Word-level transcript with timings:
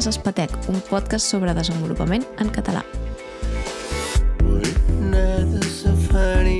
A 0.00 0.08
Espatec, 0.08 0.48
un 0.72 0.78
podcast 0.88 1.26
sobre 1.28 1.52
desenvolupament 1.52 2.22
en 2.40 2.48
català. 2.48 2.80
Nada 5.10 5.60
safari, 5.68 6.56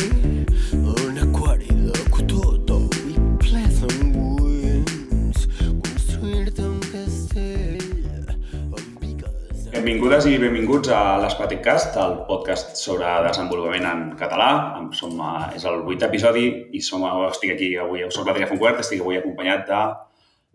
un 0.77 1.17
aquari 1.23 1.73
de 1.87 2.03
cotó 2.13 2.83
i 3.09 3.15
ple 3.41 3.63
d'engüins. 3.79 5.47
Construir-te 5.87 6.67
un 6.67 6.83
castell 6.85 8.29
amb 8.37 9.01
piques 9.01 9.65
de... 9.65 9.73
Benvingudes 9.73 10.29
i 10.29 10.37
benvinguts 10.45 10.93
a 10.93 11.17
l'Espaticast, 11.25 11.97
el 11.97 12.19
podcast 12.29 12.77
sobre 12.77 13.09
desenvolupament 13.25 13.89
en 13.89 14.05
català. 14.21 14.51
Som, 14.93 15.17
a, 15.25 15.49
és 15.57 15.65
el 15.65 15.81
vuit 15.89 16.05
episodi 16.05 16.45
i 16.77 16.85
som, 16.85 17.09
estic 17.31 17.57
aquí 17.57 17.73
avui, 17.81 18.05
soc 18.13 18.29
l'Adrià 18.29 18.53
Fonquert, 18.53 18.85
estic 18.85 19.01
avui 19.01 19.17
acompanyat 19.17 19.65
de 19.73 19.83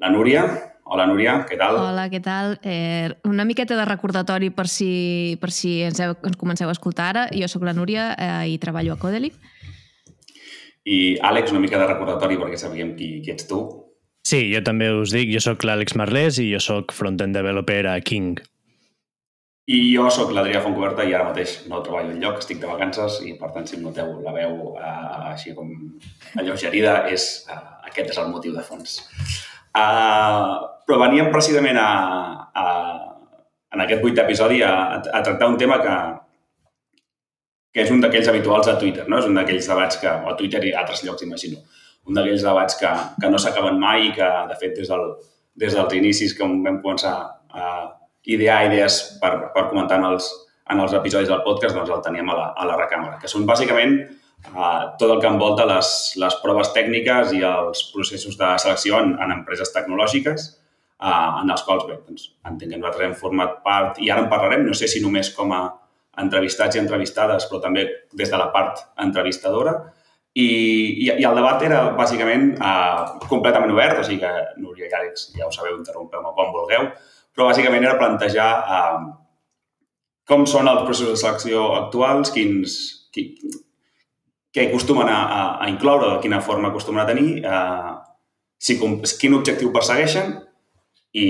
la 0.06 0.14
Núria. 0.14 0.46
Hola, 0.86 1.08
Núria, 1.10 1.40
què 1.50 1.56
tal? 1.58 1.80
Hola, 1.82 2.04
què 2.14 2.20
tal? 2.22 2.60
Eh, 2.62 3.10
una 3.26 3.42
miqueta 3.50 3.74
de 3.74 3.88
recordatori 3.90 4.52
per 4.54 4.68
si, 4.70 5.34
per 5.42 5.50
si 5.50 5.80
ens, 5.82 5.98
heu, 5.98 6.14
ens 6.30 6.38
comenceu 6.38 6.70
a 6.70 6.76
escoltar 6.76 7.08
ara. 7.10 7.24
Jo 7.34 7.50
sóc 7.50 7.66
la 7.66 7.74
Núria 7.74 8.12
eh, 8.14 8.52
i 8.54 8.60
treballo 8.62 8.94
a 8.94 9.00
Codely. 9.02 9.32
I 10.86 11.00
Àlex, 11.26 11.50
una 11.50 11.64
mica 11.64 11.80
de 11.82 11.88
recordatori 11.90 12.38
perquè 12.38 12.60
sabíem 12.62 12.94
qui, 13.00 13.16
qui 13.26 13.34
ets 13.34 13.50
tu. 13.50 13.64
Sí, 14.26 14.44
jo 14.52 14.62
també 14.66 14.92
us 14.94 15.14
dic, 15.14 15.32
jo 15.34 15.42
sóc 15.42 15.66
l'Àlex 15.66 15.98
Marlès 15.98 16.38
i 16.42 16.52
jo 16.52 16.62
sóc 16.62 16.94
front-end 16.94 17.34
developer 17.34 17.82
a 17.90 17.98
King. 18.06 18.38
I 19.66 19.80
jo 19.90 20.06
sóc 20.14 20.30
l'Adrià 20.38 20.62
Fontcoberta 20.62 21.02
i 21.10 21.18
ara 21.18 21.32
mateix 21.32 21.56
no 21.66 21.82
treballo 21.82 22.14
enlloc, 22.14 22.38
estic 22.44 22.62
de 22.62 22.70
vacances 22.70 23.18
i 23.26 23.34
per 23.42 23.50
tant 23.58 23.66
si 23.66 23.80
em 23.80 23.84
noteu 23.90 24.20
la 24.22 24.38
veu 24.38 24.78
eh, 24.78 25.34
així 25.34 25.58
com 25.58 25.74
alleugerida, 26.38 27.00
és, 27.10 27.28
eh, 27.50 27.60
aquest 27.90 28.14
és 28.14 28.22
el 28.22 28.30
motiu 28.30 28.54
de 28.54 28.62
fons. 28.70 29.00
Uh, 29.76 30.75
però 30.86 31.00
veníem 31.02 31.32
precisament 31.34 31.80
a, 31.82 31.90
a, 32.54 32.66
en 33.74 33.84
aquest 33.84 34.04
vuit 34.06 34.20
episodi 34.22 34.62
a, 34.64 34.74
a 35.02 35.24
tractar 35.26 35.50
un 35.52 35.58
tema 35.62 35.80
que, 35.84 35.96
que 37.76 37.84
és 37.84 37.92
un 37.92 38.00
d'aquells 38.04 38.30
habituals 38.32 38.70
a 38.72 38.78
Twitter, 38.80 39.08
no? 39.12 39.20
És 39.20 39.28
un 39.28 39.36
d'aquells 39.36 39.68
debats 39.72 40.00
que, 40.00 40.12
o 40.12 40.32
a 40.32 40.38
Twitter 40.40 40.62
i 40.64 40.74
a 40.74 40.84
altres 40.84 41.04
llocs, 41.04 41.26
imagino, 41.26 41.60
un 42.08 42.18
d'aquells 42.18 42.46
debats 42.46 42.78
que, 42.80 42.92
que 43.22 43.32
no 43.32 43.42
s'acaben 43.42 43.80
mai 43.82 44.10
i 44.10 44.12
que, 44.16 44.30
de 44.52 44.58
fet, 44.62 44.76
des, 44.78 44.92
del, 44.92 45.10
des 45.66 45.76
dels 45.76 45.96
inicis 45.98 46.36
que 46.38 46.48
vam 46.48 46.80
començar 46.84 47.16
a 47.56 47.72
idear 48.32 48.64
idees 48.70 49.00
per, 49.22 49.34
per 49.54 49.68
comentar 49.70 50.00
en 50.00 50.08
els, 50.12 50.30
en 50.72 50.82
els 50.82 50.94
episodis 50.98 51.30
del 51.30 51.44
podcast, 51.46 51.76
doncs 51.78 51.92
el 51.94 52.04
teníem 52.06 52.30
a 52.32 52.38
la, 52.38 52.46
a 52.58 52.68
la 52.70 52.78
recàmera, 52.80 53.20
que 53.22 53.30
són 53.32 53.46
bàsicament 53.50 53.98
uh, 54.54 54.96
tot 55.00 55.10
el 55.10 55.20
que 55.22 55.30
envolta 55.30 55.68
les, 55.70 55.90
les 56.22 56.38
proves 56.42 56.72
tècniques 56.78 57.34
i 57.38 57.44
els 57.46 57.88
processos 57.94 58.38
de 58.40 58.54
selecció 58.62 59.02
en, 59.04 59.18
en 59.22 59.36
empreses 59.40 59.74
tecnològiques, 59.76 60.48
uh, 61.02 61.42
en 61.42 61.52
els 61.52 61.64
quals, 61.68 61.86
bé, 61.90 61.98
doncs, 62.06 62.30
entenc 62.48 62.72
que 62.72 62.80
nosaltres 62.80 63.08
hem 63.08 63.18
format 63.20 63.60
part, 63.66 64.00
i 64.04 64.12
ara 64.12 64.24
en 64.24 64.32
parlarem, 64.32 64.66
no 64.68 64.78
sé 64.78 64.90
si 64.92 65.04
només 65.04 65.32
com 65.36 65.52
a 65.56 65.64
entrevistats 66.22 66.78
i 66.78 66.82
entrevistades, 66.82 67.48
però 67.50 67.60
també 67.64 67.86
des 68.16 68.32
de 68.32 68.40
la 68.40 68.48
part 68.54 68.86
entrevistadora, 69.04 69.76
i, 70.36 70.46
i, 70.46 71.10
i 71.10 71.26
el 71.28 71.38
debat 71.38 71.62
era 71.64 71.82
bàsicament 71.96 72.56
uh, 72.60 73.20
completament 73.30 73.72
obert, 73.72 74.00
o 74.02 74.08
sigui 74.08 74.20
que 74.24 74.32
Núria 74.60 74.90
i 74.90 74.96
Àlex 74.98 75.30
ja 75.36 75.48
ho 75.48 75.54
sabeu, 75.56 75.78
interrompeu-me 75.80 76.34
quan 76.36 76.52
vulgueu, 76.56 76.90
però 77.36 77.52
bàsicament 77.52 77.84
era 77.88 78.00
plantejar 78.00 78.50
uh, 78.64 79.06
com 80.28 80.44
són 80.50 80.68
els 80.72 80.84
processos 80.84 81.16
de 81.16 81.22
selecció 81.22 81.70
actuals, 81.78 82.34
quins, 82.36 82.76
qui, 83.16 83.30
què 84.56 84.68
acostumen 84.68 85.08
a, 85.12 85.20
a, 85.22 85.42
a 85.64 85.70
incloure, 85.72 86.16
de 86.16 86.20
quina 86.24 86.42
forma 86.44 86.72
acostumen 86.72 87.04
a 87.04 87.08
tenir, 87.08 87.30
uh, 87.48 87.96
si, 88.60 88.80
quin 88.80 89.40
objectiu 89.40 89.72
persegueixen 89.76 90.36
i, 91.16 91.26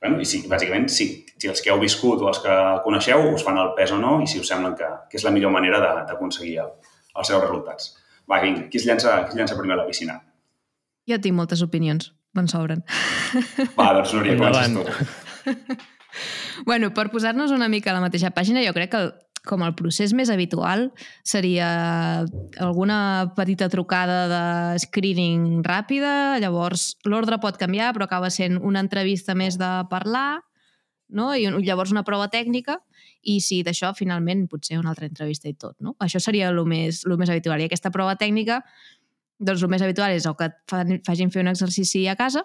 bueno, 0.00 0.20
i 0.22 0.26
si, 0.28 0.42
bàsicament, 0.50 0.86
si, 0.92 1.08
si 1.40 1.48
els 1.50 1.60
que 1.64 1.72
heu 1.72 1.80
viscut 1.82 2.22
o 2.22 2.28
els 2.30 2.38
que 2.44 2.54
coneixeu 2.86 3.26
us 3.34 3.42
fan 3.46 3.58
el 3.58 3.72
pes 3.78 3.90
o 3.94 3.98
no 3.98 4.16
i 4.22 4.28
si 4.30 4.38
us 4.42 4.48
semblen 4.52 4.76
que, 4.78 4.88
que 5.10 5.18
és 5.18 5.24
la 5.26 5.32
millor 5.34 5.50
manera 5.54 5.80
de- 5.82 6.04
d'aconseguir 6.10 6.58
el, 6.62 6.70
els 7.16 7.26
seus 7.32 7.42
resultats. 7.42 7.90
Va, 8.30 8.38
vinga, 8.44 8.68
qui 8.70 8.78
es, 8.80 8.86
llença, 8.88 9.16
qui 9.26 9.34
es 9.34 9.40
llença 9.40 9.56
primer 9.58 9.74
a 9.76 9.82
la 9.82 9.88
piscina? 9.88 10.20
Jo 11.10 11.18
tinc 11.20 11.36
moltes 11.36 11.60
opinions, 11.66 12.12
me'n 12.38 12.46
sobren. 12.48 12.84
Va, 13.76 13.90
doncs 13.98 14.14
Núria, 14.16 14.38
comences 14.40 14.72
tu. 14.78 15.76
bueno, 16.70 16.92
per 16.94 17.10
posar-nos 17.12 17.50
una 17.52 17.68
mica 17.68 17.90
a 17.92 17.98
la 17.98 18.04
mateixa 18.06 18.30
pàgina, 18.32 18.62
jo 18.64 18.72
crec 18.76 18.92
que 18.94 19.00
el, 19.02 19.10
com 19.44 19.62
el 19.66 19.74
procés 19.76 20.14
més 20.16 20.30
habitual 20.32 20.88
seria 21.26 21.68
alguna 22.62 22.98
petita 23.36 23.68
trucada 23.72 24.24
de 24.30 24.42
screening 24.82 25.62
ràpida, 25.66 26.40
llavors 26.40 26.94
l'ordre 27.04 27.38
pot 27.42 27.60
canviar, 27.60 27.92
però 27.92 28.08
acaba 28.08 28.32
sent 28.32 28.56
una 28.62 28.82
entrevista 28.84 29.36
més 29.36 29.58
de 29.60 29.70
parlar, 29.92 30.40
no? 31.12 31.34
i 31.36 31.46
llavors 31.66 31.92
una 31.92 32.04
prova 32.06 32.30
tècnica, 32.32 32.78
i 33.24 33.38
si 33.40 33.62
d'això 33.64 33.92
finalment 33.96 34.46
potser 34.48 34.78
una 34.80 34.92
altra 34.92 35.08
entrevista 35.08 35.48
i 35.48 35.54
tot. 35.54 35.76
No? 35.84 35.94
Això 36.04 36.20
seria 36.20 36.50
el 36.52 36.60
més, 36.68 37.04
el 37.08 37.16
més 37.20 37.32
habitual. 37.32 37.60
I 37.60 37.68
aquesta 37.68 37.92
prova 37.92 38.16
tècnica, 38.20 38.62
doncs 39.40 39.64
el 39.64 39.72
més 39.72 39.84
habitual 39.84 40.16
és 40.16 40.26
o 40.28 40.34
que 40.38 40.50
et 40.50 41.04
facin 41.06 41.32
fer 41.32 41.44
un 41.44 41.52
exercici 41.52 42.06
a 42.08 42.16
casa 42.16 42.44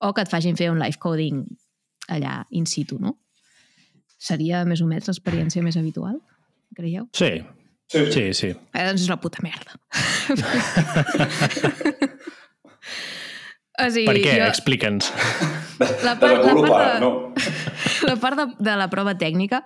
o 0.00 0.12
que 0.16 0.24
et 0.24 0.30
facin 0.32 0.56
fer 0.56 0.70
un 0.72 0.80
live 0.80 1.00
coding 1.00 1.44
allà 2.10 2.40
in 2.56 2.66
situ, 2.66 2.98
no? 2.98 3.18
Seria 4.20 4.64
més 4.68 4.82
o 4.84 4.86
menys 4.90 5.08
l'experiència 5.08 5.62
més 5.64 5.78
habitual, 5.80 6.20
creieu? 6.76 7.08
Sí, 7.16 7.32
Sí, 7.90 8.04
sí, 8.14 8.20
sí. 8.38 8.48
Eh, 8.70 8.82
doncs 8.86 9.02
és 9.02 9.08
una 9.08 9.16
puta 9.18 9.40
merda. 9.42 9.72
o 13.80 13.86
sigui, 13.90 14.06
Per 14.06 14.16
què? 14.20 14.34
jo- 14.36 14.46
Explica'ns. 14.46 15.08
la 16.04 16.14
part, 16.20 16.44
la 16.44 16.54
part, 16.54 16.92
de, 16.94 17.00
no? 17.02 17.10
la 18.10 18.16
part 18.22 18.38
de, 18.38 18.46
de 18.68 18.76
la 18.78 18.86
prova 18.92 19.16
tècnica, 19.18 19.62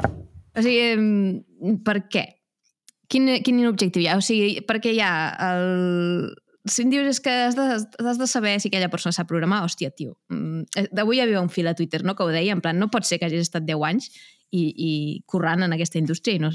o 0.00 0.64
sigui, 0.64 0.78
em, 0.94 1.76
per 1.84 1.98
què? 2.08 2.24
Quin, 3.12 3.28
quin 3.44 3.60
objectiu 3.68 4.00
hi 4.00 4.08
ha? 4.08 4.16
O 4.16 4.24
sigui, 4.24 4.62
perquè 4.64 4.94
hi 4.96 5.02
ha 5.04 5.12
el... 5.50 6.32
Si 6.68 6.84
em 6.84 6.92
dius 6.92 7.08
és 7.10 7.18
que 7.18 7.32
has 7.48 7.56
de, 7.58 7.64
has 8.06 8.20
de 8.20 8.26
saber 8.30 8.54
si 8.62 8.70
aquella 8.70 8.90
persona 8.90 9.14
sap 9.16 9.26
programar, 9.30 9.64
hòstia, 9.66 9.90
tio. 9.90 10.14
mm, 10.30 10.60
eh, 10.78 10.86
D'avui 10.94 11.18
hi 11.18 11.24
havia 11.24 11.40
un 11.42 11.50
fil 11.50 11.66
a 11.66 11.74
Twitter 11.74 12.04
no, 12.04 12.14
que 12.14 12.22
ho 12.22 12.30
deia, 12.30 12.54
en 12.54 12.62
plan, 12.62 12.78
no 12.78 12.90
pot 12.90 13.08
ser 13.08 13.18
que 13.18 13.26
hagis 13.26 13.48
estat 13.48 13.66
10 13.66 13.82
anys 13.88 14.12
i, 14.50 14.62
i 14.70 14.92
currant 15.26 15.66
en 15.66 15.74
aquesta 15.74 15.98
indústria 15.98 16.38
i, 16.38 16.42
no, 16.42 16.52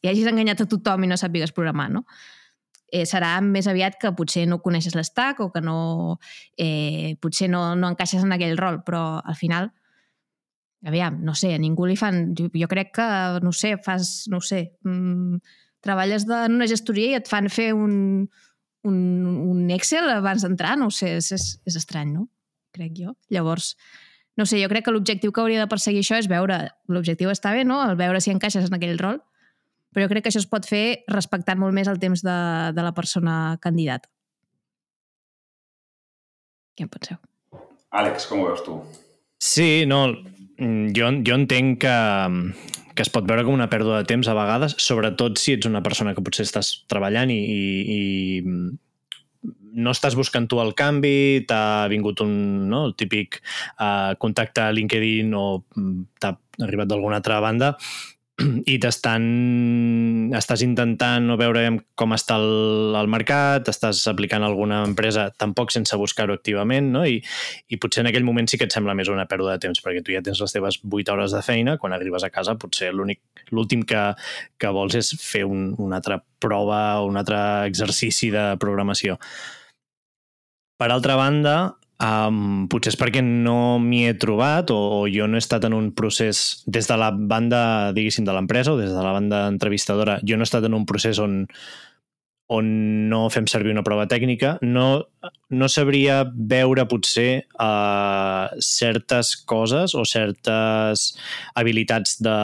i 0.00 0.08
hagis 0.08 0.30
enganyat 0.30 0.64
a 0.64 0.68
tothom 0.70 1.04
i 1.04 1.10
no 1.10 1.20
sàpigues 1.20 1.52
programar, 1.52 1.90
no? 1.92 2.06
eh, 2.92 3.04
serà 3.08 3.36
més 3.44 3.68
aviat 3.68 3.98
que 4.00 4.12
potser 4.16 4.46
no 4.48 4.60
coneixes 4.64 4.96
l'estac 4.96 5.42
o 5.44 5.50
que 5.52 5.62
no, 5.64 6.18
eh, 6.56 7.16
potser 7.22 7.50
no, 7.52 7.62
no 7.76 7.92
encaixes 7.92 8.24
en 8.24 8.32
aquell 8.34 8.56
rol, 8.58 8.80
però 8.86 9.20
al 9.20 9.36
final, 9.36 9.70
aviam, 10.86 11.20
no 11.24 11.34
sé, 11.34 11.52
a 11.54 11.62
ningú 11.62 11.88
li 11.88 11.98
fan... 12.00 12.32
Jo, 12.38 12.48
jo 12.54 12.68
crec 12.70 12.94
que, 12.96 13.08
no 13.44 13.52
sé, 13.52 13.76
fas, 13.84 14.26
no 14.32 14.40
sé, 14.40 14.64
mm, 14.86 15.40
treballes 15.84 16.26
de, 16.26 16.44
en 16.48 16.58
una 16.58 16.68
gestoria 16.70 17.12
i 17.12 17.18
et 17.18 17.28
fan 17.30 17.50
fer 17.52 17.72
un, 17.76 18.28
un, 18.86 18.98
un 19.48 19.70
Excel 19.74 20.08
abans 20.12 20.44
d'entrar, 20.44 20.76
no 20.78 20.88
ho 20.88 20.94
sé, 20.94 21.16
és, 21.18 21.30
és, 21.34 21.48
és 21.66 21.78
estrany, 21.80 22.12
no? 22.14 22.28
Crec 22.76 22.94
jo. 22.98 23.14
Llavors, 23.32 23.72
no 24.38 24.46
sé, 24.46 24.60
jo 24.62 24.68
crec 24.70 24.86
que 24.86 24.94
l'objectiu 24.94 25.32
que 25.32 25.42
hauria 25.42 25.64
de 25.64 25.70
perseguir 25.70 26.04
això 26.04 26.18
és 26.20 26.28
veure, 26.30 26.60
l'objectiu 26.92 27.32
està 27.32 27.52
bé, 27.56 27.64
no?, 27.66 27.80
el 27.88 27.98
veure 27.98 28.20
si 28.22 28.30
encaixes 28.34 28.68
en 28.68 28.78
aquell 28.78 29.00
rol, 29.00 29.18
però 29.92 30.04
jo 30.04 30.12
crec 30.12 30.26
que 30.26 30.32
això 30.32 30.42
es 30.42 30.50
pot 30.50 30.68
fer 30.68 31.02
respectant 31.10 31.58
molt 31.58 31.74
més 31.74 31.88
el 31.90 31.98
temps 31.98 32.22
de, 32.22 32.38
de 32.76 32.84
la 32.84 32.94
persona 32.94 33.58
candidata. 33.64 34.10
Què 36.78 36.86
en 36.86 36.92
penseu? 36.92 37.18
Àlex, 37.98 38.28
com 38.30 38.44
ho 38.44 38.50
veus 38.50 38.62
tu? 38.62 38.76
Sí, 39.42 39.86
no, 39.90 40.04
mm, 40.60 40.92
jo, 40.94 41.10
jo 41.26 41.38
entenc 41.40 41.80
que, 41.82 41.96
que 42.98 43.04
es 43.06 43.12
pot 43.14 43.28
veure 43.30 43.44
com 43.46 43.54
una 43.54 43.68
pèrdua 43.70 44.00
de 44.00 44.08
temps 44.10 44.26
a 44.26 44.34
vegades, 44.34 44.74
sobretot 44.82 45.38
si 45.38 45.54
ets 45.54 45.68
una 45.70 45.84
persona 45.86 46.16
que 46.16 46.22
potser 46.26 46.42
estàs 46.48 46.72
treballant 46.90 47.30
i, 47.30 47.38
i, 47.38 47.60
i 47.94 49.52
no 49.78 49.94
estàs 49.94 50.16
buscant 50.18 50.48
tu 50.50 50.58
el 50.58 50.74
canvi, 50.74 51.44
t'ha 51.46 51.86
vingut 51.92 52.24
un, 52.24 52.32
no, 52.66 52.82
el 52.88 52.96
típic 52.98 53.38
uh, 53.78 54.18
contacte 54.18 54.64
a 54.64 54.74
LinkedIn 54.74 55.30
o 55.38 55.44
mm, 55.62 56.00
t'ha 56.18 56.34
arribat 56.66 56.90
d'alguna 56.90 57.20
altra 57.22 57.38
banda 57.44 57.76
i 58.72 58.76
t'estan 58.78 59.24
estàs 60.38 60.62
intentant 60.62 61.24
no 61.26 61.36
veure 61.40 61.64
com 61.98 62.14
està 62.14 62.36
el, 62.38 62.94
el 62.98 63.10
mercat, 63.10 63.66
estàs 63.70 64.04
aplicant 64.10 64.44
alguna 64.46 64.84
empresa 64.86 65.28
tampoc 65.42 65.74
sense 65.74 65.96
buscar-ho 65.98 66.36
activament, 66.38 66.92
no? 66.94 67.02
I, 67.02 67.18
i 67.68 67.80
potser 67.82 68.04
en 68.04 68.12
aquell 68.12 68.26
moment 68.28 68.46
sí 68.50 68.60
que 68.60 68.68
et 68.68 68.74
sembla 68.74 68.94
més 68.98 69.10
una 69.10 69.26
pèrdua 69.30 69.56
de 69.56 69.66
temps, 69.66 69.82
perquè 69.82 70.04
tu 70.06 70.14
ja 70.14 70.22
tens 70.22 70.38
les 70.44 70.54
teves 70.54 70.78
8 70.84 71.14
hores 71.14 71.34
de 71.34 71.42
feina, 71.42 71.78
quan 71.82 71.96
arribes 71.96 72.26
a 72.26 72.30
casa 72.34 72.54
potser 72.60 72.92
l'únic 72.94 73.22
l'últim 73.50 73.82
que, 73.88 74.04
que 74.60 74.72
vols 74.76 74.94
és 74.98 75.14
fer 75.18 75.42
un, 75.48 75.72
una 75.82 75.98
altra 75.98 76.20
prova 76.38 77.00
o 77.02 77.08
un 77.10 77.18
altre 77.18 77.40
exercici 77.66 78.30
de 78.34 78.52
programació. 78.62 79.18
Per 80.78 80.92
altra 80.94 81.16
banda, 81.18 81.56
um, 82.02 82.68
potser 82.70 82.92
és 82.94 82.98
perquè 83.00 83.22
no 83.24 83.78
m'hi 83.82 84.04
he 84.08 84.14
trobat 84.20 84.70
o, 84.74 84.78
o 85.00 85.02
jo 85.10 85.26
no 85.28 85.38
he 85.38 85.42
estat 85.42 85.66
en 85.68 85.76
un 85.76 85.90
procés 85.96 86.62
des 86.66 86.88
de 86.88 86.96
la 87.00 87.10
banda, 87.12 87.60
diguéssim, 87.96 88.26
de 88.26 88.34
l'empresa 88.34 88.74
o 88.74 88.80
des 88.80 88.94
de 88.94 89.02
la 89.02 89.12
banda 89.16 89.46
entrevistadora, 89.50 90.18
jo 90.22 90.38
no 90.38 90.46
he 90.46 90.50
estat 90.50 90.68
en 90.68 90.78
un 90.78 90.86
procés 90.88 91.20
on, 91.22 91.44
on 92.48 92.68
no 93.10 93.26
fem 93.32 93.48
servir 93.50 93.74
una 93.74 93.84
prova 93.86 94.06
tècnica, 94.10 94.56
no 94.62 94.88
no 95.50 95.68
sabria 95.72 96.22
veure 96.28 96.84
potser 96.88 97.44
uh, 97.60 98.48
certes 98.64 99.34
coses 99.48 99.94
o 99.96 100.04
certes 100.08 101.10
habilitats 101.56 102.18
de, 102.24 102.36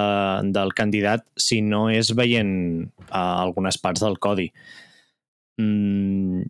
del 0.57 0.73
candidat 0.77 1.25
si 1.37 1.61
no 1.65 1.87
és 1.93 2.15
veient 2.17 2.55
uh, 3.11 3.45
algunes 3.45 3.81
parts 3.81 4.05
del 4.05 4.17
codi. 4.19 4.51
Mm, 5.61 6.49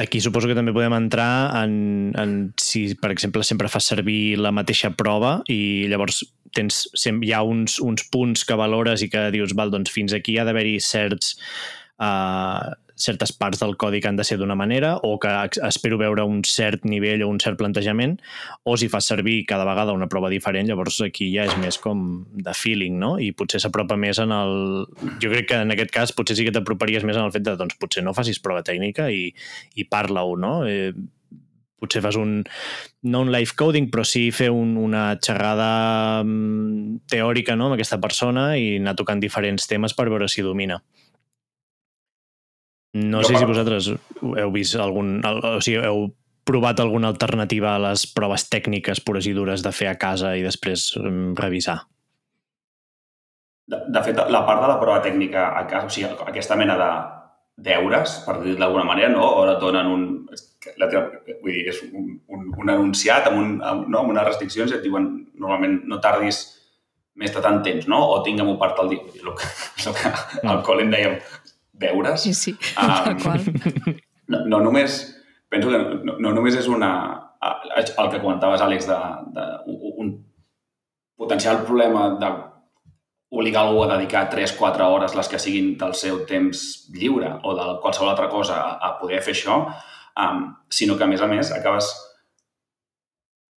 aquí 0.00 0.20
suposo 0.20 0.48
que 0.48 0.56
també 0.56 0.72
podem 0.74 0.94
entrar 0.96 1.52
en, 1.60 2.12
en 2.18 2.34
si, 2.60 2.86
per 3.00 3.12
exemple, 3.12 3.44
sempre 3.46 3.70
fas 3.72 3.90
servir 3.92 4.38
la 4.40 4.52
mateixa 4.54 4.92
prova 4.96 5.40
i 5.52 5.86
llavors 5.90 6.22
tens, 6.56 6.82
hi 6.96 7.32
ha 7.34 7.42
uns, 7.46 7.78
uns 7.84 8.06
punts 8.10 8.46
que 8.46 8.58
valores 8.58 9.04
i 9.04 9.10
que 9.12 9.28
dius, 9.34 9.54
val, 9.58 9.70
doncs 9.70 9.92
fins 9.94 10.16
aquí 10.16 10.38
ha 10.38 10.46
d'haver-hi 10.48 10.78
certs 10.82 11.36
uh, 12.02 12.72
certes 13.00 13.32
parts 13.32 13.60
del 13.62 13.76
codi 13.80 14.00
que 14.00 14.08
han 14.10 14.18
de 14.18 14.26
ser 14.26 14.38
d'una 14.38 14.56
manera 14.58 14.96
o 15.02 15.16
que 15.20 15.32
espero 15.66 15.98
veure 16.00 16.24
un 16.28 16.42
cert 16.44 16.84
nivell 16.84 17.24
o 17.24 17.30
un 17.32 17.40
cert 17.40 17.58
plantejament 17.60 18.18
o 18.64 18.76
si 18.80 18.90
fas 18.92 19.08
servir 19.10 19.44
cada 19.48 19.66
vegada 19.68 19.96
una 19.96 20.08
prova 20.12 20.30
diferent, 20.32 20.68
llavors 20.68 21.00
aquí 21.06 21.30
ja 21.34 21.46
és 21.48 21.56
més 21.60 21.80
com 21.80 22.24
de 22.30 22.54
feeling, 22.56 22.98
no? 23.00 23.14
I 23.18 23.32
potser 23.36 23.62
s'apropa 23.62 23.96
més 24.00 24.20
en 24.22 24.34
el... 24.36 24.84
Jo 25.22 25.32
crec 25.32 25.50
que 25.50 25.62
en 25.64 25.72
aquest 25.74 25.94
cas 25.94 26.14
potser 26.16 26.36
sí 26.38 26.46
que 26.46 26.54
t'aproparies 26.54 27.06
més 27.08 27.16
en 27.16 27.26
el 27.26 27.32
fet 27.34 27.46
de, 27.46 27.56
doncs, 27.58 27.78
potser 27.80 28.04
no 28.04 28.16
facis 28.16 28.42
prova 28.42 28.64
tècnica 28.66 29.10
i, 29.10 29.30
i 29.80 29.88
parla-ho, 29.88 30.36
no? 30.40 30.60
Eh, 30.68 30.92
potser 31.80 32.02
fas 32.04 32.16
un, 32.20 32.42
no 33.08 33.22
un 33.24 33.32
live 33.32 33.56
coding, 33.56 33.88
però 33.90 34.04
sí 34.04 34.28
fer 34.36 34.50
un, 34.52 34.76
una 34.78 35.14
xerrada 35.24 36.22
mm, 36.22 37.06
teòrica 37.10 37.56
no, 37.56 37.70
amb 37.70 37.78
aquesta 37.78 38.00
persona 38.02 38.52
i 38.60 38.76
anar 38.78 38.96
tocant 38.98 39.22
diferents 39.22 39.66
temes 39.70 39.96
per 39.96 40.10
veure 40.12 40.28
si 40.28 40.44
domina. 40.46 40.80
No 42.98 43.20
Jo 43.22 43.28
sé 43.28 43.38
si 43.38 43.46
vosaltres 43.46 43.92
heu 44.20 44.50
vist 44.54 44.74
algun... 44.80 45.20
O 45.22 45.60
sigui, 45.62 45.78
heu 45.84 46.08
provat 46.50 46.80
alguna 46.82 47.12
alternativa 47.12 47.76
a 47.76 47.82
les 47.90 48.06
proves 48.10 48.48
tècniques 48.50 49.02
pures 49.06 49.26
i 49.30 49.34
dures 49.36 49.62
de 49.62 49.72
fer 49.74 49.90
a 49.90 49.98
casa 50.00 50.34
i 50.34 50.42
després 50.42 50.90
mm, 50.98 51.36
revisar. 51.38 51.78
De, 53.70 53.78
de 53.94 54.02
fet, 54.02 54.18
la 54.34 54.42
part 54.48 54.64
de 54.64 54.70
la 54.72 54.80
prova 54.80 54.98
tècnica 55.04 55.52
a 55.54 55.66
casa, 55.70 55.86
o 55.86 55.94
sigui, 55.94 56.10
aquesta 56.26 56.58
mena 56.58 56.74
de 56.80 56.90
deures, 57.70 58.16
per 58.24 58.40
dir 58.42 58.56
d'alguna 58.58 58.86
manera, 58.88 59.12
no? 59.12 59.26
o 59.38 59.44
et 59.46 59.60
donen 59.62 59.90
un... 59.90 60.06
La 60.76 60.90
teva, 60.90 61.06
vull 61.40 61.54
dir, 61.54 61.68
és 61.70 61.78
un, 61.86 62.16
un, 62.28 62.48
un 62.58 62.72
enunciat 62.72 63.28
amb, 63.30 63.38
un, 63.40 63.52
amb, 63.64 63.86
no? 63.88 64.02
amb 64.02 64.12
unes 64.12 64.26
restriccions 64.26 64.72
i 64.72 64.80
et 64.80 64.82
diuen 64.84 65.06
normalment 65.40 65.78
no 65.88 66.00
tardis 66.02 66.42
més 67.20 67.32
de 67.34 67.42
tant 67.44 67.60
temps, 67.64 67.86
no? 67.90 67.98
O 68.14 68.20
tinguem-ho 68.24 68.56
part 68.60 68.78
del 68.80 68.94
dia. 68.94 69.06
El 69.20 69.32
que, 69.36 69.48
el 69.90 69.96
que 69.96 70.12
al 70.52 70.60
col·le 70.66 70.86
en 70.86 70.92
dèiem 70.94 71.16
deures. 71.80 72.22
Sí, 72.22 72.34
sí, 72.34 72.54
qual. 73.22 73.42
no, 74.28 74.44
no 74.46 74.60
només, 74.68 75.00
penso 75.48 75.72
que 75.72 75.80
no, 76.04 76.18
no 76.20 76.34
només 76.36 76.58
és 76.60 76.68
una, 76.70 76.92
el 77.40 78.10
que 78.12 78.20
comentaves, 78.20 78.62
Àlex, 78.62 78.86
de, 78.90 79.00
de 79.34 79.48
un 79.96 80.14
potencial 81.20 81.64
problema 81.64 82.10
de 82.20 82.30
obligar 83.30 83.64
algú 83.66 83.84
a 83.84 83.96
dedicar 83.96 84.28
3-4 84.30 84.86
hores, 84.90 85.14
les 85.14 85.28
que 85.30 85.38
siguin 85.38 85.74
del 85.78 85.94
seu 85.94 86.24
temps 86.26 86.62
lliure 86.94 87.30
o 87.46 87.54
de 87.54 87.66
qualsevol 87.82 88.10
altra 88.10 88.28
cosa 88.28 88.58
a, 88.58 88.70
a 88.88 88.94
poder 88.98 89.20
fer 89.22 89.36
això, 89.36 89.58
um, 90.18 90.46
sinó 90.68 90.96
que, 90.98 91.06
a 91.06 91.10
més 91.10 91.22
a 91.22 91.28
més, 91.30 91.52
acabes 91.54 91.92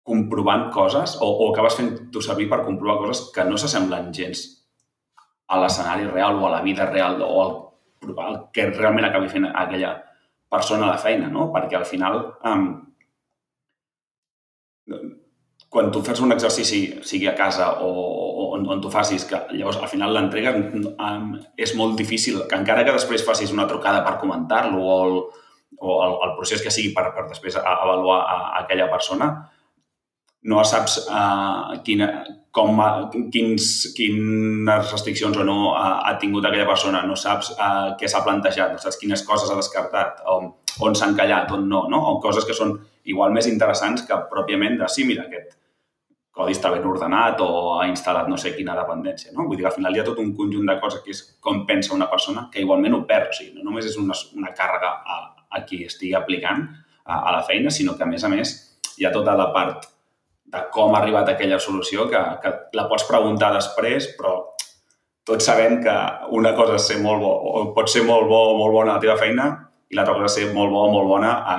comprovant 0.04 0.68
coses 0.76 1.16
o, 1.24 1.26
o 1.26 1.50
acabes 1.52 1.80
fent-ho 1.80 2.22
servir 2.22 2.50
per 2.52 2.66
comprovar 2.68 3.00
coses 3.02 3.30
que 3.34 3.46
no 3.48 3.58
s'assemblen 3.58 4.12
gens 4.14 4.44
a 5.48 5.60
l'escenari 5.62 6.10
real 6.10 6.42
o 6.42 6.48
a 6.48 6.52
la 6.58 6.62
vida 6.66 6.86
real 6.90 7.22
o 7.24 7.34
al, 7.42 7.54
al 8.24 8.40
que 8.54 8.70
realment 8.72 9.08
acabi 9.10 9.30
fent 9.32 9.48
aquella 9.50 9.94
persona 10.54 10.90
la 10.90 11.00
feina, 11.02 11.30
no? 11.34 11.50
Perquè 11.54 11.78
al 11.80 11.86
final, 11.90 12.20
um, 12.46 12.66
quan 15.74 15.90
tu 15.92 16.04
fas 16.06 16.22
un 16.22 16.36
exercici, 16.36 16.82
sigui 17.02 17.28
a 17.28 17.36
casa 17.38 17.72
o, 17.82 17.90
o 17.90 18.50
on, 18.58 18.68
on 18.70 18.82
tu 18.84 18.92
facis, 18.94 19.26
que 19.30 19.40
llavors 19.56 19.80
al 19.82 19.90
final 19.90 20.14
l'entrega 20.14 20.54
um, 20.54 21.32
és 21.58 21.74
molt 21.80 21.98
difícil, 21.98 22.44
que 22.50 22.60
encara 22.60 22.86
que 22.86 22.94
després 22.94 23.26
facis 23.26 23.54
una 23.56 23.68
trucada 23.70 24.04
per 24.06 24.20
comentar-lo 24.22 24.84
o, 24.84 25.00
el, 25.08 25.18
o 25.80 25.98
el, 26.06 26.20
el 26.28 26.36
procés 26.38 26.62
que 26.62 26.74
sigui 26.74 26.94
per, 26.94 27.10
per 27.16 27.26
després 27.32 27.58
avaluar 27.58 28.22
a, 28.22 28.38
a 28.44 28.64
aquella 28.64 28.92
persona, 28.94 29.32
no 30.50 30.64
saps 30.68 30.98
uh, 31.08 31.80
quina, 31.86 32.10
com, 32.54 32.80
quins, 33.34 33.70
quines 33.96 34.92
restriccions 34.92 35.40
o 35.40 35.46
no 35.48 35.58
ha, 35.78 36.04
ha 36.10 36.14
tingut 36.22 36.46
aquella 36.46 36.68
persona, 36.68 37.04
no 37.08 37.16
saps 37.20 37.54
uh, 37.56 37.94
què 38.00 38.10
s'ha 38.12 38.24
plantejat, 38.26 38.74
no 38.74 38.82
saps 38.82 39.00
quines 39.02 39.24
coses 39.28 39.52
ha 39.52 39.58
descartat, 39.60 40.24
on, 40.34 40.52
on 40.84 40.96
s'ha 40.98 41.12
encallat, 41.14 41.52
on 41.56 41.68
no, 41.70 41.86
no? 41.92 42.04
o 42.12 42.20
coses 42.24 42.48
que 42.50 42.56
són 42.58 42.76
igual 43.10 43.36
més 43.36 43.48
interessants 43.48 44.06
que 44.08 44.20
pròpiament 44.32 44.80
de, 44.80 44.90
sí, 44.92 45.08
mira, 45.08 45.28
aquest 45.30 45.56
codi 46.34 46.56
està 46.56 46.72
ben 46.74 46.86
ordenat 46.90 47.42
o 47.46 47.48
ha 47.78 47.86
instal·lat 47.86 48.30
no 48.30 48.40
sé 48.42 48.56
quina 48.56 48.74
dependència. 48.76 49.32
No? 49.36 49.46
Vull 49.46 49.60
dir 49.60 49.68
que 49.68 49.70
al 49.70 49.76
final 49.76 49.96
hi 49.96 50.02
ha 50.02 50.08
tot 50.08 50.20
un 50.20 50.32
conjunt 50.36 50.66
de 50.66 50.80
coses 50.82 51.04
que 51.06 51.14
és 51.14 51.22
com 51.46 51.62
pensa 51.70 51.94
una 51.94 52.10
persona 52.10 52.48
que 52.52 52.64
igualment 52.64 52.98
ho 52.98 53.04
perd. 53.10 53.30
O 53.30 53.38
sigui, 53.38 53.54
no 53.54 53.68
només 53.68 53.86
és 53.92 54.00
una, 54.02 54.18
una 54.34 54.50
càrrega 54.58 54.90
a, 55.06 55.20
a 55.54 55.62
qui 55.70 55.84
estigui 55.86 56.16
aplicant 56.18 56.66
a, 57.06 57.20
a 57.20 57.36
la 57.36 57.44
feina, 57.46 57.70
sinó 57.70 57.94
que, 57.94 58.08
a 58.08 58.10
més 58.10 58.26
a 58.26 58.32
més, 58.34 58.56
hi 58.98 59.06
ha 59.06 59.14
tota 59.14 59.38
la 59.38 59.52
part 59.54 59.86
de 60.54 60.64
com 60.74 60.94
ha 60.94 61.02
arribat 61.02 61.30
aquella 61.32 61.60
solució 61.60 62.08
que, 62.12 62.22
que 62.44 62.54
la 62.78 62.88
pots 62.90 63.08
preguntar 63.10 63.54
després, 63.56 64.12
però 64.18 64.36
tots 65.26 65.48
sabem 65.48 65.80
que 65.84 65.94
una 66.38 66.54
cosa 66.58 66.78
és 66.78 66.90
ser 66.92 67.00
molt 67.02 67.24
bo, 67.24 67.32
o 67.32 67.64
pot 67.76 67.90
ser 67.90 68.04
molt 68.06 68.28
bo 68.30 68.42
o 68.52 68.58
molt 68.60 68.76
bona 68.76 68.94
a 68.94 68.98
la 68.98 69.04
teva 69.04 69.18
feina 69.20 69.48
i 69.90 69.98
l'altra 69.98 70.18
cosa 70.18 70.30
és 70.30 70.38
ser 70.42 70.52
molt 70.54 70.74
bo 70.74 70.86
o 70.88 70.92
molt 70.94 71.10
bona 71.10 71.34
a, 71.56 71.58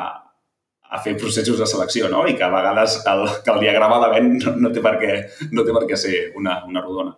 a 0.94 1.02
fer 1.02 1.16
processos 1.18 1.58
de 1.58 1.66
selecció, 1.66 2.08
no? 2.12 2.22
I 2.28 2.36
que 2.38 2.46
a 2.46 2.52
vegades 2.52 3.00
el, 3.10 3.26
que 3.42 3.52
el 3.54 3.60
diagrama 3.64 4.00
de 4.04 4.12
vent 4.14 4.32
no, 4.44 4.56
no, 4.66 4.72
té 4.74 4.84
per 4.84 4.96
què, 5.02 5.20
no 5.52 5.66
té 5.66 5.74
per 5.76 5.84
què 5.90 5.98
ser 5.98 6.16
una, 6.38 6.60
una 6.68 6.84
rodona. 6.84 7.16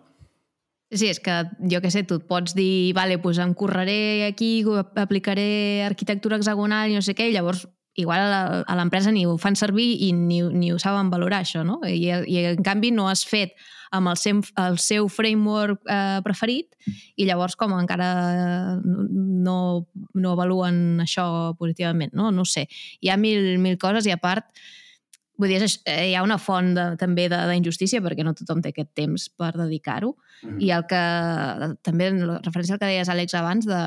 Sí, 0.87 1.09
és 1.11 1.19
que 1.19 1.41
jo 1.67 1.81
què 1.83 1.89
sé, 1.91 2.05
tu 2.07 2.21
pots 2.23 2.55
dir, 2.55 2.93
vale, 2.95 3.17
doncs 3.19 3.41
em 3.43 3.51
correré 3.59 4.27
aquí, 4.29 4.63
aplicaré 4.95 5.83
arquitectura 5.83 6.39
hexagonal 6.39 6.87
i 6.89 6.95
no 6.95 7.03
sé 7.03 7.11
què, 7.13 7.27
i 7.27 7.35
llavors 7.35 7.65
igual 7.97 8.63
a 8.67 8.75
l'empresa 8.77 9.11
ni 9.11 9.25
ho 9.25 9.35
fan 9.41 9.57
servir 9.57 9.89
i 10.05 10.11
ni, 10.13 10.43
ni 10.53 10.71
ho 10.71 10.77
saben 10.79 11.09
valorar, 11.09 11.41
això, 11.43 11.63
no? 11.65 11.79
I, 11.83 12.05
i 12.29 12.45
en 12.53 12.63
canvi 12.65 12.93
no 12.93 13.09
has 13.09 13.25
fet 13.25 13.57
amb 13.91 14.11
el 14.11 14.17
seu, 14.19 14.41
el 14.61 14.77
seu 14.83 15.07
framework 15.09 15.81
eh, 15.89 16.19
preferit 16.23 16.75
i 17.15 17.25
llavors 17.25 17.55
com 17.59 17.73
encara 17.77 18.09
no, 18.83 19.59
no 20.13 20.33
avaluen 20.35 20.99
això 21.03 21.55
positivament, 21.59 22.13
no? 22.13 22.31
No 22.31 22.45
sé. 22.45 22.67
Hi 23.01 23.09
ha 23.09 23.17
mil, 23.17 23.55
mil 23.63 23.79
coses 23.81 24.05
i 24.05 24.13
a 24.13 24.19
part 24.21 24.51
vull 25.37 25.53
dir, 25.53 25.61
hi 25.61 26.15
ha 26.17 26.23
una 26.25 26.39
font 26.41 26.73
de, 26.73 26.85
també 26.97 27.27
d'injustícia 27.29 28.01
perquè 28.01 28.25
no 28.25 28.33
tothom 28.37 28.61
té 28.61 28.73
aquest 28.73 28.93
temps 28.97 29.29
per 29.37 29.53
dedicar-ho 29.57 30.15
Mm. 30.43 30.59
i 30.61 30.69
el 30.69 30.83
que 30.85 31.03
també 31.81 32.11
en 32.11 32.19
referència 32.45 32.75
al 32.75 32.81
que 32.81 32.89
deies 32.91 33.09
Àlex 33.09 33.33
abans 33.37 33.65
de 33.65 33.79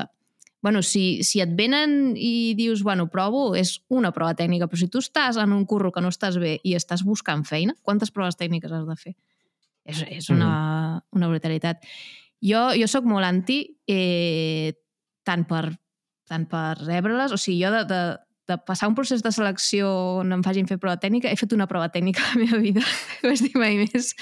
bueno, 0.61 0.83
si, 0.85 1.23
si 1.25 1.41
et 1.41 1.51
venen 1.57 2.13
i 2.15 2.53
dius, 2.57 2.83
bueno, 2.85 3.07
provo, 3.09 3.55
és 3.57 3.79
una 3.89 4.11
prova 4.13 4.35
tècnica, 4.37 4.69
però 4.69 4.79
si 4.79 4.87
tu 4.93 5.01
estàs 5.01 5.39
en 5.41 5.55
un 5.55 5.65
curro 5.65 5.91
que 5.91 6.03
no 6.05 6.11
estàs 6.13 6.37
bé 6.41 6.59
i 6.63 6.75
estàs 6.77 7.01
buscant 7.03 7.43
feina, 7.49 7.75
quantes 7.81 8.13
proves 8.13 8.37
tècniques 8.37 8.71
has 8.71 8.85
de 8.87 8.97
fer? 8.99 9.15
És, 9.83 10.03
és 10.05 10.29
una, 10.29 11.01
una 11.17 11.29
brutalitat. 11.31 11.81
Jo, 12.45 12.69
jo 12.77 12.89
sóc 12.89 13.07
molt 13.09 13.25
anti, 13.25 13.63
eh, 13.89 14.73
tant 15.25 15.47
per, 15.49 15.65
tant 16.29 16.45
per 16.49 16.75
rebre-les, 16.83 17.33
o 17.33 17.41
sigui, 17.41 17.63
jo 17.65 17.73
de, 17.73 17.81
de, 17.89 18.01
de 18.49 18.59
passar 18.67 18.89
un 18.91 18.97
procés 18.97 19.25
de 19.25 19.33
selecció 19.33 19.89
on 20.21 20.37
em 20.37 20.45
facin 20.45 20.69
fer 20.69 20.77
prova 20.81 21.01
tècnica, 21.01 21.31
he 21.31 21.39
fet 21.39 21.57
una 21.57 21.69
prova 21.69 21.89
tècnica 21.93 22.21
a 22.25 22.35
la 22.35 22.45
meva 22.45 22.61
vida, 22.61 22.85
no 23.21 23.33
vaig 23.33 23.45
dir 23.47 23.53
mai 23.57 23.81
més. 23.81 24.13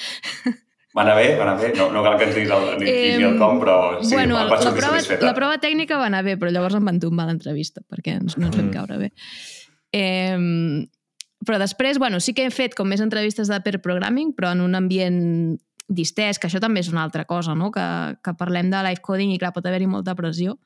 Va 1.00 1.06
anar 1.06 1.16
bé, 1.16 1.30
va 1.40 1.46
anar 1.48 1.56
bé. 1.62 1.70
No, 1.78 1.86
no 1.96 2.02
cal 2.04 2.18
que 2.20 2.26
ens 2.28 2.36
diguis 2.36 2.52
el, 2.52 2.66
ni, 2.82 2.90
ni, 2.92 3.18
ni 3.22 3.24
el 3.30 3.38
com, 3.40 3.56
però 3.62 3.78
sí, 4.04 4.12
bueno, 4.18 4.36
va, 4.36 4.44
la, 4.44 4.52
va 4.52 4.58
sortir 4.60 4.82
prova, 4.84 4.98
satisfeta. 5.00 5.26
la 5.30 5.34
prova 5.38 5.58
tècnica 5.64 5.98
va 6.02 6.10
anar 6.12 6.26
bé, 6.28 6.36
però 6.42 6.52
llavors 6.52 6.76
em 6.76 6.84
van 6.92 7.00
tombar 7.00 7.30
l'entrevista, 7.30 7.80
perquè 7.88 8.18
ens, 8.20 8.36
no 8.38 8.50
ens 8.50 8.58
vam 8.60 8.68
Mm. 8.68 8.74
caure 8.76 8.98
bé. 9.00 9.10
Eh, 9.96 10.36
però 11.48 11.58
després, 11.62 11.98
bueno, 12.04 12.20
sí 12.20 12.34
que 12.36 12.46
he 12.46 12.52
fet 12.52 12.76
com 12.76 12.90
més 12.92 13.00
entrevistes 13.00 13.48
de 13.48 13.62
pair 13.64 13.80
programming, 13.82 14.34
però 14.36 14.52
en 14.52 14.60
un 14.66 14.76
ambient 14.76 15.22
distès, 15.88 16.38
que 16.38 16.50
això 16.50 16.60
també 16.62 16.84
és 16.84 16.90
una 16.92 17.02
altra 17.08 17.24
cosa, 17.26 17.56
no? 17.56 17.72
que, 17.72 17.86
que 18.22 18.34
parlem 18.38 18.70
de 18.70 18.82
live 18.86 19.02
coding 19.02 19.32
i 19.34 19.40
clar, 19.42 19.54
pot 19.56 19.66
haver-hi 19.66 19.88
molta 19.90 20.14
pressió, 20.20 20.58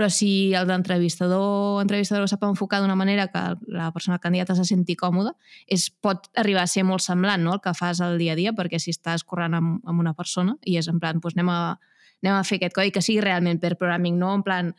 però 0.00 0.08
si 0.08 0.54
el 0.56 0.64
d'entrevistador 0.64 1.82
entrevistador 1.82 2.24
sap 2.30 2.46
enfocar 2.48 2.78
d'una 2.80 2.96
manera 2.96 3.26
que 3.28 3.42
la 3.68 3.90
persona 3.92 4.16
candidata 4.18 4.54
se 4.56 4.64
senti 4.64 4.96
còmoda, 4.96 5.34
és, 5.68 5.90
pot 6.00 6.30
arribar 6.40 6.62
a 6.64 6.70
ser 6.72 6.86
molt 6.88 7.04
semblant 7.04 7.44
no? 7.44 7.58
el 7.58 7.60
que 7.60 7.74
fas 7.76 8.00
al 8.00 8.16
dia 8.16 8.32
a 8.32 8.38
dia, 8.38 8.54
perquè 8.56 8.80
si 8.80 8.94
estàs 8.96 9.26
corrent 9.28 9.58
amb, 9.58 9.82
amb 9.84 10.00
una 10.00 10.14
persona 10.16 10.56
i 10.64 10.78
és 10.80 10.88
en 10.88 10.96
plan, 11.02 11.20
doncs 11.20 11.36
anem 11.36 11.52
a, 11.52 11.58
anem 12.24 12.38
a 12.38 12.46
fer 12.48 12.56
aquest 12.62 12.78
codi 12.78 12.94
que 12.96 13.02
sigui 13.04 13.20
realment 13.20 13.60
per 13.60 13.74
programming, 13.76 14.16
no 14.16 14.32
en 14.38 14.42
plan 14.46 14.72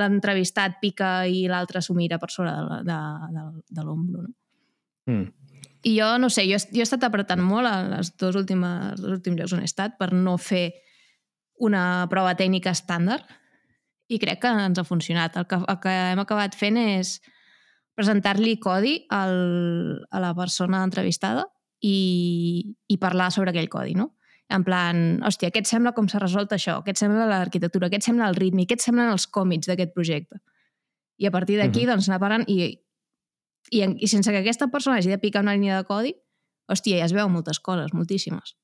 l'entrevistat 0.00 0.80
pica 0.80 1.26
i 1.28 1.44
l'altre 1.52 1.82
s'ho 1.84 1.92
mira 1.92 2.16
per 2.18 2.30
sobre 2.32 2.54
de, 2.56 2.80
de, 2.88 2.98
de, 3.36 3.44
de 3.76 3.84
l'ombro. 3.84 4.24
No? 4.24 4.32
Mm. 5.12 5.28
I 5.84 5.96
jo, 5.98 6.08
no 6.22 6.30
sé, 6.30 6.46
jo, 6.48 6.56
he- 6.56 6.70
jo 6.72 6.80
he 6.80 6.86
estat 6.86 7.04
apretant 7.04 7.42
molt 7.44 7.68
a 7.68 7.76
les 7.98 8.14
dos 8.16 8.36
últimes, 8.38 8.92
els 8.94 9.04
dos 9.04 9.18
últims 9.18 9.36
llocs 9.36 9.52
on 9.52 9.60
he 9.60 9.68
estat 9.68 9.98
per 10.00 10.12
no 10.16 10.38
fer 10.40 10.70
una 11.60 12.06
prova 12.10 12.32
tècnica 12.38 12.72
estàndard 12.72 13.26
i 14.12 14.18
crec 14.22 14.42
que 14.42 14.50
ens 14.66 14.78
ha 14.78 14.84
funcionat. 14.84 15.36
El 15.40 15.46
que, 15.50 15.58
el 15.58 15.78
que 15.82 15.92
hem 16.12 16.20
acabat 16.22 16.56
fent 16.58 16.78
és 16.80 17.16
presentar-li 17.96 18.56
codi 18.60 18.94
al, 19.12 19.34
a 20.10 20.20
la 20.22 20.32
persona 20.36 20.82
entrevistada 20.86 21.46
i, 21.84 22.74
i 22.88 22.98
parlar 23.02 23.30
sobre 23.34 23.52
aquell 23.52 23.68
codi, 23.72 23.96
no? 23.98 24.14
En 24.52 24.64
plan, 24.64 25.20
hòstia, 25.24 25.48
què 25.52 25.62
et 25.62 25.68
sembla 25.68 25.94
com 25.96 26.08
s'ha 26.08 26.20
resolt 26.20 26.52
això? 26.52 26.80
Què 26.84 26.92
et 26.92 27.00
sembla 27.00 27.24
l'arquitectura? 27.28 27.88
Què 27.88 28.00
et 28.00 28.04
sembla 28.04 28.28
el 28.28 28.36
ritme? 28.36 28.66
Què 28.68 28.76
et 28.76 28.84
semblen 28.84 29.12
els 29.12 29.26
còmics 29.26 29.70
d'aquest 29.70 29.94
projecte? 29.96 30.42
I 31.18 31.28
a 31.28 31.30
partir 31.30 31.56
d'aquí, 31.60 31.84
Mhm. 31.84 31.92
doncs, 31.92 32.08
anar 32.08 32.20
parlant 32.20 32.44
i, 32.48 32.58
i, 33.70 33.80
i 33.80 34.08
sense 34.08 34.30
que 34.30 34.42
aquesta 34.42 34.68
persona 34.68 34.96
hagi 34.98 35.08
de 35.08 35.18
picar 35.18 35.42
una 35.42 35.54
línia 35.54 35.76
de 35.76 35.84
codi, 35.88 36.14
hòstia, 36.68 36.98
ja 36.98 37.04
es 37.04 37.12
veuen 37.12 37.32
moltes 37.32 37.60
coses, 37.60 37.94
moltíssimes. 37.94 38.56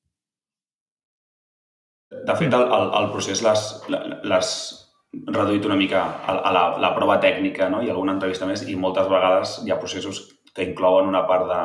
De 2.09 2.35
fet, 2.35 2.53
el, 2.53 2.61
el, 2.65 2.87
el 2.99 3.11
procés 3.13 3.41
l'has 3.45 3.65
l'has 4.25 4.51
reduït 5.13 5.65
una 5.65 5.77
mica 5.79 6.01
a, 6.05 6.35
a 6.37 6.51
la, 6.53 6.63
la 6.77 6.93
prova 6.95 7.17
tècnica 7.21 7.69
no? 7.69 7.81
i 7.81 7.89
alguna 7.89 8.13
entrevista 8.17 8.45
més 8.45 8.61
i 8.69 8.75
moltes 8.77 9.07
vegades 9.09 9.59
hi 9.65 9.71
ha 9.71 9.79
processos 9.81 10.21
que 10.53 10.65
inclouen 10.67 11.09
una 11.09 11.23
part 11.29 11.47
de 11.49 11.61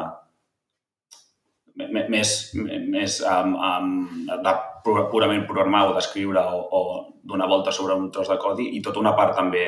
més, 2.08 2.38
més 2.54 3.18
um, 3.26 3.54
um, 3.58 3.92
de 4.28 4.54
pu- 4.84 5.08
purament 5.10 5.44
programar 5.48 5.88
o 5.90 5.94
d'escriure 5.96 6.40
o, 6.40 6.62
o 6.64 6.80
donar 7.24 7.48
volta 7.50 7.72
sobre 7.72 7.96
un 7.98 8.10
tros 8.14 8.30
de 8.30 8.38
codi 8.40 8.70
i 8.78 8.82
tota 8.84 9.02
una 9.02 9.14
part 9.18 9.34
també 9.36 9.64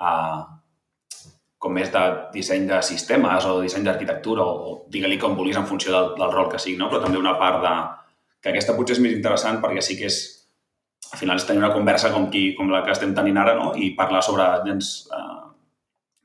uh, 0.00 0.42
com 1.58 1.72
més 1.72 1.90
de 1.92 2.04
disseny 2.32 2.66
de 2.68 2.80
sistemes 2.84 3.46
o 3.48 3.60
disseny 3.62 3.84
d'arquitectura 3.86 4.44
o 4.44 4.78
digue-li 4.92 5.18
com 5.20 5.36
vulguis 5.36 5.56
en 5.60 5.68
funció 5.68 5.92
del, 5.94 6.14
del 6.18 6.32
rol 6.32 6.50
que 6.52 6.58
sigui, 6.60 6.78
no? 6.80 6.90
però 6.90 7.02
també 7.04 7.20
una 7.20 7.36
part 7.40 7.62
de, 7.62 7.74
que 8.42 8.52
aquesta 8.52 8.74
potser 8.76 8.98
és 8.98 9.04
més 9.04 9.14
interessant 9.16 9.60
perquè 9.62 9.84
sí 9.84 9.96
que 10.00 10.10
és, 10.10 10.18
al 11.14 11.20
final 11.20 11.38
és 11.38 11.46
tenir 11.46 11.62
una 11.62 11.72
conversa 11.72 12.10
com, 12.10 12.26
qui, 12.30 12.48
com 12.58 12.72
la 12.72 12.82
que 12.84 12.90
estem 12.94 13.14
tenint 13.14 13.38
ara 13.38 13.54
no? 13.54 13.70
i 13.78 13.92
parlar 13.94 14.22
sobre, 14.26 14.46
doncs, 14.66 14.90
uh, 15.14 15.52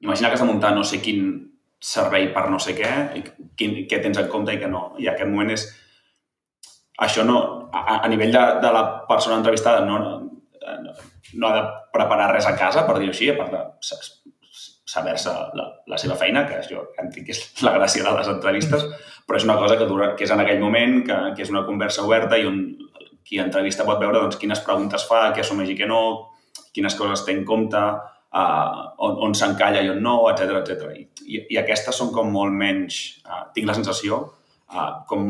imagina 0.01 0.31
que 0.31 0.39
has 0.39 0.41
de 0.41 0.47
muntar 0.49 0.73
no 0.73 0.83
sé 0.87 0.97
quin 1.03 1.27
servei 1.79 2.31
per 2.33 2.47
no 2.51 2.57
sé 2.59 2.73
què, 2.75 2.89
i 3.15 3.21
quin, 3.55 3.75
què 3.87 4.01
tens 4.03 4.17
en 4.19 4.27
compte 4.31 4.55
i 4.55 4.59
què 4.59 4.67
no. 4.71 4.89
I 4.99 5.11
aquest 5.11 5.29
moment 5.29 5.53
és... 5.53 5.67
Això 6.99 7.23
no, 7.23 7.37
a, 7.71 8.01
a 8.01 8.09
nivell 8.11 8.33
de, 8.33 8.41
de 8.59 8.71
la 8.75 8.81
persona 9.07 9.37
entrevistada 9.39 9.85
no, 9.85 9.99
no, 10.01 10.95
no 11.39 11.47
ha 11.47 11.53
de 11.55 11.61
preparar 11.95 12.33
res 12.33 12.49
a 12.49 12.57
casa, 12.59 12.83
per 12.87 12.97
dir-ho 12.97 13.13
així, 13.13 13.29
a 13.31 13.37
part 13.37 13.53
de 13.53 13.61
sa- 13.85 14.01
saber-se 14.89 15.31
la, 15.55 15.67
la 15.87 16.01
seva 16.01 16.17
feina, 16.19 16.43
que 16.49 16.59
jo 16.67 16.83
entenc 16.97 17.29
que 17.29 17.37
és 17.37 17.43
la 17.63 17.77
gràcia 17.77 18.03
de 18.03 18.11
les 18.17 18.33
entrevistes, 18.33 18.83
però 19.29 19.39
és 19.39 19.45
una 19.47 19.55
cosa 19.61 19.77
que, 19.79 19.87
dura, 19.87 20.11
que 20.17 20.25
és 20.25 20.33
en 20.35 20.43
aquell 20.43 20.59
moment, 20.59 20.99
que, 21.07 21.19
que 21.37 21.45
és 21.45 21.53
una 21.53 21.63
conversa 21.69 22.03
oberta 22.03 22.41
i 22.41 22.49
on 22.49 22.63
qui 23.29 23.37
entrevista 23.37 23.85
pot 23.85 23.99
veure 24.01 24.23
doncs, 24.23 24.39
quines 24.41 24.61
preguntes 24.65 25.05
fa, 25.05 25.27
què 25.35 25.43
assumeix 25.43 25.69
i 25.69 25.77
què 25.77 25.85
no, 25.89 26.01
quines 26.73 26.95
coses 26.97 27.21
té 27.27 27.35
en 27.35 27.43
compte, 27.45 27.77
uh, 27.77 28.79
on, 29.05 29.19
on 29.27 29.35
s'encalla 29.37 29.83
i 29.85 29.91
on 29.93 30.01
no, 30.01 30.15
etc 30.31 30.63
etc. 30.63 30.89
I, 30.97 31.05
i, 31.27 31.43
I 31.53 31.59
aquestes 31.61 32.01
són 32.01 32.09
com 32.15 32.31
molt 32.33 32.57
menys, 32.57 32.97
uh, 33.29 33.43
tinc 33.53 33.69
la 33.69 33.77
sensació, 33.77 34.17
uh, 34.73 34.89
com 35.09 35.29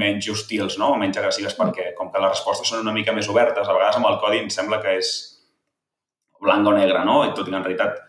menys 0.00 0.30
hostils, 0.32 0.78
no? 0.80 0.94
menys 1.00 1.20
agressives, 1.20 1.56
perquè 1.58 1.92
com 1.98 2.08
que 2.14 2.24
les 2.24 2.32
respostes 2.32 2.72
són 2.72 2.86
una 2.86 2.96
mica 2.96 3.12
més 3.16 3.28
obertes, 3.28 3.68
a 3.68 3.76
vegades 3.76 4.00
amb 4.00 4.08
el 4.08 4.20
codi 4.24 4.40
em 4.40 4.48
sembla 4.52 4.80
que 4.80 4.96
és 5.02 5.14
blanc 6.40 6.64
o 6.70 6.72
negre, 6.72 7.04
no? 7.04 7.20
I 7.26 7.36
tot 7.36 7.48
i 7.48 7.52
que 7.52 7.60
en 7.60 7.64
realitat 7.66 8.00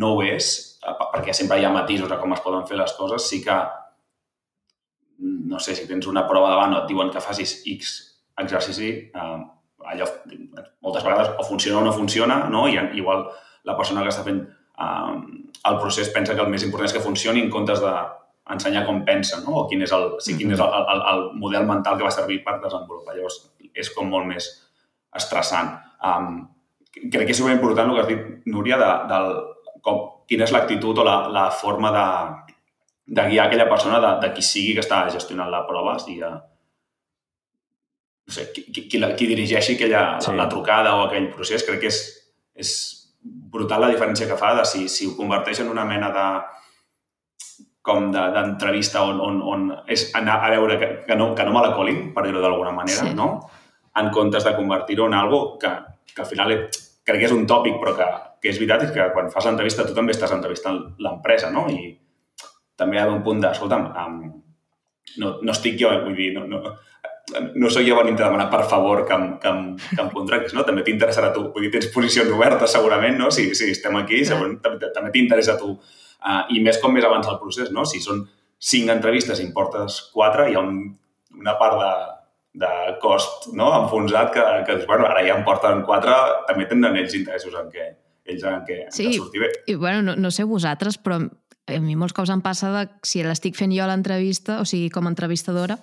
no 0.00 0.14
ho 0.14 0.24
és, 0.24 0.54
perquè 1.12 1.36
sempre 1.36 1.58
hi 1.58 1.68
ha 1.68 1.74
matisos 1.74 2.12
a 2.12 2.20
com 2.20 2.32
es 2.32 2.44
poden 2.44 2.64
fer 2.68 2.80
les 2.80 2.96
coses, 2.96 3.28
sí 3.28 3.42
que 3.44 3.56
no 5.18 5.58
sé, 5.58 5.74
si 5.74 5.88
tens 5.88 6.06
una 6.06 6.22
prova 6.28 6.52
davant 6.52 6.76
o 6.76 6.84
et 6.84 6.92
diuen 6.92 7.10
que 7.10 7.20
facis 7.20 7.58
X 7.66 7.96
exercici, 8.42 8.90
eh, 9.08 9.38
allò 9.88 10.06
moltes 10.84 11.04
vegades 11.04 11.34
o 11.38 11.44
funciona 11.46 11.80
o 11.80 11.84
no 11.84 11.92
funciona, 11.92 12.44
no? 12.50 12.66
I 12.68 12.78
igual 12.98 13.26
la 13.64 13.76
persona 13.76 14.02
que 14.02 14.12
està 14.14 14.24
fent 14.26 14.40
eh, 14.44 15.14
el 15.68 15.78
procés 15.82 16.10
pensa 16.14 16.34
que 16.34 16.44
el 16.44 16.52
més 16.52 16.64
important 16.66 16.88
és 16.88 16.96
que 16.96 17.04
funcioni 17.04 17.42
en 17.44 17.50
comptes 17.50 17.82
de 17.82 17.92
ensenyar 18.48 18.84
com 18.86 19.02
pensa, 19.04 19.40
no? 19.44 19.54
o 19.60 19.64
quin 19.68 19.82
és 19.84 19.92
el, 19.92 20.06
sí, 20.24 20.36
quin 20.38 20.54
és 20.54 20.60
el, 20.64 20.76
el, 20.94 21.02
el 21.12 21.24
model 21.40 21.66
mental 21.68 21.98
que 21.98 22.06
va 22.06 22.14
servir 22.14 22.40
per 22.46 22.56
desenvolupar. 22.62 23.16
Llavors, 23.16 23.42
és 23.76 23.90
com 23.92 24.08
molt 24.08 24.28
més 24.28 24.48
estressant. 25.18 25.74
Um, 26.04 26.46
crec 26.96 27.26
que 27.26 27.34
és 27.34 27.40
superimportant 27.40 27.90
el 27.90 27.98
que 27.98 28.04
has 28.04 28.10
dit, 28.10 28.22
Núria, 28.48 28.78
de, 28.80 28.90
del, 29.10 29.34
com, 29.84 30.00
quina 30.30 30.46
és 30.48 30.54
l'actitud 30.54 31.02
o 31.02 31.06
la, 31.06 31.18
la 31.34 31.48
forma 31.54 31.92
de, 31.92 32.06
de 33.18 33.26
guiar 33.30 33.48
aquella 33.48 33.68
persona 33.68 34.00
de, 34.04 34.14
de 34.24 34.32
qui 34.36 34.44
sigui 34.44 34.74
que 34.78 34.84
està 34.84 35.04
gestionant 35.12 35.52
la 35.52 35.66
prova, 35.68 35.98
sigui 36.00 36.24
no 38.28 38.34
sé, 38.34 38.50
qui, 38.52 38.66
qui, 38.72 38.86
qui, 38.92 38.98
la, 39.00 39.14
qui 39.16 39.26
dirigeixi 39.26 39.74
aquella, 39.78 40.20
Sí. 40.20 40.34
la 40.36 40.48
trucada 40.52 40.94
o 40.96 41.06
aquell 41.06 41.30
procés, 41.32 41.64
crec 41.64 41.80
que 41.80 41.88
és, 41.88 41.98
és 42.54 42.70
brutal 43.24 43.80
la 43.80 43.88
diferència 43.90 44.28
que 44.28 44.36
fa 44.36 44.54
de 44.58 44.64
si, 44.68 44.86
si 44.92 45.06
ho 45.08 45.14
converteix 45.16 45.60
en 45.64 45.70
una 45.72 45.84
mena 45.88 46.10
de 46.12 46.26
com 47.82 48.10
de- 48.12 48.26
d'entrevista 48.34 49.02
on, 49.02 49.20
on, 49.20 49.38
on 49.42 49.62
és 49.88 50.10
anar 50.18 50.42
a 50.44 50.50
veure 50.52 50.76
que, 50.78 50.88
que, 51.06 51.16
no, 51.16 51.30
que 51.34 51.44
no 51.44 51.52
me 51.54 51.62
la 51.64 51.74
colin, 51.76 52.12
per 52.14 52.24
dir-ho 52.26 52.40
d'alguna 52.42 52.72
manera, 52.76 53.06
Sí. 53.06 53.14
no? 53.16 53.48
En 53.96 54.10
comptes 54.14 54.44
de 54.44 54.54
convertir-ho 54.56 55.06
en 55.06 55.14
algo 55.14 55.58
que, 55.58 55.70
que 56.14 56.20
al 56.22 56.26
final 56.28 56.52
crec 57.04 57.18
que 57.22 57.24
és 57.26 57.32
un 57.32 57.46
tòpic, 57.48 57.78
però 57.80 57.94
que, 57.96 58.08
que 58.42 58.50
és 58.52 58.58
veritat, 58.60 58.84
és 58.84 58.92
que 58.92 59.06
quan 59.14 59.30
fas 59.32 59.46
l'entrevista 59.48 59.86
tu 59.88 59.94
també 59.96 60.12
estàs 60.12 60.32
entrevistant 60.36 60.82
l'empresa, 61.00 61.50
no? 61.50 61.64
I 61.72 61.94
també 62.76 62.98
hi 62.98 63.00
ha 63.00 63.08
un 63.08 63.22
punt 63.24 63.40
de, 63.40 63.48
escolta'm, 63.56 63.88
um, 64.04 64.20
no, 65.18 65.32
no 65.42 65.52
estic 65.56 65.78
jo, 65.80 65.88
vull 66.04 66.14
dir, 66.14 66.34
no, 66.36 66.44
no, 66.46 66.60
no 67.54 67.70
soc 67.70 67.84
jo 67.86 67.96
venint 67.98 68.18
a 68.20 68.26
demanar 68.28 68.48
per 68.52 68.62
favor 68.70 69.04
que 69.06 69.14
em, 69.14 69.26
que 69.42 69.48
em, 69.50 69.62
que 69.76 70.00
em 70.02 70.10
contractis, 70.14 70.54
no? 70.56 70.64
També 70.66 70.84
t'interessarà 70.86 71.30
a 71.30 71.34
tu. 71.36 71.46
Vull 71.54 71.66
dir, 71.66 71.72
tens 71.76 71.90
posicions 71.94 72.30
obertes 72.34 72.72
segurament, 72.72 73.18
no? 73.20 73.30
Si, 73.34 73.48
si 73.58 73.70
estem 73.74 73.96
aquí, 74.00 74.24
segurament 74.24 74.60
també, 74.64 75.12
t'interessa 75.14 75.56
a 75.56 75.60
tu. 75.60 75.74
Uh, 76.18 76.42
I 76.54 76.62
més 76.64 76.80
com 76.82 76.92
més 76.94 77.04
avança 77.06 77.30
el 77.34 77.40
procés, 77.42 77.70
no? 77.74 77.84
Si 77.86 78.00
són 78.02 78.24
cinc 78.58 78.90
entrevistes 78.90 79.38
i 79.38 79.46
en 79.46 79.52
portes 79.54 80.00
quatre, 80.14 80.48
hi 80.50 80.56
ha 80.58 80.62
un, 80.64 80.80
una 81.38 81.54
part 81.60 81.78
de, 81.78 81.92
de 82.64 82.70
cost 83.02 83.52
no? 83.54 83.68
enfonsat 83.84 84.32
que, 84.34 84.44
que 84.66 84.78
bueno, 84.86 85.06
ara 85.06 85.22
ja 85.26 85.36
en 85.38 85.44
porten 85.46 85.84
quatre, 85.86 86.14
també 86.48 86.66
tenen 86.66 86.96
ells 86.98 87.14
interessos 87.14 87.54
en 87.54 87.68
què, 87.70 87.86
ells 88.26 88.42
en 88.48 88.64
què, 88.66 88.80
en 88.88 88.94
Sí. 88.96 89.06
què 89.06 89.20
surti 89.20 89.44
bé. 89.44 89.52
I, 89.70 89.76
bueno, 89.78 90.02
no, 90.02 90.16
no 90.18 90.32
sé 90.34 90.42
vosaltres, 90.48 90.98
però 90.98 91.20
a 91.22 91.78
mi 91.84 91.94
molts 92.00 92.16
cops 92.16 92.32
em 92.34 92.42
passa 92.42 92.72
de 92.74 92.86
si 93.06 93.22
l'estic 93.22 93.54
fent 93.58 93.70
jo 93.76 93.84
a 93.84 93.90
l'entrevista, 93.92 94.58
o 94.62 94.66
sigui, 94.66 94.90
com 94.90 95.06
a 95.06 95.12
entrevistadora, 95.12 95.78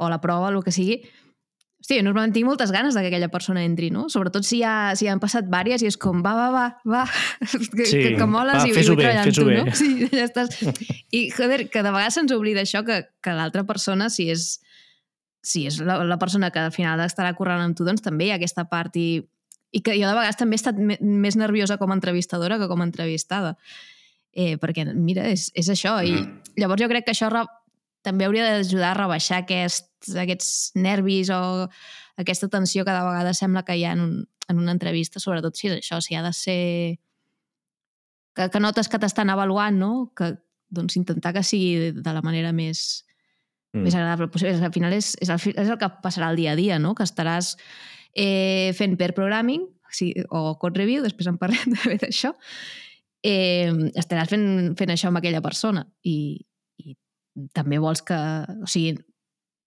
o 0.00 0.08
la 0.08 0.20
prova, 0.22 0.48
el 0.50 0.62
que 0.64 0.72
sigui, 0.74 1.02
Hosti, 1.80 1.96
jo 1.96 2.02
normalment 2.04 2.34
tinc 2.34 2.44
moltes 2.44 2.68
ganes 2.74 2.92
de 2.92 3.00
que 3.00 3.08
aquella 3.08 3.30
persona 3.32 3.62
entri, 3.64 3.86
no? 3.88 4.02
Sobretot 4.12 4.44
si 4.44 4.58
ja, 4.60 4.92
si 5.00 5.06
ja 5.06 5.14
han 5.14 5.20
passat 5.22 5.46
vàries 5.48 5.80
i 5.80 5.86
és 5.88 5.96
com, 5.96 6.18
va, 6.20 6.34
va, 6.36 6.48
va, 6.52 6.64
va, 6.84 7.04
que, 7.76 7.86
Sí, 7.88 8.02
que, 8.04 8.10
que 8.18 8.26
moles 8.28 8.58
va, 8.60 8.66
i, 8.68 8.74
vull 8.76 8.98
bé, 8.98 9.06
treballar 9.06 9.22
amb 9.24 9.38
tu, 9.38 9.46
bé. 9.48 9.54
no? 9.64 9.72
Sí, 9.78 9.88
ja 10.18 10.26
estàs. 10.26 10.58
I, 11.08 11.22
joder, 11.32 11.62
que 11.72 11.80
de 11.80 11.88
vegades 11.94 12.18
se'ns 12.18 12.34
oblida 12.36 12.60
això, 12.66 12.82
que, 12.84 12.98
que 13.24 13.32
l'altra 13.32 13.64
persona, 13.64 14.10
si 14.12 14.28
és, 14.28 14.58
si 15.40 15.64
és 15.70 15.80
la, 15.80 15.96
la 16.04 16.18
persona 16.20 16.50
que 16.52 16.60
al 16.60 16.74
final 16.76 17.00
estarà 17.06 17.32
corrent 17.38 17.64
amb 17.64 17.78
tu, 17.80 17.88
doncs 17.88 18.04
també 18.04 18.28
hi 18.28 18.34
ha 18.34 18.36
aquesta 18.36 18.66
part 18.68 19.00
i, 19.00 19.08
i 19.72 19.80
que 19.80 19.96
jo 19.96 20.04
de 20.04 20.12
vegades 20.18 20.36
també 20.36 20.58
he 20.58 20.60
estat 20.60 20.76
me, 20.76 20.98
més 21.00 21.40
nerviosa 21.40 21.78
com 21.80 21.94
a 21.94 21.96
entrevistadora 21.96 22.60
que 22.60 22.68
com 22.68 22.84
a 22.84 22.90
entrevistada. 22.90 23.54
Eh, 24.36 24.58
perquè, 24.62 24.84
mira, 24.94 25.24
és, 25.32 25.48
és 25.58 25.72
això. 25.72 25.96
I 26.04 26.12
Mhm. 26.12 26.60
llavors 26.60 26.84
jo 26.84 26.92
crec 26.92 27.08
que 27.08 27.16
això 27.16 27.32
també 28.06 28.26
hauria 28.26 28.46
d'ajudar 28.48 28.92
a 28.92 28.98
rebaixar 28.98 29.42
aquests, 29.42 30.14
aquests 30.16 30.50
nervis 30.76 31.30
o 31.34 31.40
aquesta 32.20 32.48
tensió 32.52 32.84
que 32.84 32.94
de 32.94 33.04
vegades 33.04 33.40
sembla 33.40 33.64
que 33.64 33.76
hi 33.76 33.84
ha 33.84 33.92
en, 33.96 34.04
un, 34.06 34.14
en 34.48 34.58
una 34.58 34.72
entrevista, 34.76 35.20
sobretot 35.20 35.56
si 35.56 35.68
és 35.68 35.78
això, 35.80 36.00
si 36.04 36.16
ha 36.16 36.24
de 36.24 36.32
ser... 36.36 36.62
Que, 38.36 38.46
que 38.48 38.60
notes 38.62 38.88
que 38.88 38.98
t'estan 39.02 39.30
avaluant, 39.32 39.76
no? 39.76 39.92
Que, 40.16 40.34
doncs, 40.70 40.96
intentar 40.96 41.34
que 41.34 41.42
sigui 41.42 41.90
de 41.96 42.12
la 42.14 42.22
manera 42.22 42.52
més, 42.54 43.04
Mm. 43.72 43.84
més 43.86 43.94
agradable 43.94 44.28
possible. 44.28 44.56
Al 44.58 44.72
final 44.74 44.94
és, 44.96 45.12
és, 45.22 45.30
el, 45.30 45.38
és 45.54 45.68
el 45.68 45.78
que 45.78 45.88
passarà 46.02 46.30
el 46.32 46.40
dia 46.40 46.52
a 46.52 46.58
dia, 46.58 46.78
no? 46.82 46.94
Que 46.98 47.06
estaràs 47.06 47.54
eh, 48.18 48.72
fent 48.74 48.96
per 48.98 49.12
programming 49.14 49.68
sí, 49.94 50.12
o 50.30 50.56
code 50.58 50.78
review, 50.78 51.04
després 51.06 51.30
en 51.30 51.38
parlem 51.38 51.70
també 51.76 51.98
d'això, 52.02 52.32
eh, 53.26 53.70
estaràs 53.98 54.30
fent, 54.30 54.46
fent 54.78 54.94
això 54.94 55.10
amb 55.10 55.20
aquella 55.20 55.42
persona 55.42 55.86
i 56.06 56.16
també 57.52 57.78
vols 57.82 58.02
que... 58.02 58.16
O 58.62 58.66
sigui, 58.70 58.96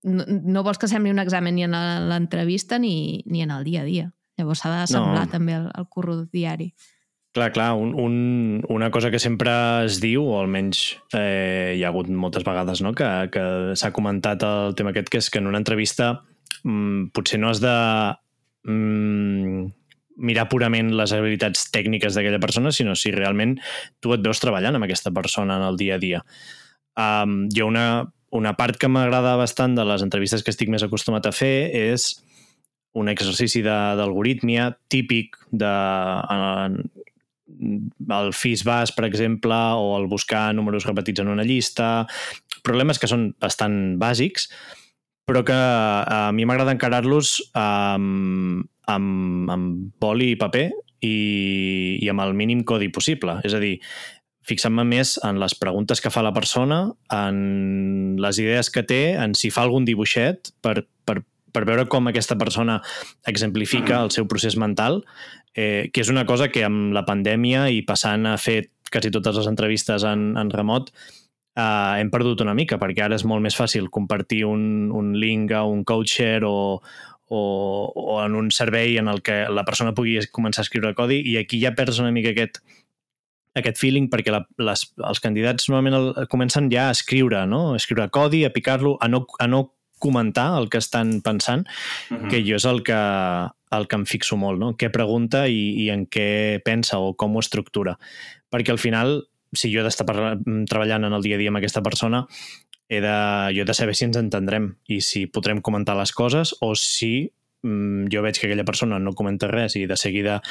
no, 0.04 0.26
no 0.28 0.64
vols 0.64 0.78
que 0.82 0.90
sembli 0.92 1.12
un 1.14 1.20
examen 1.24 1.56
ni 1.56 1.64
en 1.64 1.72
la- 1.76 2.00
l'entrevista 2.04 2.80
ni, 2.80 3.24
ni 3.26 3.42
en 3.42 3.52
el 3.52 3.64
dia 3.64 3.82
a 3.82 3.88
dia. 3.88 4.10
Llavors 4.38 4.64
s'ha 4.64 4.72
de 4.82 4.88
semblar 4.90 5.28
No. 5.28 5.32
també 5.32 5.54
el, 5.54 5.70
el 5.78 5.88
curro 5.90 6.24
diari. 6.26 6.74
Clar, 7.34 7.52
clar, 7.52 7.72
un, 7.74 7.96
un, 7.98 8.16
una 8.70 8.92
cosa 8.94 9.10
que 9.10 9.18
sempre 9.18 9.52
es 9.86 10.00
diu, 10.02 10.22
o 10.22 10.36
almenys 10.42 11.00
eh, 11.18 11.74
hi 11.78 11.82
ha 11.84 11.88
hagut 11.90 12.10
moltes 12.10 12.44
vegades 12.46 12.82
no? 12.86 12.92
que, 12.94 13.08
que 13.34 13.46
s'ha 13.80 13.90
comentat 13.96 14.44
el 14.46 14.76
tema 14.78 14.92
aquest, 14.94 15.10
que 15.10 15.18
és 15.18 15.30
que 15.34 15.42
en 15.42 15.48
una 15.50 15.58
entrevista 15.58 16.12
mm, 16.64 17.08
potser 17.16 17.40
no 17.42 17.50
has 17.50 17.62
de 17.64 17.74
mm, 18.70 19.66
mirar 20.24 20.46
purament 20.52 20.92
les 20.94 21.14
habilitats 21.16 21.66
tècniques 21.74 22.14
d'aquella 22.14 22.42
persona, 22.44 22.72
sinó 22.72 22.94
si 22.96 23.12
realment 23.14 23.58
tu 24.00 24.14
et 24.14 24.22
veus 24.22 24.42
treballant 24.44 24.78
amb 24.78 24.86
aquesta 24.86 25.12
persona 25.16 25.58
en 25.58 25.66
el 25.72 25.78
dia 25.80 25.96
a 25.98 26.02
dia. 26.04 26.22
Um, 27.00 27.48
ha 27.50 27.66
una, 27.66 27.88
una 28.32 28.54
part 28.58 28.78
que 28.78 28.90
m'agrada 28.92 29.38
bastant 29.40 29.76
de 29.78 29.86
les 29.88 30.04
entrevistes 30.06 30.44
que 30.44 30.54
estic 30.54 30.70
més 30.70 30.86
acostumat 30.86 31.26
a 31.26 31.34
fer 31.34 31.72
és 31.74 32.12
un 32.94 33.10
exercici 33.10 33.64
d'algorítmia 33.66 34.70
típic 34.94 35.40
de, 35.50 35.74
en, 36.30 36.78
el 38.14 38.32
fis 38.34 38.64
bas, 38.66 38.94
per 38.94 39.06
exemple, 39.06 39.56
o 39.78 39.98
el 39.98 40.08
buscar 40.08 40.54
números 40.56 40.86
repetits 40.86 41.24
en 41.24 41.32
una 41.34 41.46
llista, 41.48 42.06
problemes 42.64 43.00
que 43.00 43.10
són 43.10 43.32
bastant 43.42 43.98
bàsics, 44.02 44.50
però 45.28 45.44
que 45.48 45.56
a 45.56 46.32
mi 46.36 46.46
m'agrada 46.46 46.74
encarar-los 46.76 47.38
amb, 47.58 48.66
amb, 48.92 49.52
amb 49.54 49.94
boli 50.04 50.34
i 50.34 50.40
paper 50.40 50.68
i, 51.04 51.16
i 52.04 52.10
amb 52.12 52.26
el 52.26 52.34
mínim 52.36 52.64
codi 52.68 52.92
possible. 52.92 53.40
És 53.48 53.56
a 53.56 53.62
dir, 53.64 53.78
fixant-me 54.48 54.84
més 54.88 55.16
en 55.24 55.40
les 55.42 55.56
preguntes 55.56 56.02
que 56.04 56.12
fa 56.12 56.24
la 56.26 56.34
persona, 56.36 56.86
en 57.14 58.18
les 58.22 58.40
idees 58.44 58.70
que 58.74 58.84
té, 58.88 59.16
en 59.20 59.36
si 59.40 59.52
fa 59.54 59.64
algun 59.64 59.88
dibuixet 59.88 60.52
per, 60.64 60.82
per, 61.08 61.22
per 61.54 61.64
veure 61.70 61.88
com 61.92 62.10
aquesta 62.10 62.38
persona 62.40 62.80
exemplifica 63.30 64.02
el 64.04 64.12
seu 64.16 64.28
procés 64.28 64.58
mental, 64.60 65.02
eh, 65.56 65.90
que 65.94 66.04
és 66.04 66.12
una 66.12 66.26
cosa 66.30 66.50
que 66.52 66.66
amb 66.66 66.94
la 66.96 67.06
pandèmia 67.08 67.70
i 67.72 67.84
passant 67.88 68.28
a 68.28 68.38
fer 68.42 68.66
quasi 68.94 69.12
totes 69.14 69.40
les 69.40 69.50
entrevistes 69.50 70.04
en, 70.06 70.34
en 70.38 70.52
remot, 70.54 70.92
eh, 71.56 72.02
hem 72.02 72.12
perdut 72.14 72.44
una 72.46 72.58
mica, 72.58 72.78
perquè 72.82 73.06
ara 73.06 73.18
és 73.18 73.26
molt 73.26 73.42
més 73.46 73.58
fàcil 73.58 73.90
compartir 73.94 74.44
un, 74.50 74.92
un 74.92 75.14
link 75.18 75.54
a 75.56 75.64
un 75.70 75.84
coacher 75.88 76.44
o, 76.46 76.82
o, 77.34 77.42
o 77.96 78.20
en 78.26 78.36
un 78.36 78.52
servei 78.52 78.98
en 78.98 79.08
el 79.08 79.24
que 79.26 79.44
la 79.50 79.66
persona 79.66 79.96
pugui 79.98 80.20
començar 80.32 80.62
a 80.64 80.68
escriure 80.68 80.94
codi 80.98 81.22
i 81.32 81.38
aquí 81.40 81.62
ja 81.64 81.74
perds 81.78 82.02
una 82.04 82.14
mica 82.14 82.34
aquest, 82.34 82.62
aquest 83.60 83.80
feeling 83.80 84.10
perquè 84.12 84.34
la, 84.34 84.42
les, 84.58 84.86
els 84.98 85.22
candidats 85.24 85.70
normalment 85.70 85.98
el, 86.00 86.28
comencen 86.32 86.70
ja 86.74 86.88
a 86.90 86.96
escriure, 86.96 87.46
no? 87.50 87.74
a 87.74 87.80
escriure 87.80 88.10
codi, 88.14 88.44
a 88.46 88.54
picar-lo, 88.54 88.98
a 89.02 89.10
no, 89.12 89.26
a 89.40 89.48
no 89.48 89.66
comentar 90.04 90.50
el 90.60 90.68
que 90.70 90.82
estan 90.82 91.22
pensant, 91.24 91.68
uh 92.12 92.18
-huh. 92.18 92.30
que 92.30 92.44
jo 92.44 92.56
és 92.56 92.66
el 92.66 92.84
que, 92.84 93.00
el 93.72 93.88
que 93.88 93.96
em 93.96 94.06
fixo 94.06 94.36
molt, 94.38 94.60
no? 94.60 94.74
què 94.76 94.90
pregunta 94.92 95.48
i, 95.48 95.86
i 95.86 95.90
en 95.90 96.08
què 96.08 96.62
pensa 96.64 97.00
o 97.00 97.14
com 97.16 97.36
ho 97.36 97.40
estructura. 97.40 97.98
Perquè 98.52 98.72
al 98.72 98.80
final, 98.80 99.24
si 99.54 99.72
jo 99.74 99.80
he 99.80 99.84
d'estar 99.84 100.06
treballant 100.06 101.06
en 101.06 101.14
el 101.14 101.22
dia 101.22 101.36
a 101.36 101.40
dia 101.40 101.50
amb 101.50 101.58
aquesta 101.58 101.82
persona, 101.82 102.28
he 102.90 103.00
de, 103.02 103.18
jo 103.56 103.62
he 103.64 103.66
de 103.66 103.74
saber 103.74 103.96
si 103.96 104.06
ens 104.06 104.18
entendrem 104.18 104.76
i 104.88 105.00
si 105.02 105.26
podrem 105.28 105.62
comentar 105.62 105.96
les 105.96 106.12
coses 106.12 106.56
o 106.62 106.76
si 106.76 107.32
mm, 107.64 108.12
jo 108.12 108.22
veig 108.22 108.40
que 108.40 108.48
aquella 108.48 108.68
persona 108.68 109.00
no 109.00 109.16
comenta 109.18 109.48
res 109.48 109.76
i 109.76 109.86
de 109.88 109.98
seguida 109.98 110.42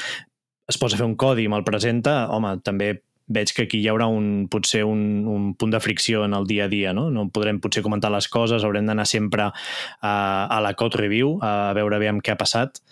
es 0.72 0.80
posa 0.80 0.96
a 0.96 1.02
fer 1.02 1.08
un 1.08 1.16
codi 1.20 1.46
i 1.46 1.52
me'l 1.52 1.66
presenta, 1.66 2.26
home, 2.32 2.56
també 2.66 2.94
veig 3.32 3.52
que 3.54 3.66
aquí 3.66 3.80
hi 3.80 3.88
haurà 3.88 4.08
un, 4.10 4.48
potser 4.50 4.82
un, 4.84 5.02
un 5.30 5.52
punt 5.58 5.72
de 5.72 5.80
fricció 5.80 6.24
en 6.26 6.34
el 6.36 6.46
dia 6.48 6.66
a 6.66 6.72
dia, 6.72 6.92
no? 6.96 7.08
No 7.14 7.28
podrem 7.32 7.60
potser 7.62 7.84
comentar 7.84 8.10
les 8.12 8.28
coses, 8.28 8.64
haurem 8.64 8.88
d'anar 8.88 9.06
sempre 9.08 9.48
a, 9.52 10.14
a 10.50 10.58
la 10.64 10.74
code 10.78 10.98
review 11.00 11.36
a 11.40 11.72
veure 11.78 12.00
bé 12.02 12.10
què 12.20 12.34
ha 12.34 12.40
passat 12.40 12.82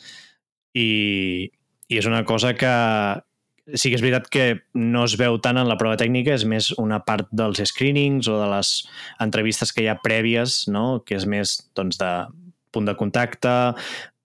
i, 0.72 1.50
i 1.90 1.98
és 1.98 2.06
una 2.06 2.22
cosa 2.24 2.54
que 2.54 2.70
sí 3.74 3.90
que 3.90 3.98
és 3.98 4.02
veritat 4.02 4.28
que 4.32 4.44
no 4.74 5.04
es 5.06 5.16
veu 5.18 5.38
tant 5.42 5.58
en 5.60 5.68
la 5.68 5.76
prova 5.78 5.98
tècnica, 6.00 6.34
és 6.34 6.46
més 6.48 6.70
una 6.80 7.00
part 7.06 7.28
dels 7.30 7.60
screenings 7.70 8.28
o 8.30 8.38
de 8.40 8.48
les 8.50 8.72
entrevistes 9.22 9.70
que 9.74 9.84
hi 9.84 9.90
ha 9.90 10.00
prèvies, 10.02 10.64
no? 10.72 11.02
que 11.06 11.18
és 11.18 11.26
més 11.28 11.58
doncs, 11.78 12.00
de 12.00 12.10
punt 12.74 12.86
de 12.86 12.96
contacte, 12.98 13.52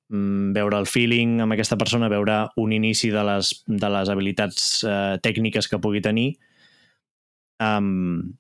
veure 0.10 0.78
el 0.78 0.86
feeling 0.86 1.40
amb 1.42 1.56
aquesta 1.56 1.78
persona, 1.82 2.12
veure 2.12 2.46
un 2.62 2.74
inici 2.76 3.10
de 3.14 3.24
les, 3.26 3.52
de 3.66 3.90
les 3.90 4.10
habilitats 4.10 4.84
eh, 4.86 5.16
tècniques 5.24 5.68
que 5.72 5.82
pugui 5.82 6.02
tenir. 6.06 6.36
Um, 7.64 8.36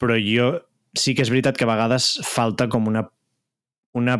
però 0.00 0.16
jo 0.20 0.52
sí 0.96 1.14
que 1.14 1.24
és 1.24 1.32
veritat 1.32 1.58
que 1.58 1.66
a 1.66 1.72
vegades 1.72 2.20
falta 2.24 2.68
com 2.70 2.86
una, 2.86 3.02
una 3.98 4.14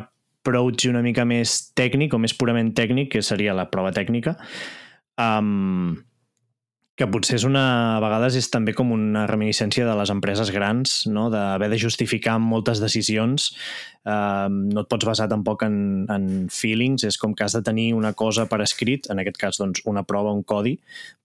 approach 0.45 0.89
una 0.91 1.01
mica 1.01 1.25
més 1.25 1.71
tècnic 1.79 2.13
o 2.13 2.21
més 2.21 2.35
purament 2.37 2.75
tècnic, 2.77 3.15
que 3.15 3.23
seria 3.25 3.55
la 3.57 3.71
prova 3.73 3.95
tècnica, 3.97 4.37
um, 5.17 5.95
que 6.95 7.09
potser 7.11 7.41
és 7.41 7.45
una, 7.47 7.65
a 7.97 8.03
vegades 8.03 8.37
és 8.39 8.47
també 8.53 8.75
com 8.77 8.93
una 8.95 9.25
reminiscència 9.27 9.87
de 9.87 9.97
les 9.99 10.13
empreses 10.15 10.53
grans, 10.55 11.01
no? 11.11 11.27
d'haver 11.33 11.69
de 11.73 11.81
justificar 11.83 12.37
moltes 12.39 12.79
decisions. 12.83 13.51
Uh, 14.07 14.47
no 14.51 14.85
et 14.85 14.91
pots 14.91 15.09
basar 15.09 15.27
tampoc 15.33 15.65
en, 15.67 15.77
en 16.13 16.29
feelings, 16.55 17.07
és 17.09 17.19
com 17.19 17.35
que 17.35 17.47
has 17.47 17.57
de 17.59 17.65
tenir 17.67 17.91
una 17.99 18.15
cosa 18.15 18.47
per 18.47 18.61
escrit, 18.63 19.11
en 19.11 19.23
aquest 19.23 19.41
cas 19.43 19.59
doncs, 19.59 19.83
una 19.91 20.07
prova, 20.07 20.35
un 20.35 20.47
codi, 20.47 20.77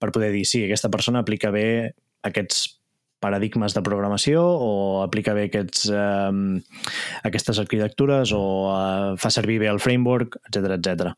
per 0.01 0.09
poder 0.15 0.33
dir 0.33 0.45
sí, 0.49 0.63
aquesta 0.65 0.89
persona 0.89 1.21
aplica 1.21 1.53
bé 1.53 1.67
aquests 2.25 2.65
paradigmes 3.19 3.75
de 3.75 3.83
programació 3.83 4.41
o 4.41 4.73
aplica 5.03 5.35
bé 5.35 5.49
aquests, 5.49 5.89
eh, 5.91 7.21
aquestes 7.27 7.59
arquitectures 7.61 8.31
o 8.33 8.43
eh, 8.71 9.15
fa 9.19 9.29
servir 9.29 9.59
bé 9.61 9.69
el 9.69 9.81
framework, 9.83 10.39
etc 10.47 10.77
etc. 10.79 11.11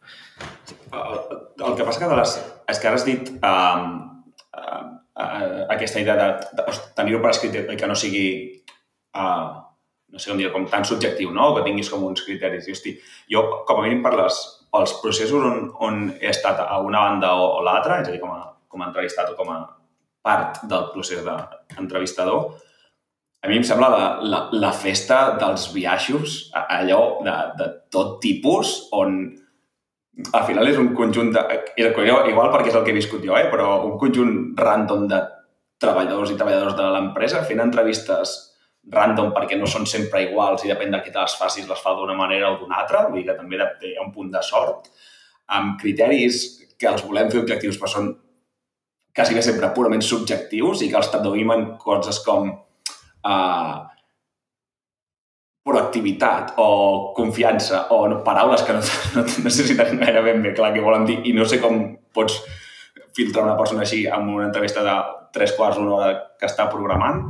El, 0.91 1.19
el 1.61 1.77
que 1.77 1.85
passa 1.85 2.01
que 2.01 2.09
de 2.09 2.17
les, 2.17 2.39
és 2.73 2.81
que 2.81 2.89
ara 2.89 2.97
has 2.97 3.05
dit 3.05 3.29
um, 3.37 4.10
uh, 4.57 5.65
aquesta 5.69 6.01
idea 6.03 6.15
de, 6.19 6.29
de, 6.51 6.65
de 6.67 6.77
tenir-ho 6.97 7.21
per 7.23 7.33
escrit 7.33 7.59
i 7.61 7.77
que 7.79 7.89
no 7.89 7.97
sigui 7.97 8.25
uh, 9.15 9.59
no 10.11 10.19
sé 10.19 10.31
com 10.31 10.39
dir, 10.39 10.49
com 10.51 10.65
tan 10.67 10.83
subjectiu, 10.85 11.31
no? 11.31 11.51
O 11.51 11.55
que 11.55 11.63
tinguis 11.67 11.89
com 11.89 12.03
uns 12.03 12.23
criteris. 12.25 12.67
I, 12.67 12.75
hosti, 12.75 12.95
jo, 13.31 13.45
com 13.67 13.79
a 13.79 13.85
mínim, 13.85 14.01
per 14.03 14.11
les, 14.19 14.39
els 14.77 14.95
processos 14.99 15.45
on, 15.47 15.69
on 15.79 16.01
he 16.19 16.27
estat 16.31 16.59
a 16.65 16.81
una 16.83 17.05
banda 17.05 17.31
o, 17.39 17.47
o 17.59 17.61
l'altra, 17.65 18.01
és 18.01 18.09
a 18.09 18.15
dir, 18.15 18.19
com 18.23 18.33
a, 18.35 18.41
com 18.67 18.83
a 18.83 18.89
entrevistat 18.89 19.31
o 19.31 19.37
com 19.39 19.53
a 19.53 19.61
part 20.21 20.65
del 20.69 20.89
procés 20.91 21.23
d'entrevistador, 21.25 22.51
a 23.41 23.49
mi 23.49 23.57
em 23.57 23.63
sembla 23.65 23.87
la, 23.89 24.07
la, 24.21 24.41
la 24.53 24.69
festa 24.75 25.21
dels 25.41 25.71
biaixos, 25.73 26.51
allò 26.61 27.23
de, 27.25 27.37
de 27.57 27.69
tot 27.93 28.19
tipus, 28.21 28.75
on 28.93 29.23
al 30.33 30.45
final 30.47 30.69
és 30.69 30.79
un 30.81 30.91
conjunt 30.97 31.31
de... 31.35 31.41
Igual 31.81 32.51
perquè 32.53 32.71
és 32.71 32.77
el 32.77 32.85
que 32.85 32.93
he 32.93 32.97
viscut 32.97 33.23
jo, 33.25 33.35
eh? 33.37 33.49
però 33.51 33.81
un 33.87 33.97
conjunt 34.01 34.33
random 34.59 35.07
de 35.11 35.19
treballadors 35.81 36.31
i 36.31 36.37
treballadors 36.37 36.77
de 36.77 36.87
l'empresa 36.93 37.43
fent 37.47 37.61
entrevistes 37.63 38.37
random 38.91 39.29
perquè 39.35 39.57
no 39.59 39.69
són 39.69 39.85
sempre 39.89 40.23
iguals 40.25 40.65
i 40.65 40.71
depèn 40.71 40.93
de 40.93 41.01
què 41.03 41.13
te 41.13 41.21
les 41.21 41.37
facis, 41.37 41.67
les 41.69 41.81
fa 41.81 41.93
d'una 41.97 42.17
manera 42.17 42.49
o 42.51 42.57
d'una 42.61 42.79
altra, 42.81 43.05
vull 43.09 43.21
dir 43.21 43.27
que 43.29 43.37
també 43.37 43.61
ha 43.61 44.05
un 44.05 44.11
punt 44.13 44.31
de 44.33 44.41
sort, 44.45 44.89
amb 45.53 45.77
criteris 45.81 46.41
que 46.79 46.89
els 46.89 47.03
volem 47.05 47.29
fer 47.29 47.43
objectius 47.43 47.77
però 47.77 47.91
són 47.91 48.11
quasi 49.15 49.35
bé 49.35 49.43
sempre 49.45 49.69
purament 49.75 50.01
subjectius 50.05 50.81
i 50.81 50.89
que 50.89 50.97
els 50.97 51.11
traduïm 51.13 51.51
en 51.53 51.65
coses 51.81 52.21
com 52.25 52.49
uh, 52.49 53.75
proactivitat 55.91 56.53
o 56.57 57.13
confiança 57.13 57.87
o 57.89 58.07
no, 58.07 58.23
paraules 58.23 58.63
que 58.63 58.73
no, 58.73 58.79
no, 59.15 59.23
tenim 59.25 59.99
gaire 59.99 60.21
ben 60.23 60.41
bé 60.41 60.53
clar 60.55 60.73
què 60.73 60.81
volen 60.81 61.05
dir 61.05 61.19
i 61.25 61.33
no 61.33 61.45
sé 61.45 61.59
com 61.59 61.97
pots 62.13 62.39
filtrar 63.13 63.43
una 63.43 63.57
persona 63.57 63.83
així 63.83 64.07
amb 64.07 64.31
una 64.35 64.47
entrevista 64.47 64.83
de 64.83 64.95
tres 65.33 65.51
quarts, 65.53 65.77
una 65.77 65.95
hora 65.95 66.13
que 66.39 66.47
està 66.47 66.69
programant, 66.71 67.25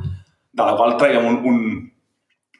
de 0.54 0.64
la 0.64 0.76
qual 0.78 0.96
traiem 0.98 1.26
un, 1.26 1.40
un, 1.46 1.58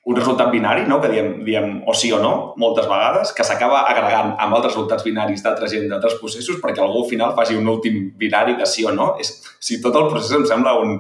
un 0.06 0.16
resultat 0.16 0.50
binari, 0.52 0.88
no? 0.90 1.00
que 1.02 1.10
diem, 1.10 1.44
diem 1.46 1.84
o 1.86 1.94
sí 1.94 2.12
o 2.14 2.20
no, 2.22 2.54
moltes 2.58 2.88
vegades, 2.90 3.34
que 3.38 3.46
s'acaba 3.46 3.84
agregant 3.90 4.34
amb 4.38 4.58
altres 4.58 4.74
resultats 4.74 5.06
binaris 5.06 5.46
d'altra 5.46 5.70
gent, 5.70 5.88
d'altres 5.90 6.18
processos, 6.22 6.58
perquè 6.62 6.82
algú 6.82 7.04
al 7.04 7.10
final 7.10 7.36
faci 7.38 7.58
un 7.58 7.70
últim 7.70 8.12
binari 8.18 8.58
de 8.58 8.70
sí 8.70 8.86
o 8.86 8.94
no. 8.94 9.16
És, 9.22 9.34
si 9.62 9.82
tot 9.82 9.98
el 9.98 10.10
procés 10.10 10.34
em 10.38 10.46
sembla 10.50 10.78
un, 10.82 10.98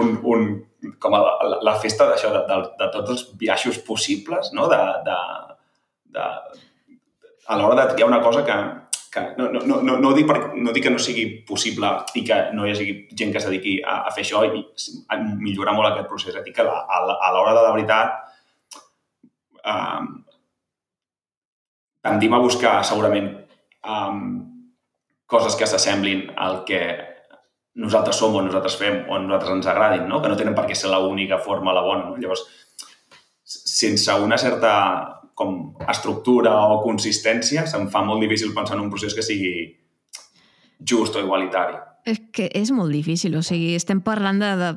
un, 0.00 0.16
un 0.22 0.48
com 1.02 1.14
a 1.14 1.20
la, 1.24 1.58
la 1.66 1.76
festa 1.82 2.06
d'això, 2.08 2.30
de, 2.34 2.42
de, 2.48 2.58
de 2.78 2.88
tots 2.94 3.14
els 3.14 3.24
viatges 3.40 3.80
possibles, 3.86 4.52
no? 4.54 4.68
de, 4.70 4.78
de, 5.06 5.16
de, 6.16 6.26
a 7.48 7.56
l'hora 7.58 7.80
de 7.80 7.94
triar 7.94 8.08
una 8.10 8.20
cosa 8.22 8.44
que, 8.46 8.56
que 9.12 9.24
no, 9.38 9.48
no, 9.50 9.80
no, 9.82 9.96
no, 9.98 10.12
dic 10.14 10.28
per, 10.28 10.38
no 10.54 10.74
dic 10.74 10.86
que 10.86 10.92
no 10.94 11.02
sigui 11.02 11.26
possible 11.48 11.90
i 12.18 12.22
que 12.26 12.38
no 12.54 12.66
hi 12.66 12.74
hagi 12.74 12.88
gent 13.18 13.34
que 13.34 13.42
es 13.42 13.48
dediqui 13.48 13.78
a, 13.82 14.02
a 14.06 14.14
fer 14.14 14.26
això 14.26 14.44
i 14.46 14.62
a 15.08 15.18
millorar 15.18 15.74
molt 15.76 15.90
aquest 15.90 16.10
procés. 16.10 16.36
Eh? 16.36 16.44
Dic 16.46 16.56
que 16.58 16.66
la, 16.66 16.82
a 16.86 17.32
l'hora 17.34 17.56
de 17.56 17.64
la 17.64 17.74
veritat 17.74 18.16
um, 19.64 20.10
tendim 22.04 22.36
a 22.36 22.42
buscar 22.44 22.78
segurament 22.86 23.32
um, 23.82 24.22
coses 25.28 25.56
que 25.58 25.66
s'assemblin 25.68 26.28
al 26.36 26.62
que 26.68 26.82
nosaltres 27.78 28.18
som 28.18 28.34
o 28.34 28.42
nosaltres 28.42 28.76
fem 28.78 29.04
o 29.06 29.18
nosaltres 29.22 29.54
ens 29.54 29.68
agradin, 29.70 30.08
no? 30.10 30.20
que 30.22 30.30
no 30.30 30.38
tenen 30.38 30.56
per 30.56 30.66
què 30.66 30.76
ser 30.76 30.90
l'única 30.90 31.38
forma 31.42 31.74
la 31.76 31.84
bona. 31.86 32.10
No? 32.10 32.18
Llavors, 32.18 32.42
sense 33.44 34.14
una 34.18 34.38
certa 34.40 34.72
com 35.38 35.76
estructura 35.86 36.56
o 36.66 36.80
consistència, 36.82 37.62
se'm 37.70 37.86
fa 37.92 38.02
molt 38.02 38.24
difícil 38.24 38.50
pensar 38.56 38.74
en 38.76 38.88
un 38.88 38.90
procés 38.90 39.14
que 39.14 39.22
sigui 39.22 39.52
just 40.82 41.14
o 41.14 41.22
igualitari. 41.22 41.78
És 42.08 42.18
que 42.34 42.48
és 42.54 42.72
molt 42.74 42.90
difícil, 42.94 43.36
o 43.38 43.42
sigui, 43.46 43.76
estem 43.78 44.02
parlant 44.02 44.42
de, 44.42 44.50
de, 44.58 44.72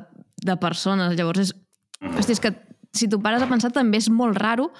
de 0.46 0.58
persones, 0.62 1.16
llavors 1.18 1.48
és... 1.48 1.54
Mm. 2.02 2.14
Hosti, 2.18 2.36
és 2.36 2.42
que 2.42 2.54
si 2.94 3.08
tu 3.10 3.18
pares 3.24 3.42
a 3.42 3.50
pensar 3.50 3.72
també 3.74 3.98
és 3.98 4.10
molt 4.12 4.38
raro 4.38 4.70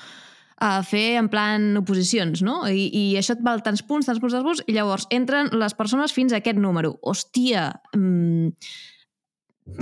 a 0.62 0.70
fer 0.86 1.16
en 1.18 1.26
plan 1.32 1.64
oposicions, 1.80 2.42
no? 2.46 2.60
I, 2.70 2.84
i 2.94 3.04
això 3.18 3.34
et 3.34 3.42
val 3.42 3.64
tants 3.66 3.82
punts, 3.82 4.06
tants 4.06 4.20
punts, 4.22 4.36
tants 4.36 4.46
punts, 4.46 4.62
i 4.70 4.76
llavors 4.76 5.08
entren 5.10 5.50
les 5.58 5.74
persones 5.74 6.14
fins 6.14 6.30
a 6.32 6.38
aquest 6.38 6.60
número. 6.62 6.94
Hòstia, 7.02 7.64
mm, 7.96 8.52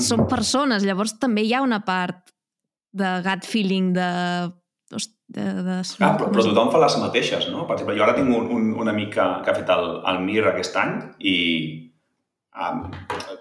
són 0.00 0.24
persones, 0.30 0.84
llavors 0.88 1.16
també 1.20 1.44
hi 1.44 1.52
ha 1.56 1.60
una 1.64 1.82
part 1.84 2.32
de 2.96 3.10
gut 3.26 3.44
feeling, 3.46 3.92
de... 3.98 4.08
de, 5.30 5.44
de... 5.68 5.76
Ah, 6.02 6.16
però, 6.18 6.30
però 6.32 6.42
tothom 6.48 6.72
fa 6.72 6.80
les 6.82 6.96
mateixes, 7.02 7.46
no? 7.52 7.66
Per 7.68 7.76
exemple, 7.76 7.94
jo 7.98 8.02
ara 8.06 8.16
tinc 8.16 8.32
un, 8.34 8.48
un, 8.56 8.72
un 8.82 8.90
amic 8.90 9.12
que, 9.14 9.28
que 9.44 9.52
ha 9.52 9.58
fet 9.60 9.70
el, 9.76 9.86
el 10.10 10.18
MIR 10.24 10.48
aquest 10.50 10.74
any 10.80 10.96
i 11.30 11.36
um, 12.56 12.80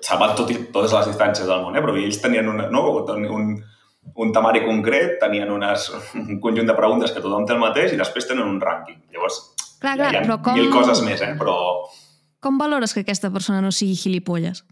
salvat 0.06 0.36
tot, 0.38 0.52
i- 0.54 0.68
totes 0.76 0.94
les 0.94 1.10
distàncies 1.10 1.50
del 1.50 1.64
món, 1.66 1.76
eh? 1.80 1.82
però 1.82 1.96
ells 1.98 2.22
tenien 2.22 2.52
una, 2.52 2.68
no? 2.70 2.84
un, 3.02 3.26
un 3.40 3.50
temari 4.34 4.64
concret, 4.66 5.18
tenien 5.22 5.52
unes, 5.54 5.90
un 6.18 6.40
conjunt 6.44 6.68
de 6.68 6.76
preguntes 6.78 7.14
que 7.16 7.22
tothom 7.24 7.46
té 7.48 7.56
el 7.56 7.62
mateix 7.62 7.94
i 7.96 8.00
després 8.00 8.28
tenen 8.28 8.48
un 8.48 8.60
rànquing. 8.62 9.00
Llavors, 9.14 9.40
Clar, 9.80 9.96
clar, 9.96 10.12
hi 10.12 10.20
ha 10.20 10.26
però 10.26 10.40
com, 10.44 10.58
mil 10.60 10.72
coses 10.74 11.00
més, 11.06 11.22
eh? 11.24 11.32
però... 11.40 11.56
com 12.44 12.58
valores 12.60 12.94
que 12.94 13.06
aquesta 13.06 13.32
persona 13.32 13.62
no 13.64 13.72
sigui 13.72 13.96
gilipolles? 13.96 14.66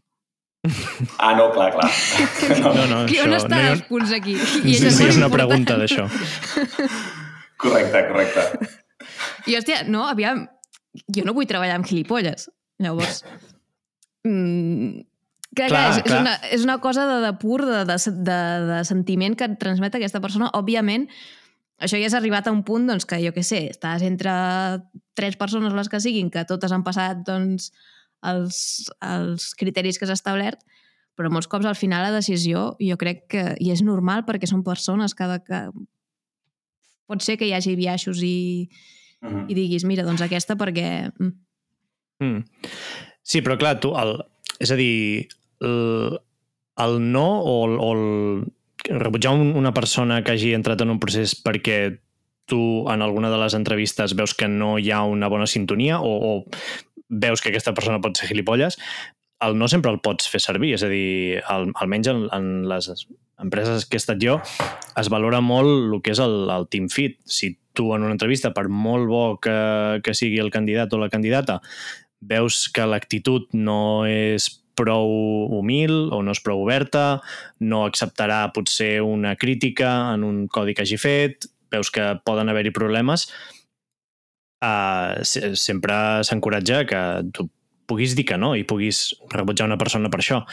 Ah, 1.18 1.32
no, 1.38 1.48
clar, 1.54 1.70
clar. 1.78 1.88
No, 2.60 2.74
No, 2.76 2.86
no, 2.90 2.98
Qui, 3.08 3.22
on 3.24 3.32
això... 3.32 3.46
estan 3.46 3.63
no 3.63 3.72
els 3.76 3.86
punts 3.88 4.12
aquí? 4.18 4.36
Sí, 4.36 4.63
això 4.74 4.92
sí, 4.92 5.06
molt 5.06 5.13
és 5.13 5.20
una 5.22 5.30
important. 5.30 5.38
pregunta 5.38 5.78
d'això. 5.80 6.08
correcte, 7.63 8.04
correcte. 8.10 8.70
I, 9.48 9.56
hòstia, 9.56 9.84
no, 9.88 10.04
aviam, 10.12 10.44
jo 11.16 11.24
no 11.28 11.36
vull 11.38 11.48
treballar 11.48 11.78
amb 11.80 11.88
gilipolles. 11.88 12.50
Llavors, 12.84 13.22
mm, 14.28 15.06
clar, 15.58 15.67
clar, 15.70 15.82
Clar, 15.82 15.89
és, 15.89 15.98
és, 15.98 16.06
clar. 16.08 16.22
una, 16.22 16.36
és 16.56 16.63
una 16.67 16.78
cosa 16.84 17.04
de, 17.10 17.17
de 17.26 17.34
pur, 17.41 17.60
de, 17.65 17.82
de, 17.89 17.98
de, 18.30 18.38
de 18.72 18.80
sentiment 18.88 19.36
que 19.38 19.50
et 19.50 19.58
transmet 19.60 19.98
aquesta 19.98 20.22
persona. 20.24 20.52
Òbviament, 20.58 21.08
això 21.84 22.00
ja 22.00 22.08
has 22.10 22.15
arribat 22.17 22.48
a 22.48 22.54
un 22.56 22.63
punt 22.65 22.88
doncs, 22.89 23.06
que, 23.10 23.20
jo 23.26 23.34
què 23.36 23.43
sé, 23.46 23.63
estàs 23.74 24.06
entre 24.08 24.32
tres 25.17 25.36
persones 25.38 25.74
les 25.78 25.89
que 25.91 26.00
siguin, 26.02 26.32
que 26.34 26.46
totes 26.50 26.72
han 26.74 26.86
passat 26.88 27.22
doncs, 27.28 27.72
els, 28.26 28.60
els 29.06 29.52
criteris 29.60 30.00
que 30.02 30.08
s'ha 30.10 30.15
establert, 30.17 30.63
però 31.17 31.30
molts 31.34 31.50
cops 31.50 31.65
al 31.70 31.78
final 31.78 32.04
la 32.06 32.13
decisió 32.15 32.72
jo 32.82 32.98
crec 32.98 33.26
que, 33.30 33.43
i 33.62 33.72
és 33.74 33.82
normal 33.86 34.24
perquè 34.26 34.50
són 34.50 34.63
persones 34.65 35.13
cada 35.17 35.39
que 35.46 35.63
pot 37.08 37.24
ser 37.24 37.38
que 37.39 37.48
hi 37.48 37.54
hagi 37.58 37.76
biaixos 37.80 38.22
i, 38.26 38.70
Mhm. 39.17 39.48
i 39.50 39.56
diguis, 39.58 39.82
mira, 39.89 40.04
doncs 40.06 40.22
aquesta 40.22 40.54
perquè... 40.60 41.12
mm, 41.17 41.32
Mm. 42.20 42.43
Sí, 43.22 43.41
però 43.46 43.58
clar, 43.58 43.80
tu, 43.82 43.91
el, 43.98 44.15
és 44.60 44.72
a 44.74 44.76
dir, 44.78 45.28
el, 45.62 46.20
el 46.78 47.12
no 47.12 47.28
o 47.41 47.56
el, 47.67 47.78
o 47.80 47.93
el 47.93 49.00
rebutjar 49.00 49.34
un, 49.34 49.56
una 49.56 49.74
persona 49.74 50.24
que 50.24 50.32
hagi 50.32 50.54
entrat 50.56 50.82
en 50.82 50.93
un 50.93 51.00
procés 51.00 51.36
perquè 51.36 52.00
tu 52.48 52.88
en 52.88 53.02
alguna 53.04 53.30
de 53.30 53.38
les 53.41 53.58
entrevistes 53.58 54.15
veus 54.15 54.34
que 54.34 54.48
no 54.48 54.78
hi 54.80 54.91
ha 54.91 55.04
una 55.04 55.28
bona 55.28 55.48
sintonia 55.48 56.00
o, 56.00 56.13
o 56.15 56.34
veus 57.10 57.41
que 57.41 57.52
aquesta 57.52 57.74
persona 57.76 58.02
pot 58.04 58.20
ser 58.20 58.30
gilipolles, 58.32 58.78
el 59.43 59.58
no 59.58 59.67
sempre 59.67 59.91
el 59.91 60.02
pots 60.04 60.30
fer 60.32 60.41
servir, 60.41 60.74
és 60.78 60.84
a 60.84 60.89
dir, 60.91 61.41
al, 61.46 61.70
almenys 61.78 62.10
en, 62.12 62.26
en 62.34 62.48
les 62.70 62.89
empreses 63.38 63.86
que 63.86 64.00
he 64.00 64.02
estat 64.02 64.22
jo, 64.22 64.39
es 64.98 65.12
valora 65.13 65.41
molt 65.46 65.93
el 65.93 66.02
que 66.02 66.15
és 66.15 66.22
el, 66.24 66.48
el 66.50 66.67
team 66.74 66.88
fit. 66.89 67.20
Si 67.26 67.54
tu 67.78 67.91
en 67.93 68.08
una 68.08 68.15
entrevista, 68.15 68.54
per 68.56 68.65
molt 68.67 69.06
bo 69.10 69.24
que, 69.41 69.58
que 70.04 70.15
sigui 70.17 70.41
el 70.41 70.50
candidat 70.54 70.93
o 70.93 71.02
la 71.02 71.12
candidata, 71.13 71.60
veus 72.20 72.65
que 72.74 72.88
l'actitud 72.89 73.52
no 73.54 74.08
és 74.10 74.50
prou 74.78 75.10
humil 75.58 76.13
o 76.13 76.22
no 76.24 76.36
és 76.36 76.42
prou 76.44 76.62
oberta, 76.63 77.20
no 77.60 77.84
acceptarà 77.88 78.46
potser 78.56 79.02
una 79.04 79.36
crítica 79.36 80.13
en 80.13 80.26
un 80.28 80.46
codi 80.48 80.78
que 80.78 80.86
hagi 80.86 81.00
fet, 81.02 81.50
veus 81.74 81.92
que 81.92 82.13
poden 82.28 82.50
haver-hi 82.50 82.72
problemes, 82.76 83.28
uh, 84.63 85.18
sempre 85.24 86.24
s'encoratja 86.24 86.86
que 86.88 87.02
tu 87.34 87.50
puguis 87.88 88.16
dir 88.16 88.28
que 88.28 88.38
no 88.38 88.54
i 88.56 88.68
puguis 88.68 89.16
rebutjar 89.32 89.68
una 89.70 89.80
persona 89.80 90.12
per 90.12 90.22
això. 90.22 90.44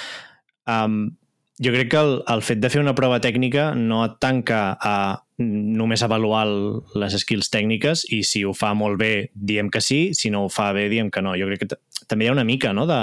Um, 0.71 1.17
jo 1.63 1.71
crec 1.75 1.91
que 1.93 2.01
el, 2.01 2.17
el 2.31 2.43
fet 2.43 2.63
de 2.63 2.71
fer 2.71 2.83
una 2.83 2.95
prova 2.99 3.21
tècnica 3.23 3.73
no 3.79 4.05
et 4.07 4.19
tanca 4.23 4.77
a 4.81 4.97
només 5.43 6.03
avaluar 6.07 6.45
el, 6.47 6.59
les 7.01 7.17
skills 7.19 7.51
tècniques 7.51 8.05
i 8.15 8.21
si 8.27 8.45
ho 8.47 8.53
fa 8.55 8.71
molt 8.79 9.01
bé 9.01 9.31
diem 9.35 9.71
que 9.73 9.83
sí, 9.83 10.13
si 10.15 10.31
no 10.31 10.45
ho 10.45 10.51
fa 10.53 10.71
bé 10.77 10.87
diem 10.93 11.11
que 11.11 11.23
no. 11.25 11.35
Jo 11.39 11.49
crec 11.51 11.65
que 11.65 11.79
també 12.07 12.27
hi 12.27 12.31
ha 12.31 12.37
una 12.37 12.47
mica 12.47 12.73
no, 12.77 12.87
de, 12.87 13.01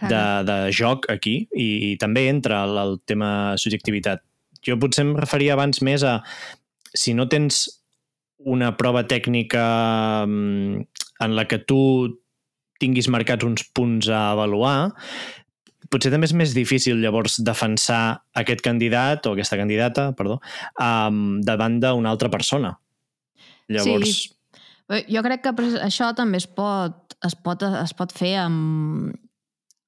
clar, 0.00 0.10
de, 0.10 0.24
de 0.50 0.58
joc 0.76 1.08
aquí 1.12 1.38
i, 1.50 1.68
i 1.88 1.94
també 2.00 2.26
entra 2.28 2.64
el, 2.68 2.76
el 2.82 2.98
tema 3.08 3.30
subjectivitat. 3.60 4.24
Jo 4.64 4.76
potser 4.80 5.06
em 5.06 5.14
referia 5.16 5.56
abans 5.56 5.80
més 5.84 6.04
a 6.04 6.18
si 6.94 7.16
no 7.16 7.28
tens 7.32 7.64
una 8.44 8.74
prova 8.76 9.06
tècnica 9.08 9.64
mm, 10.26 10.84
en 11.24 11.36
la 11.36 11.46
que 11.48 11.58
tu 11.64 11.80
tinguis 12.82 13.08
marcats 13.08 13.46
uns 13.46 13.64
punts 13.72 14.10
a 14.12 14.34
avaluar, 14.34 14.92
potser 15.90 16.12
també 16.12 16.28
és 16.28 16.36
més 16.36 16.54
difícil 16.56 17.00
llavors 17.02 17.40
defensar 17.44 18.24
aquest 18.36 18.62
candidat 18.64 19.26
o 19.26 19.34
aquesta 19.34 19.58
candidata, 19.60 20.12
perdó, 20.16 20.40
um, 20.80 21.40
davant 21.44 21.80
d'una 21.82 22.14
altra 22.14 22.30
persona. 22.32 22.76
Llavors, 23.68 24.14
Sí. 24.24 24.30
Jo 25.08 25.22
crec 25.24 25.40
que 25.40 25.52
això 25.80 26.10
també 26.16 26.36
es 26.36 26.46
pot, 26.46 27.14
es 27.24 27.34
pot, 27.34 27.62
es 27.64 27.94
pot 27.96 28.12
fer 28.12 28.34
amb, 28.42 29.14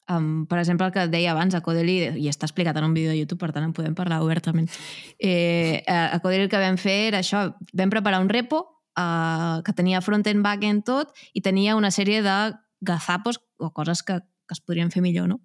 amb, 0.08 0.46
per 0.48 0.60
exemple, 0.62 0.86
el 0.86 0.94
que 0.94 1.06
deia 1.12 1.34
abans, 1.34 1.54
a 1.54 1.60
Codeli, 1.60 1.98
i 2.16 2.30
està 2.30 2.48
explicat 2.48 2.78
en 2.78 2.86
un 2.88 2.94
vídeo 2.96 3.10
de 3.10 3.18
YouTube, 3.18 3.42
per 3.42 3.52
tant 3.52 3.66
en 3.66 3.74
podem 3.76 3.94
parlar 3.98 4.22
obertament. 4.24 4.70
Eh, 5.18 5.82
a 5.86 6.18
Codeli 6.24 6.46
el 6.46 6.52
que 6.52 6.62
vam 6.62 6.78
fer 6.80 6.96
era 7.10 7.20
això, 7.20 7.44
vam 7.76 7.92
preparar 7.92 8.22
un 8.24 8.32
repo 8.32 8.62
eh, 8.96 9.60
que 9.66 9.76
tenia 9.76 10.00
front-end, 10.00 10.42
back-end, 10.46 10.86
tot, 10.88 11.12
i 11.34 11.44
tenia 11.44 11.76
una 11.76 11.92
sèrie 11.92 12.22
de 12.24 12.38
gazapos 12.86 13.42
o 13.60 13.72
coses 13.76 14.02
que, 14.06 14.20
que 14.46 14.56
es 14.56 14.62
podrien 14.62 14.90
fer 14.94 15.02
millor, 15.04 15.28
no? 15.28 15.40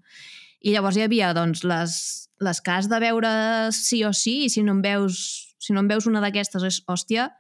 I 0.62 0.76
llavors 0.76 0.98
hi 0.98 1.06
havia 1.06 1.32
doncs, 1.34 1.64
les, 1.66 1.94
les 2.42 2.62
que 2.62 2.74
has 2.74 2.90
de 2.90 3.00
veure 3.02 3.32
sí 3.74 4.04
o 4.06 4.12
sí, 4.14 4.44
i 4.46 4.50
si 4.54 4.64
no 4.66 4.76
en 4.78 4.82
veus, 4.86 5.22
si 5.62 5.74
no 5.74 5.82
en 5.82 5.90
veus 5.90 6.08
una 6.10 6.22
d'aquestes 6.22 6.66
és 6.68 6.82
hòstia, 6.88 7.32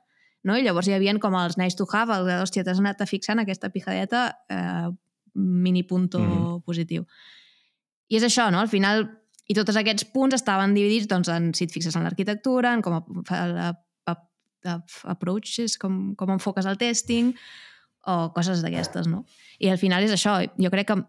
no? 0.47 0.58
I 0.58 0.65
llavors 0.65 0.89
hi 0.89 0.95
havia 0.97 1.13
com 1.21 1.38
els 1.38 1.58
nice 1.62 1.78
to 1.78 1.86
have, 1.93 2.13
el 2.17 2.28
de, 2.30 2.39
hòstia, 2.41 2.65
t'has 2.65 2.82
anat 2.82 3.02
a 3.02 3.10
fixar 3.10 3.38
en 3.38 3.43
aquesta 3.45 3.69
pijadeta, 3.69 4.26
eh, 4.50 4.89
mini 5.36 5.84
punto 5.84 6.19
mm. 6.19 6.32
-hmm. 6.32 6.63
positiu. 6.65 7.06
I 8.10 8.17
és 8.17 8.24
això, 8.24 8.52
no? 8.52 8.60
Al 8.60 8.67
final, 8.67 9.08
i 9.47 9.54
tots 9.54 9.76
aquests 9.76 10.06
punts 10.13 10.36
estaven 10.36 10.74
dividits 10.74 11.08
doncs, 11.08 11.30
en 11.30 11.54
si 11.54 11.65
et 11.65 11.71
fixes 11.71 11.95
en 11.95 12.04
l'arquitectura, 12.04 12.74
en 12.74 12.82
com 12.82 12.93
a, 12.93 13.02
a, 14.65 15.17
com, 15.80 16.15
com 16.15 16.30
enfoques 16.30 16.65
el 16.65 16.78
testing, 16.78 17.34
o 18.08 18.34
coses 18.34 18.62
d'aquestes, 18.62 19.08
no? 19.08 19.26
I 19.60 19.69
al 19.69 19.78
final 19.78 20.04
és 20.04 20.12
això, 20.12 20.39
jo 20.58 20.69
crec 20.74 20.88
que 20.88 21.06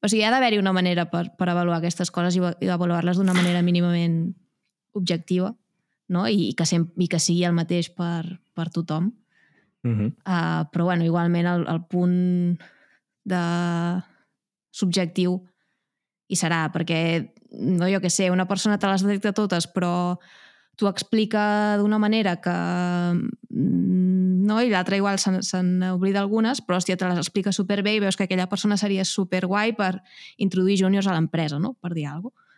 o 0.00 0.08
sigui, 0.08 0.24
ha 0.24 0.32
d'haver-hi 0.32 0.60
una 0.60 0.72
manera 0.72 1.06
per, 1.12 1.26
per 1.36 1.48
avaluar 1.50 1.78
aquestes 1.80 2.10
coses 2.10 2.36
i, 2.38 2.42
i 2.64 2.70
avaluar-les 2.72 3.20
d'una 3.20 3.36
manera 3.36 3.62
mínimament 3.62 4.32
objectiva, 4.96 5.52
no? 6.08 6.26
I, 6.26 6.50
i, 6.50 6.54
que, 6.56 6.66
sem 6.66 6.88
i 6.98 7.08
que 7.10 7.20
sigui 7.22 7.44
el 7.48 7.56
mateix 7.56 7.90
per, 7.94 8.40
per 8.56 8.70
tothom. 8.72 9.12
uh 9.84 9.90
-huh. 9.90 10.12
Uh, 10.24 10.62
però, 10.72 10.84
bueno, 10.84 11.04
igualment 11.04 11.46
el, 11.46 11.66
el 11.68 11.84
punt 11.86 12.58
de 13.24 13.42
subjectiu 14.70 15.40
hi 16.28 16.36
serà, 16.36 16.70
perquè, 16.72 17.32
no 17.50 17.88
jo 17.90 18.00
que 18.00 18.10
sé, 18.10 18.30
una 18.30 18.46
persona 18.46 18.78
te 18.78 18.86
les 18.86 19.02
detecta 19.02 19.32
totes, 19.32 19.66
però 19.66 20.18
t'ho 20.76 20.88
explica 20.88 21.76
d'una 21.76 21.98
manera 21.98 22.36
que 22.40 22.54
mm, 23.50 24.29
no, 24.40 24.60
i 24.64 24.70
l'altra 24.72 24.96
igual 24.96 25.18
se, 25.20 25.32
se 25.46 25.60
n'oblida 25.62 26.20
algunes, 26.22 26.62
però 26.64 26.78
hòstia, 26.78 26.96
te 26.96 27.08
les 27.08 27.20
explica 27.20 27.52
superbé 27.52 27.96
i 27.96 28.02
veus 28.02 28.18
que 28.18 28.26
aquella 28.26 28.48
persona 28.50 28.78
seria 28.80 29.04
superguai 29.04 29.74
per 29.78 29.96
introduir 30.38 30.78
júniors 30.80 31.08
a 31.08 31.16
l'empresa, 31.16 31.60
no? 31.62 31.74
per 31.80 31.92
dir 31.94 32.06
alguna 32.08 32.34
cosa. 32.34 32.48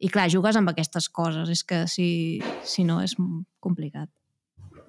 I 0.00 0.08
clar, 0.08 0.30
jugues 0.32 0.56
amb 0.56 0.70
aquestes 0.72 1.10
coses, 1.12 1.50
és 1.52 1.60
que 1.60 1.82
si, 1.90 2.40
si 2.64 2.86
no 2.88 3.02
és 3.04 3.12
complicat. 3.60 4.08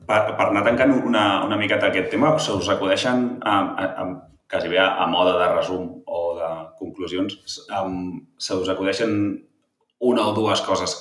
Per, 0.07 0.19
per 0.37 0.45
anar 0.45 0.63
tancant 0.63 0.93
una, 0.95 1.43
una 1.43 1.57
miqueta 1.59 1.89
aquest 1.89 2.07
tema, 2.13 2.31
se 2.39 2.55
us 2.55 2.69
acudeixen, 2.71 3.25
a, 3.43 3.57
a, 3.75 3.89
a, 4.03 4.05
quasi 4.51 4.71
bé 4.71 4.79
a, 4.79 4.87
a 5.03 5.09
mode 5.11 5.35
de 5.35 5.49
resum 5.51 5.89
o 6.07 6.21
de 6.39 6.49
conclusions, 6.79 7.35
um, 7.75 8.21
se 8.39 8.55
us 8.55 8.71
acudeixen 8.71 9.17
una 9.99 10.29
o 10.31 10.35
dues 10.37 10.63
coses 10.63 10.95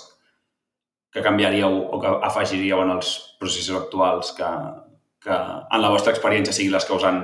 que 1.14 1.22
canviaríeu 1.22 1.78
o 1.90 2.02
que 2.02 2.10
afegiríeu 2.26 2.82
en 2.82 2.96
els 2.98 3.14
processos 3.38 3.78
actuals 3.78 4.34
que, 4.34 4.50
que 5.20 5.36
en 5.36 5.82
la 5.82 5.92
vostra 5.92 6.14
experiència 6.14 6.54
siguin 6.56 6.74
les 6.74 6.86
que 6.88 6.96
us 6.96 7.06
han 7.06 7.20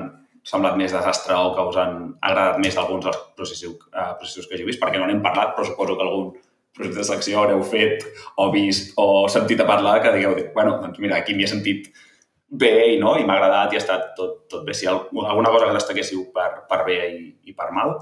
semblat 0.46 0.76
més 0.78 0.94
desastre 0.94 1.34
o 1.34 1.54
que 1.56 1.64
us 1.70 1.78
han 1.82 1.96
agradat 2.22 2.60
més 2.62 2.76
d'alguns 2.76 3.06
dels 3.06 3.22
processos, 3.38 3.78
uh, 3.90 4.12
processos 4.20 4.46
que 4.46 4.54
hagi 4.54 4.66
vist, 4.68 4.82
perquè 4.82 5.00
no 5.00 5.08
n'hem 5.08 5.22
parlat, 5.24 5.56
però 5.56 5.66
suposo 5.66 5.96
que 5.96 6.06
algun 6.06 6.28
procés 6.76 6.98
de 6.98 7.06
selecció 7.08 7.40
haureu 7.40 7.62
fet 7.66 8.04
o 8.42 8.50
vist 8.52 8.92
o 9.00 9.26
sentit 9.32 9.62
a 9.62 9.68
parlar 9.68 9.96
que 10.04 10.12
digueu, 10.14 10.36
bueno, 10.54 10.76
doncs 10.82 11.00
mira, 11.02 11.18
aquí 11.18 11.34
m'hi 11.34 11.46
he 11.46 11.50
sentit 11.50 11.88
bé 12.46 12.72
i 12.94 12.98
no, 13.02 13.16
i 13.18 13.24
m'ha 13.26 13.38
agradat 13.40 13.72
i 13.72 13.80
ha 13.80 13.82
estat 13.82 14.12
tot, 14.18 14.44
tot 14.52 14.66
bé. 14.66 14.76
Si 14.76 14.86
alguna 14.86 15.50
cosa 15.50 15.66
que 15.66 15.78
destaquéssiu 15.78 16.28
per, 16.36 16.50
per 16.70 16.84
bé 16.86 17.00
i, 17.16 17.22
i 17.50 17.56
per 17.56 17.72
mal? 17.74 17.96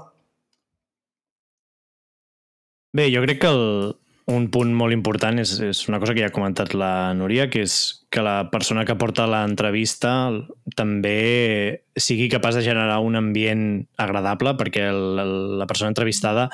Bé, 2.95 3.09
jo 3.11 3.23
crec 3.25 3.41
que 3.41 3.49
el, 3.51 3.95
un 4.25 4.47
punt 4.49 4.71
molt 4.73 4.93
important 4.95 5.37
és, 5.37 5.51
és 5.61 5.83
una 5.85 5.99
cosa 6.01 6.15
que 6.15 6.23
ja 6.23 6.31
ha 6.31 6.33
comentat 6.33 6.73
la 6.73 7.13
Núria, 7.13 7.45
que 7.53 7.61
és 7.61 7.75
que 8.09 8.23
la 8.25 8.49
persona 8.49 8.85
que 8.87 8.97
porta 8.97 9.27
l'entrevista 9.29 10.31
també 10.73 11.83
sigui 11.93 12.31
capaç 12.33 12.57
de 12.57 12.65
generar 12.65 12.97
un 13.05 13.19
ambient 13.19 13.85
agradable 14.01 14.55
perquè 14.57 14.89
el, 14.89 15.59
la 15.61 15.69
persona 15.69 15.93
entrevistada 15.93 16.49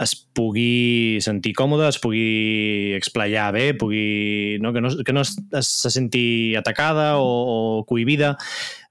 es 0.00 0.14
pugui 0.16 1.20
sentir 1.20 1.52
còmode, 1.52 1.84
es 1.90 2.00
pugui 2.00 2.94
explayar 2.96 3.50
bé, 3.52 3.74
pugui, 3.76 4.56
no? 4.64 4.72
que 4.72 4.80
no, 4.80 4.94
que 5.04 5.12
no 5.12 5.20
es, 5.26 5.34
es, 5.52 5.68
se 5.82 5.90
senti 5.92 6.56
atacada 6.56 7.18
o, 7.20 7.26
o 7.28 7.58
cohibida. 7.84 8.38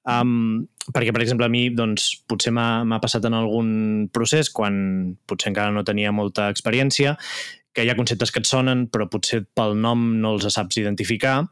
Um, 0.05 0.67
perquè, 0.93 1.09
per 1.13 1.23
exemple, 1.23 1.49
a 1.49 1.51
mi 1.51 1.67
doncs, 1.73 2.11
potser 2.29 2.53
m'ha 2.53 3.01
passat 3.01 3.25
en 3.25 3.35
algun 3.37 3.71
procés 4.13 4.53
quan 4.53 5.17
potser 5.25 5.49
encara 5.49 5.73
no 5.73 5.81
tenia 5.85 6.13
molta 6.13 6.47
experiència, 6.53 7.17
que 7.73 7.85
hi 7.85 7.91
ha 7.91 7.97
conceptes 7.97 8.31
que 8.33 8.41
et 8.41 8.49
sonen 8.49 8.87
però 8.91 9.07
potser 9.11 9.43
pel 9.55 9.77
nom 9.77 10.11
no 10.21 10.35
els 10.35 10.47
saps 10.53 10.79
identificar. 10.81 11.43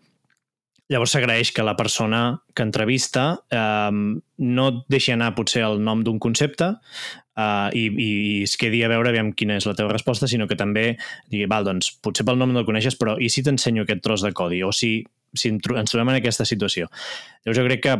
Llavors 0.87 1.11
s'agraeix 1.11 1.51
que 1.51 1.65
la 1.67 1.75
persona 1.75 2.39
que 2.55 2.63
entrevista 2.63 3.41
um, 3.51 4.17
no 4.39 4.67
deixi 4.87 5.11
anar 5.11 5.33
potser 5.35 5.65
el 5.67 5.81
nom 5.83 6.03
d'un 6.05 6.19
concepte 6.23 6.69
uh, 6.71 7.67
i, 7.75 7.89
i 7.91 8.11
es 8.45 8.55
quedi 8.59 8.79
a 8.85 8.91
veure 8.91 9.11
aviam 9.11 9.33
quina 9.35 9.57
és 9.59 9.67
la 9.67 9.75
teva 9.75 9.91
resposta, 9.91 10.29
sinó 10.31 10.47
que 10.47 10.55
també 10.59 10.93
digui, 11.27 11.43
val, 11.51 11.67
doncs 11.67 11.91
potser 12.03 12.23
pel 12.27 12.39
nom 12.39 12.55
no 12.55 12.63
el 12.63 12.69
coneixes, 12.69 12.95
però 12.95 13.17
i 13.19 13.27
si 13.33 13.43
t'ensenyo 13.43 13.83
aquest 13.83 14.05
tros 14.05 14.23
de 14.23 14.31
codi? 14.37 14.61
O 14.63 14.71
si, 14.71 15.01
si 15.35 15.51
ens 15.51 15.91
trobem 15.91 16.13
en 16.13 16.21
aquesta 16.21 16.47
situació? 16.47 16.87
Llavors 17.43 17.59
jo 17.59 17.67
crec 17.67 17.83
que 17.83 17.99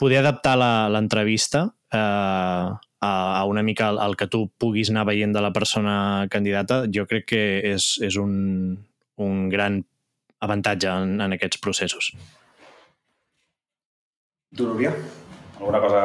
poder 0.00 0.22
adaptar 0.24 0.56
l'entrevista 0.90 1.68
eh, 1.92 2.72
a, 3.04 3.40
a 3.40 3.44
una 3.50 3.62
mica 3.66 3.90
el, 3.92 3.98
el 4.04 4.16
que 4.20 4.28
tu 4.32 4.46
puguis 4.60 4.90
anar 4.92 5.04
veient 5.10 5.34
de 5.36 5.42
la 5.44 5.52
persona 5.52 5.96
candidata, 6.32 6.84
jo 6.88 7.04
crec 7.10 7.26
que 7.34 7.42
és, 7.74 7.90
és 8.06 8.16
un, 8.20 8.78
un 9.20 9.44
gran 9.52 9.82
avantatge 10.44 10.88
en, 10.90 11.18
en 11.24 11.36
aquests 11.36 11.60
processos. 11.64 12.12
Tu, 14.54 14.66
Núria? 14.66 14.92
Alguna 15.58 15.80
cosa 15.80 16.00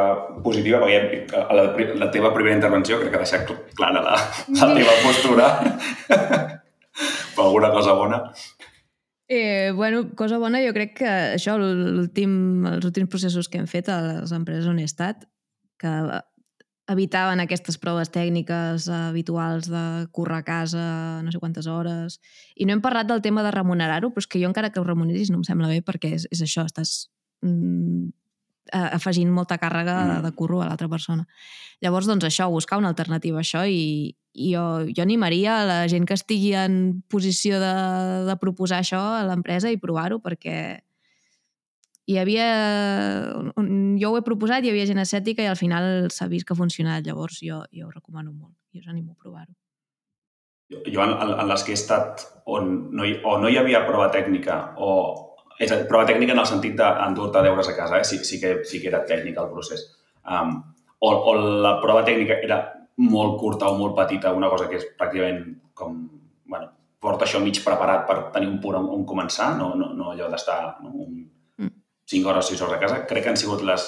positiva? 0.45 0.79
Perquè 0.83 1.25
ja- 1.31 1.43
a 1.49 1.55
la, 1.57 1.63
la 2.03 2.07
teva 2.13 2.31
primera 2.35 2.55
intervenció 2.55 2.99
crec 3.01 3.11
que 3.13 3.19
ha 3.19 3.25
deixat 3.25 3.49
clara 3.77 4.01
la, 4.05 4.15
la 4.59 4.69
teva 4.77 4.95
postura. 5.03 5.49
Però 6.09 7.45
alguna 7.47 7.69
cosa 7.73 7.93
bona? 7.97 8.21
Eh, 9.29 9.71
bueno, 9.77 10.07
cosa 10.17 10.39
bona, 10.41 10.61
jo 10.65 10.71
crec 10.73 10.95
que 11.03 11.09
això, 11.35 11.53
l'últim, 11.61 12.31
els 12.65 12.85
últims 12.87 13.11
processos 13.13 13.49
que 13.49 13.59
hem 13.61 13.67
fet 13.69 13.89
a 13.93 13.99
les 14.07 14.31
empreses 14.33 14.65
on 14.71 14.79
he 14.81 14.87
estat, 14.89 15.27
que 15.79 15.91
evitaven 16.89 17.39
aquestes 17.43 17.77
proves 17.77 18.09
tècniques 18.09 18.87
habituals 18.89 19.69
de 19.69 19.83
currar 20.15 20.41
a 20.41 20.47
casa 20.47 20.85
no 21.23 21.31
sé 21.31 21.39
quantes 21.41 21.67
hores. 21.69 22.19
I 22.55 22.65
no 22.65 22.73
hem 22.73 22.81
parlat 22.81 23.07
del 23.09 23.21
tema 23.21 23.43
de 23.45 23.51
remunerar-ho, 23.53 24.09
però 24.13 24.23
és 24.23 24.27
que 24.29 24.41
jo 24.41 24.49
encara 24.49 24.71
que 24.73 24.81
ho 24.81 24.87
remuneris 24.87 25.29
no 25.29 25.39
em 25.41 25.45
sembla 25.47 25.69
bé 25.69 25.83
perquè 25.85 26.15
és, 26.17 26.25
és 26.33 26.41
això, 26.45 26.65
estàs 26.65 27.09
mm, 27.45 28.09
afegint 28.73 29.31
molta 29.33 29.57
càrrega 29.57 29.95
de, 30.05 30.17
Mm. 30.19 30.23
de 30.23 30.31
curro 30.37 30.61
a 30.61 30.67
l'altra 30.67 30.89
persona. 30.89 31.27
Llavors, 31.81 32.05
doncs 32.05 32.25
això, 32.25 32.49
buscar 32.51 32.77
una 32.77 32.89
alternativa 32.89 33.37
a 33.37 33.41
això 33.41 33.63
i, 33.65 34.15
i 34.33 34.51
jo, 34.53 34.85
jo 34.93 35.01
animaria 35.01 35.61
a 35.61 35.65
la 35.65 35.87
gent 35.87 36.05
que 36.05 36.13
estigui 36.13 36.53
en 36.53 37.01
posició 37.09 37.59
de, 37.59 37.73
de 38.27 38.35
proposar 38.37 38.83
això 38.83 38.99
a 38.99 39.23
l'empresa 39.25 39.71
i 39.71 39.77
provar-ho 39.77 40.19
perquè 40.19 40.81
hi 42.09 42.17
havia... 42.17 42.49
Jo 44.01 44.11
ho 44.11 44.17
he 44.17 44.25
proposat, 44.25 44.65
hi 44.65 44.73
havia 44.73 44.87
gent 44.89 45.01
escèptica 45.03 45.45
i 45.45 45.49
al 45.51 45.59
final 45.59 46.09
s'ha 46.13 46.29
vist 46.31 46.47
que 46.47 46.55
ha 46.55 46.59
funcionat. 46.59 47.05
Llavors 47.05 47.41
jo, 47.45 47.61
jo 47.75 47.87
ho 47.87 47.93
recomano 47.93 48.33
molt 48.33 48.55
i 48.73 48.81
us 48.81 48.89
animo 48.89 49.13
a 49.13 49.21
provar-ho. 49.21 49.53
Jo, 50.69 51.01
en, 51.01 51.15
en, 51.17 51.47
les 51.49 51.63
que 51.65 51.73
he 51.73 51.77
estat 51.77 52.27
on 52.45 52.67
no 52.93 53.05
hi, 53.05 53.15
o 53.25 53.37
no 53.41 53.49
hi 53.49 53.57
havia 53.61 53.85
prova 53.87 54.09
tècnica 54.13 54.59
o... 54.77 54.91
És 55.59 55.73
a 55.75 55.79
prova 55.89 56.05
tècnica 56.07 56.31
en 56.31 56.39
el 56.39 56.47
sentit 56.47 56.77
d'endur-te 56.79 57.41
deures 57.43 57.67
a 57.67 57.73
casa, 57.75 57.97
eh? 57.99 58.05
sí, 58.07 58.21
sí, 58.23 58.37
que, 58.39 58.61
sí 58.63 58.79
que 58.79 58.87
era 58.87 59.01
tècnica 59.07 59.41
el 59.43 59.49
procés. 59.51 59.81
Um, 60.23 60.53
o, 61.03 61.09
o 61.09 61.33
la 61.65 61.73
prova 61.81 62.05
tècnica 62.07 62.37
era 62.45 62.61
molt 63.09 63.35
curta 63.41 63.67
o 63.67 63.75
molt 63.75 63.97
petita, 63.97 64.31
una 64.35 64.47
cosa 64.51 64.69
que 64.69 64.79
és 64.79 64.87
pràcticament 64.99 65.41
com... 65.75 65.97
Bueno, 66.49 66.69
porta 67.03 67.27
això 67.27 67.41
mig 67.43 67.59
preparat 67.65 68.05
per 68.07 68.17
tenir 68.35 68.47
un 68.51 68.61
punt 68.63 68.79
on, 68.79 68.87
on 68.95 69.03
començar, 69.09 69.51
no, 69.59 69.73
no, 69.79 69.91
no 69.97 70.13
allò 70.13 70.29
d'estar 70.31 70.61
no, 70.83 70.93
un. 71.03 71.19
5 72.09 72.29
hores, 72.29 72.47
6 72.49 72.61
hores 72.65 72.75
a 72.77 72.81
casa. 72.81 73.01
Crec 73.09 73.23
que 73.25 73.29
han 73.33 73.37
sigut 73.37 73.61
les, 73.65 73.83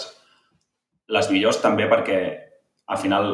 les 1.09 1.29
millors 1.33 1.61
també 1.63 1.87
perquè 1.89 2.19
al 2.91 2.99
final 3.01 3.31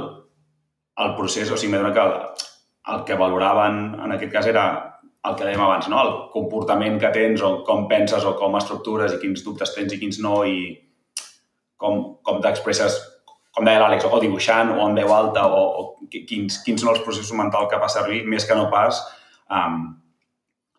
el 1.03 1.15
procés, 1.17 1.51
o 1.51 1.57
sigui, 1.59 1.73
m'he 1.75 1.91
que 1.93 2.03
el, 2.03 2.13
el 2.93 3.03
que 3.05 3.17
valoraven 3.19 3.81
en 4.05 4.15
aquest 4.15 4.31
cas 4.33 4.47
era 4.49 4.63
el 5.27 5.35
que 5.35 5.43
dèiem 5.43 5.59
abans, 5.61 5.89
no? 5.91 5.99
el 5.99 6.11
comportament 6.31 6.95
que 7.01 7.09
tens 7.11 7.41
o 7.43 7.49
com 7.67 7.87
penses 7.89 8.23
o 8.25 8.31
com 8.39 8.55
estructures 8.55 9.13
i 9.13 9.19
quins 9.19 9.43
dubtes 9.43 9.73
tens 9.75 9.91
i 9.93 9.99
quins 9.99 10.21
no 10.23 10.39
i 10.47 10.71
com, 11.77 12.15
com 12.23 12.39
t'expresses, 12.41 12.95
com 13.53 13.65
deia 13.67 13.81
l'Àlex, 13.81 14.05
o 14.07 14.19
dibuixant 14.23 14.71
o 14.77 14.85
en 14.87 14.95
veu 14.97 15.11
alta 15.13 15.43
o, 15.51 15.61
o 15.81 16.07
qui- 16.09 16.23
quins, 16.29 16.61
quins 16.63 16.81
són 16.81 16.93
els 16.93 17.03
processos 17.03 17.35
mentals 17.37 17.67
que 17.73 17.81
fa 17.81 17.89
servir, 17.91 18.23
més 18.29 18.45
que 18.47 18.55
no 18.57 18.69
pas 18.71 19.01
um, 19.51 19.81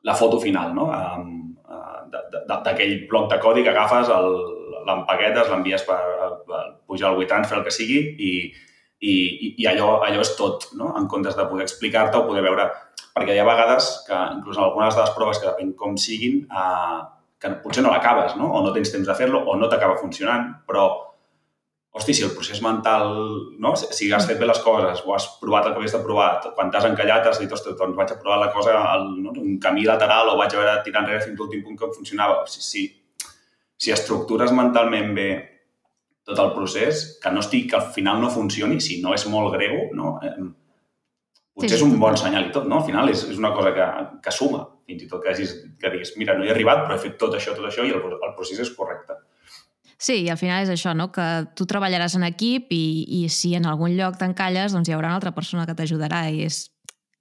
la 0.09 0.17
foto 0.19 0.41
final, 0.41 0.73
no? 0.75 0.89
Um, 0.97 1.38
d'aquell 2.13 2.95
bloc 3.11 3.29
de 3.33 3.39
codi 3.43 3.63
que 3.67 3.71
agafes, 3.75 4.09
l'empaquetes, 4.89 5.49
l'envies 5.51 5.85
per, 5.89 5.99
per 6.49 6.63
pujar 6.89 7.11
al 7.11 7.19
WeTransfer, 7.21 7.59
el 7.59 7.65
que 7.67 7.75
sigui, 7.75 7.99
i, 8.19 8.33
i- 9.01 9.55
i 9.63 9.67
allò, 9.71 9.99
allò 10.07 10.21
és 10.25 10.35
tot, 10.39 10.71
no? 10.79 10.95
en 10.99 11.07
comptes 11.11 11.37
de 11.37 11.45
poder 11.51 11.67
explicar-te 11.69 12.19
o 12.21 12.27
poder 12.29 12.45
veure... 12.47 12.69
Perquè 13.19 13.35
hi 13.35 13.41
ha 13.43 13.47
vegades 13.49 13.87
que, 14.07 14.15
inclús 14.37 14.59
en 14.61 14.63
algunes 14.63 14.95
de 14.95 15.01
les 15.03 15.11
proves, 15.17 15.39
que 15.43 15.49
depèn 15.49 15.73
com 15.75 15.97
siguin, 15.99 16.37
eh, 16.47 16.99
que 17.43 17.51
potser 17.65 17.83
no 17.83 17.91
l'acabes, 17.91 18.37
no? 18.39 18.47
o 18.55 18.61
no 18.63 18.71
tens 18.75 18.93
temps 18.95 19.09
de 19.11 19.15
fer-lo, 19.19 19.41
o 19.43 19.57
no 19.59 19.67
t'acaba 19.71 19.97
funcionant, 19.99 20.45
però, 20.69 20.85
hosti, 21.91 22.15
si 22.15 22.23
el 22.23 22.35
procés 22.37 22.61
mental, 22.63 23.11
no? 23.59 23.75
si, 23.77 24.11
has 24.13 24.27
fet 24.29 24.39
bé 24.39 24.47
les 24.47 24.61
coses, 24.63 25.03
o 25.07 25.15
has 25.17 25.27
provat 25.41 25.67
el 25.67 25.75
que 25.75 25.83
havies 25.83 25.97
de 25.97 26.03
provar, 26.05 26.31
quan 26.55 26.71
t'has 26.71 26.87
encallat 26.89 27.27
has 27.27 27.41
dit, 27.41 27.53
ostres, 27.53 27.77
doncs 27.79 27.97
vaig 27.97 28.13
a 28.13 28.19
provar 28.21 28.39
la 28.43 28.51
cosa, 28.55 28.77
al, 28.93 29.09
no? 29.23 29.35
un 29.41 29.59
camí 29.63 29.87
lateral, 29.89 30.33
o 30.33 30.39
vaig 30.39 30.55
a 30.55 30.61
veure 30.61 30.77
tirar 30.87 31.03
enrere 31.05 31.25
fins 31.25 31.39
a 31.39 31.43
l'últim 31.43 31.65
punt 31.65 31.79
que 31.81 31.93
funcionava. 31.97 32.43
Si, 32.51 32.63
si, 32.63 32.85
si 33.79 33.95
estructures 33.95 34.53
mentalment 34.55 35.15
bé 35.17 35.29
tot 36.29 36.41
el 36.45 36.53
procés, 36.53 37.19
que 37.23 37.33
no 37.33 37.41
estigui, 37.41 37.71
que 37.71 37.79
al 37.79 37.91
final 37.95 38.21
no 38.21 38.31
funcioni, 38.31 38.83
si 38.85 39.01
no 39.03 39.15
és 39.17 39.25
molt 39.33 39.55
greu, 39.57 39.89
no? 39.97 40.19
Eh, 40.23 40.35
potser 41.57 41.73
Sí, 41.73 41.81
és 41.81 41.87
un 41.87 41.97
bon 41.99 42.17
senyal 42.21 42.51
i 42.51 42.53
tot, 42.55 42.69
no? 42.69 42.83
Al 42.83 42.87
final 42.87 43.09
és, 43.11 43.25
és 43.33 43.41
una 43.41 43.55
cosa 43.57 43.73
que, 43.75 43.87
que 44.23 44.35
suma, 44.35 44.61
fins 44.87 45.07
i 45.07 45.09
tot 45.09 45.25
que, 45.25 45.33
hagis, 45.33 45.57
que 45.81 45.91
diguis, 45.95 46.13
mira, 46.21 46.37
no 46.37 46.45
he 46.45 46.53
arribat, 46.53 46.85
però 46.85 46.99
he 46.99 47.03
fet 47.03 47.17
tot 47.19 47.35
això, 47.35 47.57
tot 47.57 47.67
això, 47.71 47.87
i 47.89 47.95
el, 47.97 48.05
el 48.13 48.37
procés 48.37 48.61
és 48.63 48.75
correcte. 48.77 49.17
Sí, 49.99 50.21
i 50.23 50.29
al 50.31 50.39
final 50.39 50.63
és 50.63 50.71
això, 50.71 50.93
no? 50.95 51.09
que 51.11 51.25
tu 51.59 51.67
treballaràs 51.67 52.15
en 52.15 52.23
equip 52.29 52.69
i, 52.71 52.83
i 53.19 53.29
si 53.29 53.55
en 53.59 53.67
algun 53.67 53.97
lloc 53.99 54.17
t'encalles, 54.21 54.73
doncs 54.73 54.89
hi 54.89 54.95
haurà 54.95 55.09
una 55.11 55.17
altra 55.19 55.33
persona 55.35 55.67
que 55.67 55.75
t'ajudarà 55.75 56.29
i 56.31 56.45
és, 56.47 56.69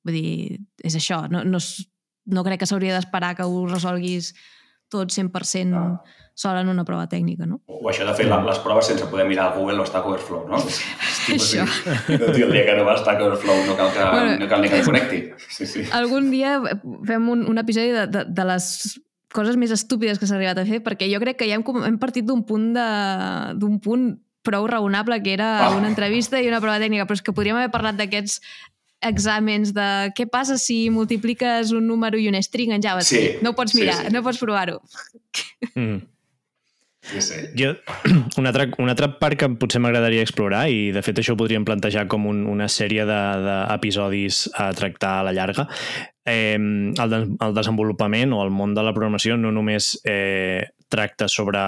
vull 0.06 0.14
dir, 0.14 0.60
és 0.86 0.96
això. 0.96 1.24
No, 1.32 1.42
no, 1.44 1.58
és- 1.58 1.88
no 2.28 2.44
crec 2.46 2.60
que 2.62 2.68
s'hauria 2.70 2.94
d'esperar 2.94 3.34
que 3.36 3.44
ho 3.48 3.66
resolguis 3.66 4.34
tot 4.90 5.10
100% 5.12 5.74
Ah. 5.76 6.02
sol 6.38 6.56
en 6.60 6.70
una 6.70 6.86
prova 6.86 7.08
tècnica, 7.10 7.48
no? 7.48 7.62
O 7.66 7.90
això 7.90 8.06
de 8.06 8.14
fer 8.14 8.28
les 8.30 8.60
proves 8.60 8.86
sense 8.88 9.08
poder 9.10 9.26
mirar 9.28 9.48
a 9.48 9.56
Google 9.58 9.80
o 9.82 9.86
Stack 9.86 10.06
Overflow, 10.06 10.46
no? 10.48 10.58
Això. 11.34 11.66
No, 11.66 12.32
tio, 12.32 12.46
el 12.46 12.54
dia 12.54 12.66
que 12.68 12.76
no 12.78 12.86
va 12.86 12.94
a 12.94 12.98
Stack 13.02 13.20
Overflow 13.26 13.66
no 13.66 13.76
cal 13.76 13.92
que, 13.92 14.04
Bueno, 14.06 14.38
no 14.40 14.48
cal 14.48 14.62
ni 14.62 14.70
que 14.70 14.80
el 14.80 14.86
connecti. 14.86 15.24
Sí, 15.50 15.66
sí. 15.66 15.84
Algun 15.92 16.30
dia 16.32 16.60
fem 17.10 17.28
un, 17.30 17.44
un 17.50 17.58
episodi 17.58 17.90
de, 17.90 18.06
de, 18.08 18.24
de 18.30 18.46
les 18.46 18.70
coses 19.34 19.58
més 19.60 19.72
estúpides 19.76 20.20
que 20.20 20.26
s'ha 20.30 20.36
arribat 20.38 20.58
a 20.62 20.66
fer, 20.66 20.80
perquè 20.84 21.10
jo 21.12 21.20
crec 21.20 21.38
que 21.42 21.48
ja 21.50 21.56
hem, 21.60 21.64
hem 21.86 21.98
partit 22.00 22.26
d'un 22.26 22.46
punt 22.48 22.72
de 22.78 22.88
d'un 23.60 23.80
punt 23.84 24.16
prou 24.48 24.66
raonable 24.68 25.22
que 25.24 25.34
era 25.36 25.68
Ah. 25.68 25.76
una 25.76 25.90
entrevista 25.90 26.40
i 26.42 26.48
una 26.48 26.62
prova 26.64 26.80
tècnica, 26.80 27.04
però 27.06 27.14
és 27.20 27.22
que 27.22 27.34
podríem 27.36 27.58
haver 27.60 27.72
parlat 27.72 27.98
d'aquests 28.00 28.40
exàmens 29.04 29.74
de 29.76 29.88
què 30.18 30.26
passa 30.32 30.56
si 30.58 30.90
multipliques 30.90 31.72
un 31.76 31.86
número 31.86 32.18
i 32.18 32.28
un 32.32 32.38
string 32.42 32.72
en 32.74 32.82
JavaScript. 32.82 33.40
Sí, 33.40 33.44
no 33.44 33.52
ho 33.52 33.56
pots 33.56 33.72
sí, 33.76 33.82
mirar, 33.82 34.06
sí. 34.08 34.14
no 34.14 34.24
pots 34.24 34.40
provar-ho. 34.42 34.80
Mm. 35.76 35.98
sí, 37.02 37.22
sí. 37.22 37.36
Jo, 37.60 37.76
una 38.42 38.50
altra, 38.50 38.66
una 38.80 38.92
altra 38.96 39.20
part 39.20 39.38
que 39.38 39.50
potser 39.60 39.80
m'agradaria 39.84 40.24
explorar, 40.26 40.66
i 40.74 40.92
de 40.96 41.04
fet 41.06 41.20
això 41.22 41.36
ho 41.36 41.40
podríem 41.40 41.64
plantejar 41.68 42.08
com 42.08 42.26
un, 42.28 42.46
una 42.50 42.68
sèrie 42.68 43.06
de- 43.06 43.22
d'episodis 43.46 44.46
de, 44.50 44.56
a 44.64 44.72
tractar 44.74 45.20
a 45.20 45.24
la 45.30 45.34
llarga, 45.36 45.68
eh, 46.28 46.60
el, 46.60 47.10
de, 47.10 47.24
el 47.48 47.56
desenvolupament 47.56 48.36
o 48.36 48.44
el 48.44 48.54
món 48.54 48.76
de 48.76 48.84
la 48.86 48.94
programació 48.94 49.40
no 49.40 49.54
només 49.56 49.96
eh, 50.06 50.68
tracta 50.92 51.28
sobre 51.32 51.60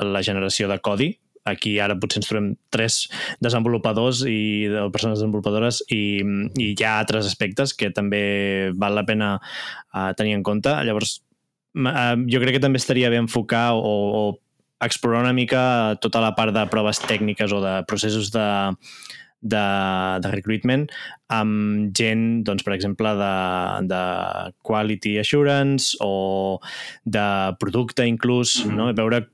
la 0.00 0.22
generació 0.24 0.68
de 0.68 0.80
codi, 0.80 1.10
aquí 1.44 1.78
ara 1.80 1.96
potser 2.00 2.20
ens 2.20 2.28
trobem 2.28 2.48
tres 2.72 3.00
desenvolupadors 3.44 4.24
i 4.28 4.68
de 4.70 4.84
persones 4.92 5.18
desenvolupadores 5.18 5.82
i, 5.88 6.20
i 6.60 6.70
hi 6.72 6.84
ha 6.84 6.98
altres 6.98 7.28
aspectes 7.28 7.74
que 7.76 7.90
també 7.96 8.70
val 8.76 8.96
la 8.96 9.06
pena 9.08 9.34
uh, 9.40 10.10
tenir 10.16 10.36
en 10.36 10.44
compte. 10.46 10.72
Llavors, 10.86 11.20
uh, 11.80 12.16
jo 12.30 12.42
crec 12.42 12.58
que 12.58 12.64
també 12.64 12.80
estaria 12.80 13.10
bé 13.12 13.20
enfocar 13.20 13.70
o, 13.76 13.94
o 14.20 14.22
explorar 14.84 15.24
una 15.24 15.36
mica 15.36 15.96
tota 16.00 16.22
la 16.24 16.34
part 16.36 16.56
de 16.56 16.64
proves 16.72 17.02
tècniques 17.04 17.52
o 17.52 17.60
de 17.64 17.74
processos 17.88 18.30
de, 18.32 18.46
de, 19.40 19.64
de 20.20 20.30
recruitment 20.30 20.86
amb 21.32 21.90
gent, 21.96 22.44
doncs, 22.44 22.62
per 22.66 22.74
exemple, 22.76 23.12
de, 23.16 23.34
de 23.88 24.02
quality 24.66 25.18
assurance 25.22 25.96
o 26.04 26.60
de 27.04 27.26
producte 27.58 28.06
inclús, 28.06 28.64
Mhm. 28.66 28.76
no? 28.76 28.92
veure 28.94 29.26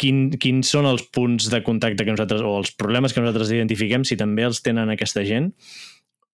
quin, 0.00 0.30
quins 0.40 0.70
són 0.72 0.86
els 0.88 1.02
punts 1.12 1.50
de 1.52 1.62
contacte 1.62 2.04
que 2.06 2.10
nosaltres, 2.14 2.40
o 2.40 2.56
els 2.62 2.70
problemes 2.72 3.12
que 3.12 3.20
nosaltres 3.20 3.50
identifiquem, 3.52 4.04
si 4.08 4.16
també 4.16 4.46
els 4.48 4.62
tenen 4.64 4.88
aquesta 4.88 5.24
gent, 5.28 5.52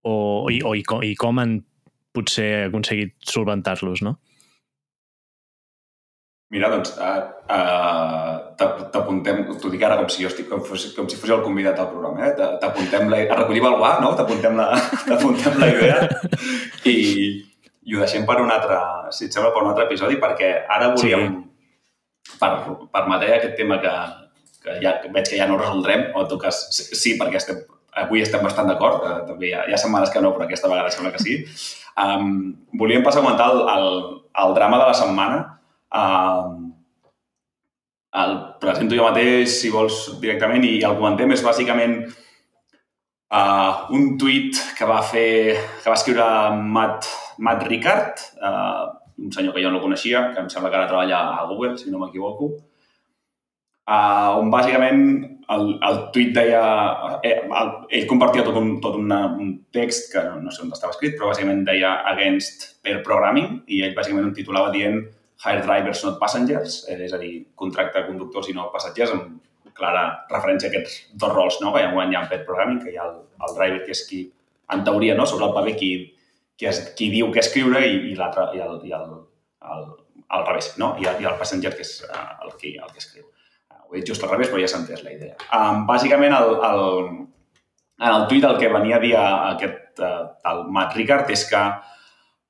o, 0.07 0.47
i, 0.55 0.61
o, 0.63 0.77
i, 0.79 0.85
com, 0.87 1.03
i 1.03 1.17
com 1.19 1.41
han 1.43 1.65
potser 2.15 2.69
aconseguit 2.69 3.17
solventar-los, 3.27 4.03
no? 4.07 4.21
Mira, 6.55 6.69
doncs, 6.71 6.93
uh, 7.03 7.23
uh, 7.51 8.37
t'apuntem, 8.95 9.41
t'ho 9.59 9.71
dic 9.73 9.83
ara 9.83 9.97
com 9.99 10.07
si 10.13 10.23
jo 10.23 10.29
estic, 10.31 10.47
com, 10.47 10.61
fos, 10.63 10.85
com 10.95 11.09
si 11.11 11.19
fos 11.19 11.33
el 11.35 11.41
convidat 11.43 11.81
al 11.83 11.89
programa, 11.91 12.23
eh? 12.29 12.35
T'a- 12.39 12.53
T'apuntem 12.63 13.09
la, 13.11 13.19
a 13.27 13.39
recollir 13.41 13.65
el 13.67 13.75
guà, 13.81 13.97
no? 14.05 14.13
T'apuntem 14.19 14.55
la, 14.61 14.69
t'apuntem 15.09 15.59
la 15.59 15.71
idea 15.73 15.97
i, 16.87 16.95
i 17.83 17.97
ho 17.97 18.05
deixem 18.05 18.23
per 18.29 18.39
un 18.45 18.53
altre, 18.55 18.79
si 19.11 19.27
et 19.27 19.35
sembla, 19.35 19.51
per 19.57 19.65
un 19.65 19.73
altre 19.73 19.89
episodi, 19.89 20.21
perquè 20.23 20.53
ara 20.71 20.93
volíem, 20.95 21.27
per, 22.39 22.53
per 22.95 23.03
matèria 23.11 23.41
aquest 23.41 23.59
tema 23.59 23.81
que, 23.83 23.97
que 24.63 24.79
ja 24.85 24.95
que 25.03 25.11
veig 25.19 25.27
que 25.33 25.41
ja 25.43 25.51
no 25.51 25.59
resoldrem, 25.59 26.13
o 26.15 26.23
en 26.23 26.31
tot 26.31 26.45
cas, 26.47 26.63
sí, 26.79 26.87
sí 26.95 27.17
perquè 27.19 27.43
estem, 27.43 27.59
avui 28.07 28.23
estem 28.23 28.47
bastant 28.47 28.71
d'acord, 28.71 29.03
eh, 29.03 29.19
també 29.33 29.51
hi 29.51 29.53
ha, 29.59 29.67
hi 29.67 29.75
ha 29.75 29.83
setmanes 29.83 30.15
que 30.15 30.23
no, 30.23 30.31
però 30.37 30.47
aquesta 30.47 30.71
vegada 30.71 30.95
sembla 30.95 31.11
que 31.15 31.23
sí. 31.27 31.41
Um, 31.99 32.53
volíem 32.79 33.03
passar 33.03 33.19
a 33.23 33.27
comentar 33.27 33.51
el, 33.51 33.63
el, 33.75 34.03
el 34.47 34.55
drama 34.61 34.79
de 34.83 34.89
la 34.93 34.95
setmana, 34.95 35.39
Um, 35.95 36.73
el 38.17 38.37
presento 38.61 38.97
jo 38.97 39.05
mateix, 39.05 39.59
si 39.61 39.71
vols, 39.73 39.99
directament, 40.23 40.65
i 40.65 40.81
el 40.87 40.97
comentem. 40.99 41.35
És 41.37 41.45
bàsicament 41.45 41.99
uh, 42.07 43.87
un 43.97 44.15
tuit 44.21 44.57
que 44.79 44.89
va 44.89 45.03
fer, 45.05 45.57
que 45.83 45.91
va 45.91 45.99
escriure 45.99 46.29
Matt, 46.57 47.11
Matt 47.45 47.67
Ricard, 47.69 48.25
uh, 48.41 48.87
un 49.21 49.33
senyor 49.33 49.55
que 49.57 49.65
jo 49.65 49.73
no 49.73 49.83
coneixia, 49.83 50.31
que 50.33 50.43
em 50.43 50.49
sembla 50.53 50.73
que 50.73 50.81
ara 50.81 50.89
treballa 50.91 51.21
a 51.37 51.47
Google, 51.51 51.77
si 51.81 51.93
no 51.93 52.01
m'equivoco, 52.01 52.51
uh, 52.57 54.33
on 54.41 54.53
bàsicament 54.53 55.03
el, 55.53 55.69
el 55.89 56.01
tuit 56.15 56.33
deia... 56.37 56.63
Eh, 57.23 57.37
el, 57.45 57.75
ell 57.99 58.09
compartia 58.11 58.45
tot, 58.47 58.57
un, 58.59 58.77
tot 58.85 58.97
una, 58.99 59.27
un 59.37 59.53
text 59.77 60.11
que 60.13 60.25
no, 60.25 60.41
no 60.43 60.55
sé 60.55 60.65
on 60.65 60.73
estava 60.75 60.97
escrit, 60.97 61.17
però 61.19 61.31
bàsicament 61.31 61.65
deia 61.69 61.99
against 62.15 62.71
pair 62.85 63.03
programming 63.07 63.61
i 63.69 63.85
ell 63.87 63.95
bàsicament 63.97 64.31
un 64.31 64.35
titulava 64.37 64.73
dient 64.75 65.05
hire 65.45 65.63
drivers 65.65 66.05
not 66.07 66.21
passengers, 66.21 66.85
eh, 66.89 66.99
és 67.05 67.13
a 67.13 67.21
dir, 67.21 67.35
contracte 67.55 68.07
conductors 68.07 68.49
i 68.49 68.57
no 68.57 68.71
passatgers, 68.73 69.13
amb 69.13 69.75
clara 69.77 70.07
referència 70.31 70.71
a 70.71 70.73
aquests 70.73 70.97
dos 71.21 71.33
rols, 71.35 71.61
no? 71.61 71.75
hi 71.77 71.85
ha 71.85 72.23
en 72.23 72.29
pair 72.31 72.45
programming, 72.49 72.81
que 72.83 72.95
hi 72.95 72.97
ha 72.97 73.05
el, 73.11 73.19
el 73.45 73.57
driver 73.59 73.85
que 73.85 73.93
és 73.93 74.03
qui, 74.09 74.23
en 74.73 74.83
teoria, 74.87 75.15
no? 75.19 75.27
sobre 75.29 75.47
el 75.47 75.55
paper, 75.55 75.77
qui, 75.77 75.93
qui, 76.57 76.69
es, 76.71 76.81
qui 76.97 77.11
diu 77.13 77.29
què 77.35 77.43
escriure 77.45 77.83
i, 77.85 78.13
i 78.13 78.17
i, 78.17 78.63
el, 78.65 78.81
i 78.89 78.95
el, 78.97 79.13
el, 79.75 79.87
al 80.29 80.47
revés, 80.47 80.73
no? 80.81 80.95
I, 81.01 81.07
el, 81.11 81.21
i 81.23 81.29
el 81.29 81.37
passenger 81.41 81.75
que 81.77 81.85
és 81.85 81.93
eh, 82.09 82.23
el, 82.47 82.55
qui, 82.61 82.75
el 82.81 82.93
que 82.93 83.03
escriu. 83.03 83.29
Ho 83.87 83.95
he 83.95 84.01
dit 84.01 84.09
just 84.09 84.25
al 84.25 84.33
revés, 84.33 84.51
però 84.51 84.63
ja 84.63 84.71
s'ha 84.71 84.81
entès 84.83 85.05
la 85.07 85.13
idea. 85.15 85.37
Um, 85.55 85.85
bàsicament, 85.87 86.35
el, 86.35 86.57
el, 86.67 87.13
en 88.01 88.09
el 88.09 88.27
tuit 88.31 88.49
el 88.49 88.57
que 88.59 88.73
venia 88.73 88.97
a 88.97 89.03
dir 89.05 89.13
aquest, 89.21 90.01
uh, 90.01 90.25
el 90.51 90.65
Matt 90.75 90.97
Ricard 90.99 91.31
és 91.31 91.45
que, 91.51 91.63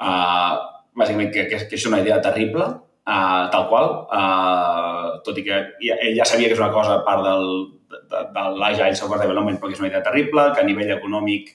uh, 0.07 0.55
bàsicament, 0.97 1.31
que, 1.35 1.47
que, 1.51 1.63
que 1.71 1.79
és 1.79 1.87
una 1.89 2.01
idea 2.03 2.19
terrible, 2.25 2.67
uh, 3.07 3.45
tal 3.53 3.69
qual, 3.71 3.93
uh, 4.09 5.17
tot 5.27 5.39
i 5.39 5.45
que 5.47 5.61
ja, 5.85 5.99
ell 6.01 6.17
ja 6.19 6.27
sabia 6.29 6.49
que 6.49 6.57
és 6.57 6.63
una 6.63 6.73
cosa 6.75 6.99
part 7.07 7.25
del, 7.27 7.47
de, 7.93 8.25
de 8.35 8.49
l'Agile 8.61 8.97
Software 8.99 9.23
Development, 9.23 9.61
però 9.61 9.71
que 9.71 9.79
és 9.79 9.85
una 9.85 9.93
idea 9.93 10.05
terrible, 10.05 10.51
que 10.55 10.65
a 10.65 10.69
nivell 10.69 10.97
econòmic 10.97 11.55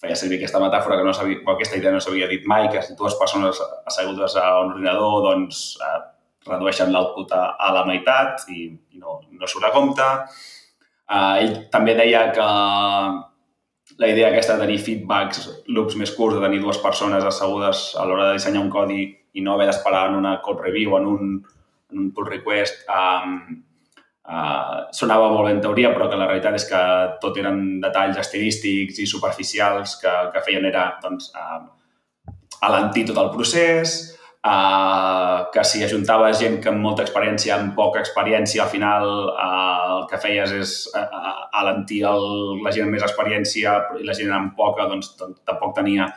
feia 0.00 0.16
servir 0.18 0.38
aquesta 0.38 0.60
metàfora 0.60 0.98
que 0.98 1.06
no 1.06 1.14
sabia, 1.16 1.40
o 1.44 1.54
aquesta 1.54 1.78
idea 1.80 1.92
no 1.94 2.02
s'havia 2.04 2.28
dit 2.28 2.44
mai, 2.48 2.68
que 2.72 2.82
si 2.84 2.96
dues 2.98 3.16
persones 3.20 3.60
assegudes 3.88 4.36
a 4.40 4.50
un 4.64 4.74
ordinador 4.74 5.22
doncs, 5.24 5.62
eh, 5.80 6.00
redueixen 6.46 6.92
l'output 6.92 7.32
a, 7.34 7.46
a 7.58 7.72
la 7.74 7.86
meitat 7.88 8.44
i, 8.52 8.68
i 8.92 9.00
no, 9.00 9.20
no 9.32 9.48
surt 9.50 9.66
a 9.66 9.72
compte. 9.74 10.04
Eh, 11.08 11.46
ell 11.46 11.56
també 11.72 11.96
deia 11.98 12.26
que 12.36 12.50
la 13.98 14.08
idea 14.10 14.30
aquesta 14.30 14.56
de 14.56 14.66
tenir 14.66 14.80
feedbacks, 14.82 15.44
loops 15.72 15.96
més 16.00 16.12
curts, 16.16 16.36
de 16.36 16.42
tenir 16.42 16.62
dues 16.62 16.80
persones 16.82 17.24
assegudes 17.24 17.92
a 17.96 18.06
l'hora 18.08 18.30
de 18.30 18.38
dissenyar 18.38 18.64
un 18.64 18.72
codi 18.72 19.04
i 19.36 19.44
no 19.44 19.54
haver 19.54 19.68
d'esperar 19.70 20.08
en 20.10 20.18
una 20.18 20.40
code 20.42 20.64
review, 20.66 20.96
en 20.98 21.06
un, 21.06 21.30
en 21.92 22.02
un 22.02 22.10
pull 22.16 22.28
request, 22.32 22.84
um, 22.90 23.62
Uh, 24.26 24.88
sonava 24.90 25.28
molt 25.30 25.46
en 25.52 25.60
teoria, 25.62 25.92
però 25.94 26.08
que 26.10 26.16
la 26.18 26.26
realitat 26.26 26.56
és 26.58 26.64
que 26.66 26.78
tot 27.22 27.36
eren 27.38 27.60
detalls 27.78 28.16
estilístics 28.18 28.98
i 28.98 29.04
superficials 29.06 29.92
que, 30.00 30.14
que 30.34 30.42
feien 30.42 30.66
era 30.66 30.88
doncs, 30.98 31.28
uh, 31.38 32.32
alentir 32.66 33.04
tot 33.06 33.20
el 33.22 33.30
procés, 33.36 33.94
uh, 34.46 35.50
que 35.52 35.64
si 35.64 35.82
ajuntaves 35.84 36.38
gent 36.40 36.60
que 36.62 36.70
amb 36.70 36.82
molta 36.84 37.04
experiència 37.04 37.56
amb 37.56 37.74
poca 37.76 38.00
experiència, 38.02 38.62
al 38.64 38.72
final 38.72 39.08
uh, 39.32 39.98
el 39.98 40.06
que 40.10 40.20
feies 40.22 40.54
és 40.54 40.74
uh, 40.94 41.34
alentir 41.60 42.02
el, 42.08 42.26
la 42.62 42.72
gent 42.74 42.86
amb 42.86 42.96
més 42.96 43.06
experiència 43.06 43.76
i 44.00 44.06
la 44.06 44.16
gent 44.16 44.32
amb 44.34 44.54
poca 44.58 44.86
doncs, 44.90 45.14
tampoc 45.18 45.74
tenia 45.78 46.08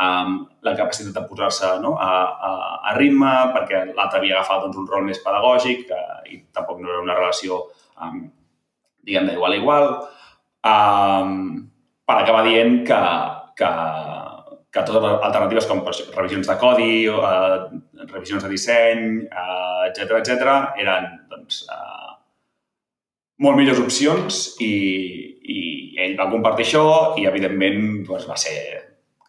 um, 0.00 0.40
la 0.66 0.74
capacitat 0.78 1.14
de 1.14 1.24
posar-se 1.28 1.76
no? 1.84 1.94
a, 2.00 2.10
a, 2.48 2.52
a 2.90 2.96
ritme, 2.98 3.32
perquè 3.54 3.84
l'altre 3.92 4.20
havia 4.20 4.40
agafat 4.40 4.66
doncs, 4.66 4.80
un 4.82 4.90
rol 4.90 5.06
més 5.06 5.22
pedagògic 5.24 5.92
uh, 5.94 6.20
i 6.32 6.42
tampoc 6.54 6.82
no 6.82 6.92
era 6.92 7.04
una 7.04 7.18
relació, 7.18 7.62
um, 8.02 8.26
diguem, 9.06 9.30
d'igual 9.30 9.54
a 9.54 9.60
igual, 9.62 9.90
um, 10.66 11.36
per 12.06 12.20
acabar 12.20 12.46
dient 12.46 12.80
que, 12.86 13.02
que, 13.58 13.70
que 14.76 14.84
totes 14.84 15.02
les 15.02 15.26
alternatives 15.26 15.68
com 15.70 15.82
revisions 15.86 16.48
de 16.48 16.56
codi, 16.60 16.90
uh, 17.08 17.66
revisions 18.12 18.44
de 18.44 18.50
disseny, 18.52 19.06
etc 19.88 20.18
etc, 20.20 20.50
eren 20.82 21.08
doncs, 21.32 21.62
uh, 21.72 22.12
molt 23.40 23.56
millors 23.58 23.80
opcions 23.80 24.42
i, 24.64 24.72
i 25.56 25.60
ell 26.04 26.16
va 26.18 26.28
compartir 26.32 26.66
això 26.66 26.86
i, 27.16 27.26
evidentment, 27.28 28.02
doncs, 28.08 28.28
va 28.28 28.36
ser 28.40 28.56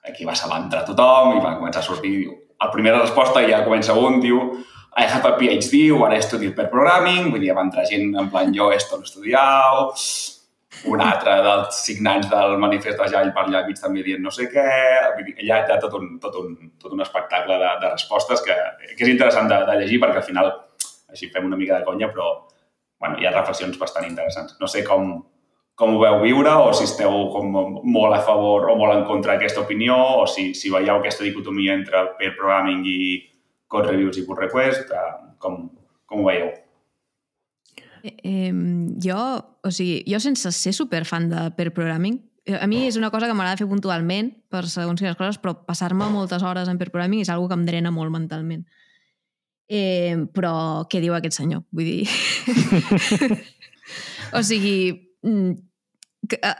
aquí 0.07 0.27
va 0.27 0.35
sabentar 0.39 0.85
tothom 0.87 1.35
i 1.35 1.43
va 1.43 1.57
començar 1.59 1.81
a 1.83 1.87
sortir. 1.87 2.13
Diu, 2.23 2.35
la 2.61 2.71
primera 2.73 3.01
resposta 3.01 3.43
ja 3.47 3.63
comença 3.65 3.95
un, 3.97 4.21
diu 4.23 4.41
I 4.97 5.05
have 5.05 5.29
a 5.29 5.35
PhD, 5.37 5.91
o 5.93 6.01
ara 6.07 6.15
he 6.17 6.23
estudiat 6.23 6.55
per 6.57 6.71
programming, 6.71 7.27
vull 7.29 7.43
dir, 7.43 7.51
va 7.53 7.67
entrar 7.67 7.85
gent 7.85 8.15
en 8.17 8.31
plan 8.33 8.49
jo 8.55 8.71
esto 8.73 8.97
no 8.97 9.05
he 9.05 9.09
estudiat, 9.11 10.07
un 10.91 11.01
altre 11.01 11.33
dels 11.45 11.79
signants 11.85 12.27
del 12.29 12.57
manifest 12.59 12.99
d'Agile 12.99 13.31
per 13.35 13.45
allà 13.45 13.63
mig 13.65 13.79
també 13.79 14.03
dient 14.03 14.21
no 14.21 14.31
sé 14.35 14.49
què, 14.51 14.65
ja 15.39 15.61
hi 15.63 15.71
ha 15.71 15.79
tot 15.81 15.95
un, 15.97 16.17
tot 16.19 16.35
un, 16.41 16.53
tot 16.81 16.93
un 16.93 17.01
espectacle 17.01 17.55
de, 17.61 17.69
de 17.81 17.91
respostes 17.93 18.43
que, 18.45 18.55
que 18.91 18.99
és 18.99 19.13
interessant 19.13 19.47
de, 19.51 19.61
de 19.69 19.77
llegir 19.79 20.01
perquè 20.03 20.21
al 20.21 20.27
final 20.27 20.51
així 21.11 21.31
fem 21.31 21.47
una 21.47 21.57
mica 21.57 21.79
de 21.79 21.87
conya, 21.87 22.11
però 22.11 22.27
bueno, 22.99 23.17
hi 23.19 23.25
ha 23.25 23.33
reflexions 23.33 23.79
bastant 23.79 24.07
interessants. 24.07 24.57
No 24.61 24.67
sé 24.67 24.83
com, 24.83 25.13
com 25.77 25.95
ho 25.95 26.01
veu 26.01 26.19
viure 26.23 26.53
o 26.65 26.71
si 26.75 26.87
esteu 26.87 27.27
com 27.33 27.51
molt 27.53 28.17
a 28.17 28.21
favor 28.27 28.67
o 28.71 28.75
molt 28.79 28.95
en 28.97 29.03
contra 29.09 29.35
d'aquesta 29.35 29.63
opinió 29.63 29.97
o 30.21 30.27
si, 30.27 30.49
si 30.57 30.73
veieu 30.73 30.97
aquesta 30.97 31.25
dicotomia 31.27 31.77
entre 31.77 32.07
pair 32.19 32.33
programming 32.37 32.83
i 32.89 32.99
code 33.71 33.91
reviews 33.91 34.19
i 34.19 34.25
pull 34.27 34.39
request, 34.39 34.91
eh, 34.91 35.11
com, 35.43 35.67
com 36.07 36.23
ho 36.23 36.27
veieu? 36.27 36.51
Eh, 38.03 38.15
eh, 38.23 38.53
jo, 39.03 39.19
o 39.63 39.71
sigui, 39.71 40.01
jo 40.07 40.19
sense 40.23 40.51
ser 40.55 40.73
superfan 40.73 41.29
de 41.29 41.49
pair 41.57 41.73
programming, 41.75 42.19
eh, 42.45 42.57
a 42.59 42.67
mi 42.67 42.85
és 42.87 42.97
una 42.99 43.11
cosa 43.11 43.27
que 43.27 43.35
m'agrada 43.35 43.59
fer 43.59 43.69
puntualment 43.69 44.33
per 44.49 44.65
segons 44.71 45.01
quines 45.01 45.17
coses, 45.19 45.39
però 45.41 45.55
passar-me 45.67 46.09
moltes 46.13 46.43
hores 46.43 46.69
en 46.69 46.79
pair 46.79 46.91
programming 46.93 47.23
és 47.25 47.31
una 47.33 47.47
que 47.47 47.59
em 47.59 47.65
drena 47.67 47.91
molt 47.91 48.13
mentalment. 48.13 48.65
Eh, 49.67 50.15
però 50.33 50.87
què 50.87 51.01
diu 51.03 51.15
aquest 51.17 51.41
senyor? 51.41 51.65
Vull 51.75 51.89
dir... 51.89 52.07
o 54.37 54.43
sigui, 54.43 54.77
mm, 55.27 55.55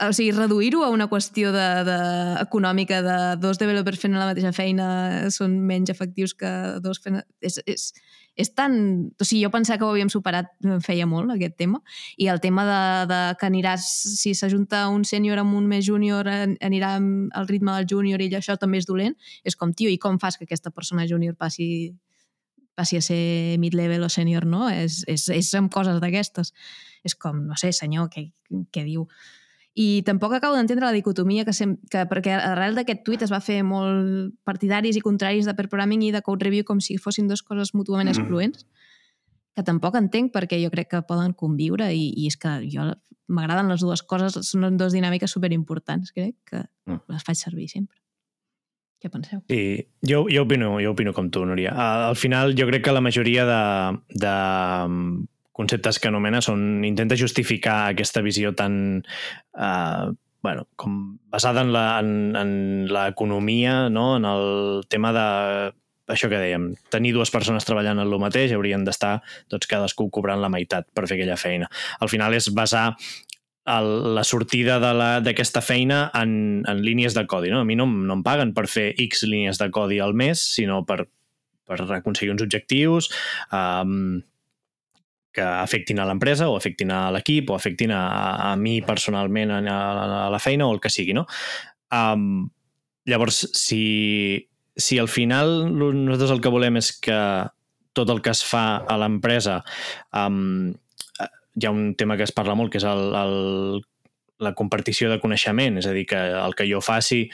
o 0.06 0.12
sigui, 0.12 0.32
reduir-ho 0.32 0.84
a 0.84 0.90
una 0.92 1.08
qüestió 1.08 1.52
de, 1.52 1.66
de, 1.88 1.98
econòmica 2.42 3.00
de 3.04 3.16
dos 3.40 3.58
developers 3.60 4.00
fent 4.00 4.16
la 4.16 4.28
mateixa 4.30 4.52
feina 4.56 4.88
són 5.34 5.58
menys 5.68 5.92
efectius 5.92 6.34
que 6.38 6.52
dos 6.84 7.00
fent... 7.04 7.20
És, 7.44 7.60
és, 7.66 7.90
és 8.38 8.52
tan... 8.54 8.74
O 9.18 9.26
sigui, 9.26 9.42
jo 9.42 9.50
pensava 9.50 9.80
que 9.80 9.86
ho 9.86 9.90
havíem 9.92 10.10
superat 10.12 10.52
feia 10.84 11.06
molt, 11.10 11.32
aquest 11.34 11.56
tema, 11.58 11.80
i 12.16 12.30
el 12.30 12.40
tema 12.40 12.64
de, 12.68 12.82
de 13.10 13.20
que 13.40 13.48
aniràs, 13.50 13.86
si 14.14 14.34
s'ajunta 14.38 14.86
un 14.94 15.04
sènior 15.08 15.42
amb 15.42 15.56
un 15.58 15.66
més 15.70 15.84
júnior, 15.88 16.30
anirà 16.30 16.94
al 16.98 17.48
ritme 17.50 17.74
del 17.74 17.88
júnior 17.90 18.22
i 18.22 18.30
això 18.38 18.56
també 18.56 18.78
és 18.78 18.86
dolent, 18.86 19.18
és 19.44 19.58
com, 19.58 19.74
tio, 19.74 19.90
i 19.90 19.98
com 19.98 20.20
fas 20.22 20.38
que 20.38 20.46
aquesta 20.46 20.70
persona 20.70 21.08
júnior 21.10 21.34
passi 21.38 21.90
passi 22.78 22.94
a 22.94 23.02
ser 23.02 23.58
mid-level 23.58 24.04
o 24.06 24.08
sènior, 24.12 24.44
no? 24.46 24.68
És, 24.70 25.00
és, 25.10 25.24
és 25.34 25.48
amb 25.58 25.72
coses 25.74 25.98
d'aquestes. 25.98 26.52
És 27.02 27.16
com, 27.18 27.40
no 27.50 27.58
sé, 27.58 27.72
senyor, 27.74 28.06
què, 28.12 28.28
què 28.70 28.84
diu? 28.86 29.08
I 29.78 30.02
tampoc 30.02 30.32
acabo 30.34 30.56
d'entendre 30.56 30.88
la 30.88 30.94
dicotomia 30.96 31.44
que, 31.46 31.52
sem 31.54 31.76
que 31.92 32.02
perquè 32.10 32.34
arrel 32.34 32.74
d'aquest 32.74 33.04
tuit 33.06 33.22
es 33.22 33.30
va 33.30 33.38
fer 33.44 33.60
molt 33.62 34.32
partidaris 34.48 34.96
i 34.98 35.02
contraris 35.04 35.46
de 35.46 35.54
per 35.54 35.68
programming 35.68 36.02
i 36.02 36.12
de 36.14 36.22
code 36.26 36.42
review 36.48 36.64
com 36.66 36.80
si 36.82 36.96
fossin 36.98 37.28
dues 37.30 37.44
coses 37.46 37.70
mútuament 37.78 38.10
excloents, 38.10 38.66
que 39.54 39.62
tampoc 39.66 39.94
entenc 39.98 40.32
perquè 40.34 40.58
jo 40.64 40.70
crec 40.74 40.90
que 40.90 41.02
poden 41.06 41.32
conviure 41.34 41.92
i, 41.94 42.08
i 42.10 42.26
és 42.26 42.36
que 42.36 42.56
jo 42.72 42.88
m'agraden 43.28 43.68
les 43.70 43.82
dues 43.84 44.02
coses, 44.02 44.34
són 44.48 44.76
dues 44.80 44.94
dinàmiques 44.96 45.30
superimportants, 45.30 46.10
crec, 46.16 46.34
que 46.48 46.64
Mm. 46.88 47.02
les 47.12 47.22
faig 47.22 47.36
servir 47.36 47.68
sempre. 47.68 47.98
Què 48.98 49.10
penseu? 49.12 49.42
Sí, 49.46 49.86
jo, 50.02 50.24
jo, 50.32 50.42
opino, 50.42 50.80
jo 50.80 50.90
opino 50.94 51.12
com 51.14 51.28
tu, 51.30 51.44
Núria. 51.46 51.70
Al 52.08 52.16
final, 52.16 52.56
jo 52.56 52.66
crec 52.66 52.82
que 52.82 52.94
la 52.96 53.02
majoria 53.04 53.44
de, 53.46 53.98
de 54.24 54.32
conceptes 55.58 55.98
que 55.98 56.08
anomena 56.08 56.40
són 56.44 56.84
intenta 56.86 57.18
justificar 57.18 57.88
aquesta 57.90 58.22
visió 58.22 58.54
tan 58.54 59.02
eh, 59.58 60.06
bueno, 60.40 60.68
com 60.78 61.18
basada 61.34 61.64
en 61.66 61.72
la- 61.74 61.98
en 61.98 62.36
en 62.38 62.52
l'economia, 62.94 63.88
no? 63.90 64.16
en 64.16 64.24
el 64.24 64.84
tema 64.88 65.10
de 65.12 65.26
això 66.08 66.30
que 66.30 66.38
dèiem, 66.40 66.70
tenir 66.88 67.10
dues 67.12 67.28
persones 67.34 67.66
treballant 67.68 67.98
en 67.98 68.06
el 68.06 68.20
mateix 68.22 68.54
haurien 68.56 68.84
d'estar 68.86 69.18
doncs, 69.50 69.66
cadascú 69.68 70.06
cobrant 70.14 70.40
la 70.40 70.48
meitat 70.48 70.86
per 70.94 71.04
fer 71.10 71.18
aquella 71.18 71.36
feina. 71.36 71.68
Al 72.00 72.08
final 72.08 72.32
és 72.38 72.46
basar 72.56 72.94
el, 73.68 73.90
la 74.16 74.24
sortida 74.24 74.78
d'aquesta 74.80 75.60
feina 75.60 76.06
en, 76.16 76.62
en 76.64 76.80
línies 76.80 77.12
de 77.18 77.26
codi. 77.28 77.50
No? 77.52 77.60
A 77.60 77.68
mi 77.68 77.76
no, 77.76 77.84
no 77.84 78.14
em 78.16 78.22
paguen 78.24 78.54
per 78.56 78.64
fer 78.72 78.94
X 78.96 79.26
línies 79.28 79.60
de 79.60 79.68
codi 79.74 79.98
al 80.00 80.14
mes, 80.16 80.40
sinó 80.40 80.80
per, 80.88 81.02
per 81.68 81.82
aconseguir 81.98 82.32
uns 82.32 82.46
objectius 82.46 83.10
um, 83.52 84.22
que 85.32 85.44
afectin 85.44 86.00
a 86.00 86.06
l'empresa 86.08 86.48
o 86.48 86.56
afectin 86.56 86.92
a 86.94 87.08
l'equip 87.14 87.50
o 87.50 87.56
afectin 87.56 87.92
a, 87.94 88.02
a 88.50 88.56
mi 88.56 88.80
personalment 88.82 89.52
a, 89.54 89.60
a 89.68 90.28
la 90.32 90.40
feina 90.42 90.66
o 90.66 90.74
el 90.74 90.80
que 90.80 90.92
sigui. 90.92 91.14
No? 91.16 91.26
Um, 91.94 92.48
llavors, 93.08 93.44
si, 93.56 94.48
si 94.76 94.98
al 94.98 95.08
final 95.08 95.70
nosaltres 95.76 96.34
el 96.34 96.42
que 96.44 96.52
volem 96.52 96.80
és 96.80 96.92
que 97.00 97.20
tot 97.96 98.10
el 98.12 98.20
que 98.22 98.34
es 98.34 98.44
fa 98.46 98.84
a 98.86 98.98
l'empresa 99.00 99.62
um, 100.14 100.70
hi 101.58 101.66
ha 101.66 101.72
un 101.74 101.94
tema 101.98 102.16
que 102.16 102.26
es 102.28 102.34
parla 102.34 102.54
molt 102.54 102.70
que 102.70 102.78
és 102.78 102.86
el, 102.86 103.08
el, 103.18 103.80
la 104.44 104.52
compartició 104.58 105.10
de 105.10 105.18
coneixement, 105.22 105.80
és 105.80 105.88
a 105.88 105.94
dir, 105.96 106.04
que 106.10 106.18
el 106.18 106.54
que 106.58 106.66
jo 106.70 106.80
faci 106.84 107.24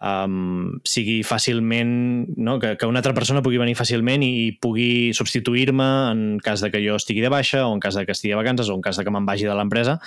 um, 0.00 0.78
sigui 0.88 1.18
fàcilment, 1.26 1.92
no? 2.36 2.56
que, 2.62 2.74
que 2.80 2.88
una 2.88 3.02
altra 3.02 3.14
persona 3.16 3.42
pugui 3.44 3.60
venir 3.60 3.76
fàcilment 3.78 4.24
i, 4.24 4.32
i 4.46 4.48
pugui 4.56 5.12
substituir-me 5.16 5.90
en 6.14 6.24
cas 6.44 6.64
de 6.64 6.72
que 6.72 6.82
jo 6.84 6.96
estigui 7.00 7.24
de 7.24 7.32
baixa 7.32 7.66
o 7.66 7.74
en 7.74 7.84
cas 7.84 7.98
de 8.00 8.06
que 8.08 8.16
estigui 8.16 8.32
de 8.32 8.40
vacances 8.40 8.72
o 8.72 8.78
en 8.78 8.84
cas 8.84 8.98
de 8.98 9.04
que 9.04 9.14
me'n 9.14 9.28
vagi 9.28 9.48
de 9.48 9.56
l'empresa, 9.56 10.00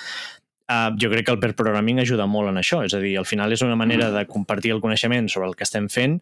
Uh, 0.67 0.91
jo 0.99 1.07
crec 1.07 1.23
que 1.23 1.31
el 1.31 1.39
pair 1.39 1.53
programming 1.55 2.01
ajuda 2.01 2.25
molt 2.27 2.49
en 2.51 2.57
això, 2.59 2.81
és 2.83 2.91
a 2.91 2.99
dir, 2.99 3.13
al 3.15 3.23
final 3.23 3.53
és 3.55 3.61
una 3.63 3.77
manera 3.79 4.09
de 4.11 4.25
compartir 4.27 4.73
el 4.73 4.81
coneixement 4.83 5.29
sobre 5.31 5.47
el 5.47 5.53
que 5.55 5.63
estem 5.63 5.87
fent 5.87 6.17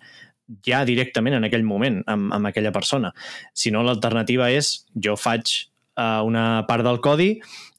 ja 0.67 0.83
directament 0.85 1.39
en 1.39 1.47
aquell 1.47 1.65
moment 1.65 2.03
amb, 2.05 2.29
amb 2.35 2.51
aquella 2.51 2.69
persona. 2.75 3.09
Si 3.57 3.73
no, 3.73 3.81
l'alternativa 3.81 4.51
és 4.53 4.85
jo 4.93 5.15
faig 5.17 5.55
uh, 5.97 6.21
una 6.27 6.61
part 6.69 6.85
del 6.85 7.01
codi 7.01 7.31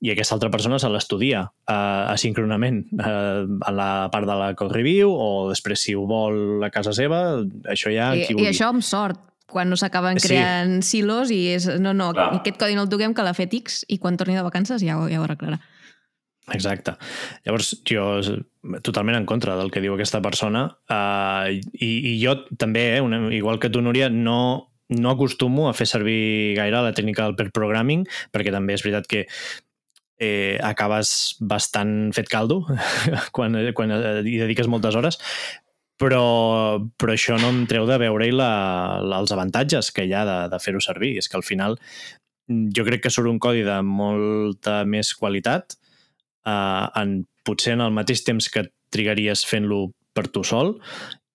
i 0.05 0.11
aquesta 0.13 0.37
altra 0.37 0.51
persona 0.53 0.79
se 0.79 0.91
l'estudia 0.93 1.47
uh, 1.47 2.13
asíncronament 2.13 2.83
uh, 2.99 3.47
a 3.65 3.73
la 3.73 3.91
part 4.13 4.29
de 4.29 4.37
la 4.37 4.51
code 4.59 4.77
review 4.77 5.13
o 5.13 5.49
després 5.49 5.87
si 5.87 5.95
ho 5.97 6.05
vol 6.09 6.65
a 6.67 6.71
casa 6.75 6.93
seva, 6.97 7.41
això 7.65 7.93
ja 7.95 8.11
I, 8.13 8.27
qui 8.29 8.37
I 8.45 8.51
això 8.51 8.69
amb 8.75 8.85
sort, 8.85 9.23
quan 9.49 9.71
no 9.71 9.79
s'acaben 9.79 10.21
Sí. 10.21 10.29
creant 10.29 10.83
silos 10.85 11.31
i 11.33 11.41
és, 11.55 11.69
no, 11.81 11.95
no, 11.95 12.11
Clar. 12.13 12.35
aquest 12.41 12.61
codi 12.61 12.77
no 12.77 12.85
el 12.85 12.93
toquem, 12.93 13.15
que 13.15 13.25
l'ha 13.25 13.35
fet 13.37 13.55
X 13.57 13.85
i 13.89 13.99
quan 14.03 14.19
torni 14.21 14.37
de 14.37 14.45
vacances 14.45 14.83
ja 14.85 14.99
ho, 14.99 15.09
ja 15.09 15.23
ho 15.23 15.25
arreglarà. 15.25 15.61
Exacte. 16.55 16.95
Llavors, 17.45 17.73
jo 17.89 18.21
totalment 18.87 19.17
en 19.19 19.27
contra 19.27 19.57
del 19.59 19.73
que 19.75 19.81
diu 19.83 19.97
aquesta 19.97 20.21
persona 20.23 20.69
uh, 20.91 21.49
i, 21.51 21.91
i 22.13 22.13
jo 22.23 22.37
també, 22.59 22.97
eh, 22.97 23.01
una, 23.03 23.33
igual 23.35 23.59
que 23.59 23.71
tu, 23.71 23.83
Núria, 23.83 24.11
no, 24.11 24.71
no 24.89 25.11
acostumo 25.11 25.69
a 25.69 25.75
fer 25.75 25.89
servir 25.91 26.55
gaire 26.59 26.83
la 26.83 26.95
tècnica 26.95 27.27
del 27.27 27.35
pair 27.39 27.51
programming 27.55 28.07
perquè 28.35 28.55
també 28.55 28.77
és 28.77 28.85
veritat 28.87 29.11
que 29.11 29.25
eh, 30.19 30.57
acabes 30.65 31.37
bastant 31.41 32.13
fet 32.17 32.29
caldo 32.33 32.63
quan, 33.37 33.57
quan 33.77 33.95
eh, 33.95 34.21
hi 34.25 34.39
dediques 34.43 34.69
moltes 34.71 34.97
hores 34.97 35.21
però, 36.01 36.79
però 37.01 37.15
això 37.15 37.39
no 37.41 37.51
em 37.53 37.65
treu 37.69 37.87
de 37.89 37.99
veure-hi 38.01 38.33
els 38.37 39.33
avantatges 39.33 39.91
que 39.97 40.05
hi 40.05 40.13
ha 40.13 40.25
de, 40.29 40.39
de 40.53 40.61
fer-ho 40.61 40.81
servir. 40.85 41.15
És 41.17 41.29
que 41.29 41.39
al 41.39 41.47
final 41.47 41.79
jo 42.47 42.85
crec 42.87 43.07
que 43.07 43.13
surt 43.13 43.31
un 43.31 43.41
codi 43.43 43.65
de 43.67 43.81
molta 43.83 44.83
més 44.85 45.15
qualitat 45.19 45.77
uh, 46.47 46.87
en, 47.01 47.23
potser 47.47 47.75
en 47.75 47.87
el 47.87 47.95
mateix 47.97 48.23
temps 48.27 48.51
que 48.53 48.69
trigaries 48.95 49.45
fent-lo 49.49 49.91
per 50.15 50.29
tu 50.33 50.45
sol 50.47 50.77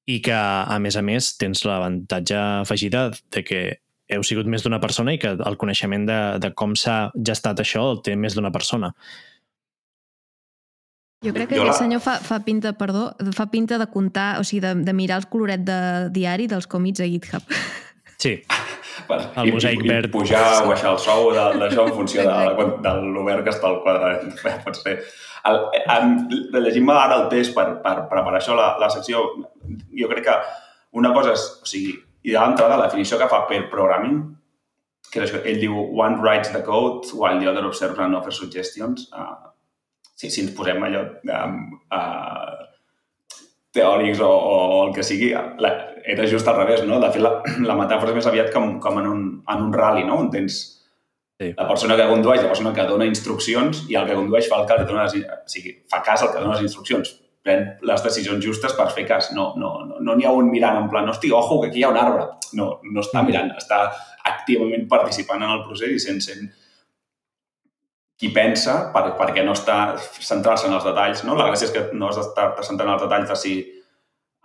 i 0.09 0.19
que, 0.23 0.35
a 0.35 0.77
més 0.81 0.97
a 0.97 1.03
més, 1.05 1.33
tens 1.39 1.65
l'avantatge 1.67 2.37
afegida 2.63 3.09
de 3.33 3.43
que 3.45 3.61
heu 4.11 4.23
sigut 4.27 4.47
més 4.49 4.63
d'una 4.65 4.79
persona 4.83 5.13
i 5.15 5.19
que 5.21 5.33
el 5.37 5.57
coneixement 5.61 6.05
de, 6.09 6.19
de 6.43 6.51
com 6.57 6.75
s'ha 6.75 7.11
gestat 7.15 7.61
això 7.63 7.83
el 7.93 8.01
té 8.05 8.15
més 8.19 8.35
d'una 8.37 8.51
persona. 8.51 8.91
Jo 11.21 11.33
crec 11.35 11.51
que 11.51 11.59
Jo 11.59 11.67
aquest 11.67 11.83
senyor 11.83 12.01
fa, 12.01 12.15
fa 12.25 12.39
pinta, 12.41 12.71
perdó, 12.73 13.11
fa 13.37 13.45
pinta 13.53 13.77
de 13.77 13.85
comptar, 13.93 14.39
o 14.41 14.43
sigui, 14.47 14.61
de, 14.63 14.71
de 14.87 14.93
mirar 14.97 15.19
el 15.21 15.27
coloret 15.29 15.61
de 15.67 15.77
diari 16.15 16.47
dels 16.49 16.65
còmits 16.67 17.03
a 17.03 17.09
GitHub. 17.09 17.45
Sí, 18.21 18.39
Per, 19.07 19.17
El 19.39 19.51
mosaic 19.53 19.81
i, 19.81 19.87
verd. 19.87 20.09
I 20.09 20.13
pujar 20.13 20.41
o 20.61 20.67
baixar 20.69 20.91
el 20.91 20.99
sou 21.01 21.29
de- 21.33 21.45
d'això 21.61 21.85
en 21.87 21.93
funció 21.95 22.25
de, 22.25 22.33
de, 22.57 22.65
de 22.83 22.91
l'obert 23.15 23.45
que 23.45 23.53
està 23.53 23.69
al 23.69 23.79
quadrant. 23.85 24.33
Bé, 24.45 24.53
Pot 24.65 24.77
ser. 24.81 24.97
El, 25.49 25.57
em, 25.95 26.11
llegint-me 26.53 26.93
ara 26.93 27.17
el 27.21 27.29
test 27.31 27.55
per, 27.55 27.65
per 27.85 27.95
preparar 28.11 28.41
això, 28.41 28.53
la, 28.57 28.67
la 28.81 28.89
secció, 28.93 29.23
jo 29.97 30.09
crec 30.11 30.27
que 30.27 30.35
una 31.01 31.13
cosa 31.15 31.33
és, 31.37 31.45
o 31.63 31.69
sigui, 31.69 31.95
i 32.23 32.35
d'entrada 32.35 32.77
la 32.77 32.87
definició 32.87 33.19
que 33.19 33.29
fa 33.31 33.43
per 33.49 33.63
programming, 33.71 34.19
que 35.11 35.23
és 35.25 35.33
ell 35.41 35.61
diu 35.61 35.77
one 35.97 36.21
writes 36.21 36.51
the 36.53 36.61
code 36.63 37.09
while 37.17 37.39
the 37.39 37.49
other 37.49 37.65
observes 37.67 37.99
and 37.99 38.15
offers 38.15 38.39
suggestions. 38.39 39.07
Uh, 39.11 39.51
si, 40.15 40.29
si 40.29 40.43
ens 40.45 40.53
posem 40.55 40.83
allò 40.85 41.01
um, 41.35 41.55
uh, 41.91 42.67
teòrics 43.73 44.21
o, 44.21 44.29
o 44.29 44.59
el 44.85 44.93
que 44.95 45.03
sigui, 45.07 45.31
la, 45.33 45.71
era 46.05 46.27
just 46.29 46.47
al 46.47 46.59
revés, 46.61 46.85
no? 46.87 46.99
De 47.01 47.09
fet, 47.13 47.23
la, 47.23 47.33
la 47.67 47.79
metàfora 47.79 48.13
és 48.13 48.19
més 48.21 48.29
aviat 48.29 48.53
com, 48.53 48.77
com 48.83 49.01
en, 49.01 49.09
un, 49.09 49.25
en 49.49 49.65
un 49.65 49.73
rally, 49.75 50.05
no? 50.07 50.21
On 50.25 50.31
tens 50.33 50.61
Sí. 51.41 51.47
la 51.57 51.65
persona 51.65 51.95
que 51.97 52.03
condueix, 52.05 52.43
la 52.43 52.49
persona 52.51 52.71
que 52.71 52.83
dona 52.85 53.05
instruccions 53.09 53.79
i 53.89 53.95
el 53.97 54.03
que 54.05 54.13
condueix 54.13 54.45
fa 54.45 54.59
el 54.61 54.67
que 54.69 54.75
dona 54.85 55.07
o 55.07 55.39
sigui, 55.49 55.71
fa 55.89 56.03
cas 56.05 56.21
al 56.21 56.29
que 56.29 56.37
dona 56.37 56.53
les 56.53 56.67
instruccions, 56.67 57.15
pren 57.45 57.65
les 57.87 58.03
decisions 58.05 58.43
justes 58.45 58.73
per 58.77 58.87
fer 58.95 59.05
cas. 59.09 59.31
No 59.35 59.51
n'hi 59.55 59.61
no, 59.63 59.71
no, 59.89 60.01
no 60.05 60.17
ha 60.29 60.33
un 60.37 60.49
mirant 60.53 60.77
en 60.77 60.89
plan, 60.89 61.09
hosti, 61.09 61.31
ojo, 61.33 61.61
que 61.61 61.71
aquí 61.71 61.81
hi 61.81 61.85
ha 61.87 61.93
un 61.93 61.99
arbre. 62.01 62.27
No, 62.57 62.73
no 62.83 63.03
està 63.03 63.23
mirant, 63.25 63.53
està 63.57 63.83
activament 64.29 64.87
participant 64.89 65.41
en 65.41 65.55
el 65.55 65.63
procés 65.65 65.95
i 65.95 66.01
sent, 66.03 66.21
sent 66.21 66.49
qui 68.21 68.29
pensa 68.29 68.91
per, 68.93 69.15
perquè 69.17 69.41
no 69.45 69.55
està 69.57 69.97
centrar-se 69.97 70.67
en 70.69 70.77
els 70.77 70.85
detalls. 70.85 71.23
No? 71.25 71.37
La 71.37 71.47
gràcia 71.49 71.69
és 71.69 71.75
que 71.75 71.87
no 71.97 72.09
has 72.09 72.19
d'estar 72.19 72.51
centrant 72.67 72.91
en 72.91 72.97
els 72.97 73.05
detalls 73.07 73.31
de 73.31 73.37
si 73.43 73.55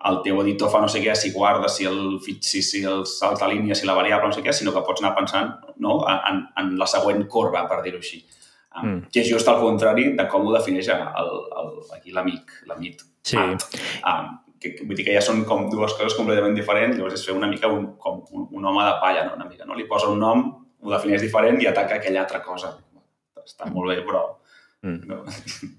el 0.07 0.20
teu 0.24 0.40
editor 0.42 0.70
fa 0.72 0.80
no 0.80 0.88
sé 0.92 1.01
què, 1.05 1.12
si 1.18 1.32
guarda, 1.34 1.68
si 1.72 1.86
el, 1.88 2.18
si, 2.22 2.62
si 2.62 2.82
el 2.84 3.05
salt 3.11 3.40
de 3.42 3.49
línia, 3.51 3.76
si 3.76 3.88
la 3.88 3.97
variable, 3.97 4.30
no 4.30 4.36
sé 4.36 4.44
què, 4.44 4.55
sinó 4.55 4.72
que 4.72 4.84
pots 4.86 5.03
anar 5.03 5.14
pensant 5.16 5.53
no? 5.82 5.99
en, 6.09 6.42
en 6.61 6.74
la 6.80 6.88
següent 6.88 7.24
corba, 7.32 7.64
per 7.68 7.82
dir-ho 7.84 8.01
així. 8.01 8.22
Mm. 8.83 8.89
mm. 8.89 9.12
Que 9.12 9.22
és 9.22 9.31
just 9.31 9.49
al 9.49 9.61
contrari 9.62 10.11
de 10.18 10.27
com 10.33 10.47
ho 10.47 10.55
defineix 10.55 10.91
el, 10.95 11.07
el, 11.62 11.70
aquí 11.97 12.14
l'amic, 12.16 12.59
l'amic. 12.70 13.05
Sí. 13.27 13.39
Ah, 13.39 14.20
um, 14.22 14.35
que, 14.61 14.72
que, 14.72 14.87
vull 14.89 14.99
dir 14.99 15.07
que 15.09 15.16
ja 15.16 15.24
són 15.24 15.45
com 15.49 15.66
dues 15.72 15.95
coses 15.99 16.16
completament 16.18 16.57
diferents, 16.57 16.97
llavors 16.97 17.18
és 17.18 17.24
fer 17.27 17.37
una 17.37 17.51
mica 17.51 17.70
un, 17.72 17.91
com 18.01 18.22
un, 18.33 18.49
un 18.57 18.68
home 18.70 18.85
de 18.87 18.95
palla, 19.03 19.27
no? 19.27 19.37
una 19.37 19.49
mica, 19.49 19.68
no? 19.68 19.77
Li 19.79 19.89
posa 19.91 20.11
un 20.12 20.22
nom, 20.22 20.47
ho 20.81 20.95
defineix 20.95 21.24
diferent 21.24 21.61
i 21.62 21.68
ataca 21.70 21.99
aquella 21.99 22.22
altra 22.24 22.43
cosa. 22.45 22.77
Està 23.43 23.68
molt 23.72 23.93
bé, 23.93 24.01
però... 24.07 24.29
Mm. 24.87 25.03
No. 25.11 25.24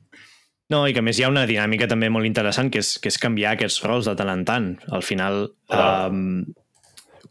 No, 0.67 0.81
i 0.83 0.91
que 0.91 0.99
més 0.99 1.15
hi 1.15 1.23
ha 1.23 1.29
una 1.31 1.45
dinàmica 1.47 1.87
també 1.87 2.09
molt 2.11 2.27
interessant, 2.27 2.67
que 2.67 2.81
és, 2.83 2.97
que 2.99 3.07
és 3.07 3.17
canviar 3.23 3.53
aquests 3.55 3.77
rols 3.85 4.09
de 4.09 4.17
tant 4.19 4.27
en 4.27 4.41
tant. 4.43 4.65
Al 4.91 5.05
final, 5.07 5.45
Clar. 5.71 6.09
um, 6.11 6.41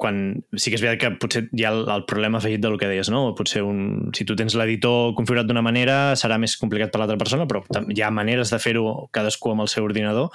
quan, 0.01 0.22
sí 0.57 0.70
que 0.70 0.78
és 0.78 0.84
veritat 0.84 1.03
que 1.03 1.20
potser 1.22 1.42
hi 1.57 1.66
ha 1.66 1.72
el, 1.74 1.84
el 1.92 2.07
problema 2.09 2.40
afegit 2.40 2.62
del 2.64 2.78
que 2.80 2.88
deies, 2.90 3.11
no? 3.12 3.28
Potser 3.38 3.64
un, 3.66 4.11
si 4.16 4.26
tu 4.28 4.36
tens 4.38 4.57
l'editor 4.59 5.14
configurat 5.18 5.49
d'una 5.49 5.64
manera 5.64 5.99
serà 6.18 6.38
més 6.42 6.57
complicat 6.61 6.92
per 6.92 7.03
l'altra 7.03 7.18
persona, 7.20 7.47
però 7.51 7.62
hi 7.90 8.03
ha 8.03 8.11
maneres 8.14 8.53
de 8.55 8.61
fer-ho 8.62 9.09
cadascú 9.16 9.53
amb 9.53 9.66
el 9.66 9.72
seu 9.72 9.86
ordinador. 9.88 10.32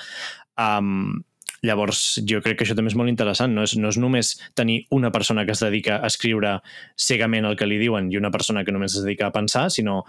Um, 0.60 1.22
llavors, 1.62 2.20
jo 2.28 2.42
crec 2.42 2.60
que 2.60 2.66
això 2.66 2.76
també 2.78 2.92
és 2.92 2.98
molt 2.98 3.12
interessant. 3.12 3.54
No 3.56 3.66
és, 3.68 3.76
no 3.78 3.92
és 3.94 4.00
només 4.02 4.34
tenir 4.58 4.82
una 4.98 5.12
persona 5.14 5.46
que 5.46 5.54
es 5.56 5.64
dedica 5.64 6.00
a 6.00 6.10
escriure 6.10 6.58
cegament 6.98 7.48
el 7.48 7.58
que 7.58 7.70
li 7.70 7.80
diuen 7.82 8.10
i 8.12 8.20
una 8.20 8.34
persona 8.34 8.66
que 8.66 8.74
només 8.74 8.98
es 8.98 9.06
dedica 9.06 9.30
a 9.30 9.36
pensar, 9.36 9.70
sinó 9.74 10.02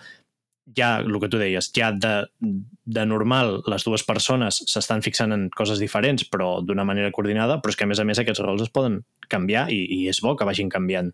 ja, 0.76 0.96
el 1.02 1.18
que 1.20 1.28
tu 1.28 1.40
deies, 1.40 1.70
ja 1.74 1.90
de, 1.92 2.14
de 2.38 3.04
normal 3.06 3.60
les 3.70 3.84
dues 3.86 4.04
persones 4.06 4.62
s'estan 4.70 5.02
fixant 5.02 5.34
en 5.34 5.48
coses 5.56 5.82
diferents 5.82 6.24
però 6.30 6.60
d'una 6.62 6.86
manera 6.88 7.12
coordinada, 7.14 7.58
però 7.62 7.74
és 7.74 7.78
que 7.78 7.86
a 7.86 7.90
més 7.90 8.00
a 8.00 8.06
més 8.08 8.20
aquests 8.22 8.42
rols 8.44 8.62
es 8.62 8.72
poden 8.72 9.02
canviar 9.32 9.68
i, 9.74 9.82
i 9.98 10.04
és 10.12 10.22
bo 10.22 10.36
que 10.36 10.48
vagin 10.48 10.70
canviant. 10.72 11.12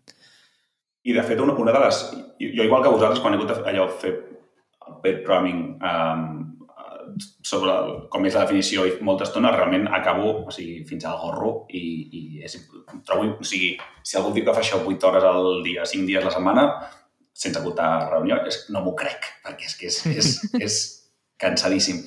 I, 1.03 1.13
de 1.15 1.23
fet, 1.23 1.39
una, 1.39 1.55
una 1.55 1.73
de 1.73 1.81
les... 1.85 2.03
Jo, 2.39 2.63
igual 2.65 2.83
que 2.83 2.91
vosaltres, 2.91 3.21
quan 3.23 3.33
he 3.33 3.39
hagut 3.39 3.53
allò, 3.63 3.87
fer 4.01 4.13
pair 5.01 5.21
programming 5.23 5.79
um, 5.85 6.25
sobre 7.43 7.71
el, 7.71 7.91
com 8.11 8.25
és 8.27 8.35
la 8.37 8.43
definició 8.45 8.85
i 8.85 8.95
molta 9.05 9.25
estona, 9.27 9.51
realment 9.55 9.87
acabo 9.95 10.33
o 10.43 10.53
sigui, 10.53 10.83
fins 10.89 11.07
al 11.07 11.17
gorro 11.21 11.53
i, 11.69 11.81
i 11.81 12.21
és, 12.45 12.57
trobo... 13.07 13.31
O 13.39 13.47
sigui, 13.47 13.73
si 14.03 14.19
algú 14.19 14.33
diu 14.35 14.45
que 14.47 14.55
fa 14.55 14.63
això 14.63 14.81
8 14.83 15.09
hores 15.09 15.27
al 15.29 15.63
dia, 15.65 15.87
5 15.87 16.09
dies 16.09 16.21
a 16.21 16.27
la 16.27 16.35
setmana, 16.35 16.65
sense 17.39 17.59
apuntar 17.59 18.09
reunió, 18.11 18.41
és, 18.49 18.65
no 18.73 18.83
m'ho 18.83 18.95
crec, 18.99 19.29
perquè 19.45 19.69
és 19.69 19.75
que 19.79 19.89
és, 19.89 19.99
és, 20.19 20.31
és 20.59 20.79
cansadíssim. 21.39 22.03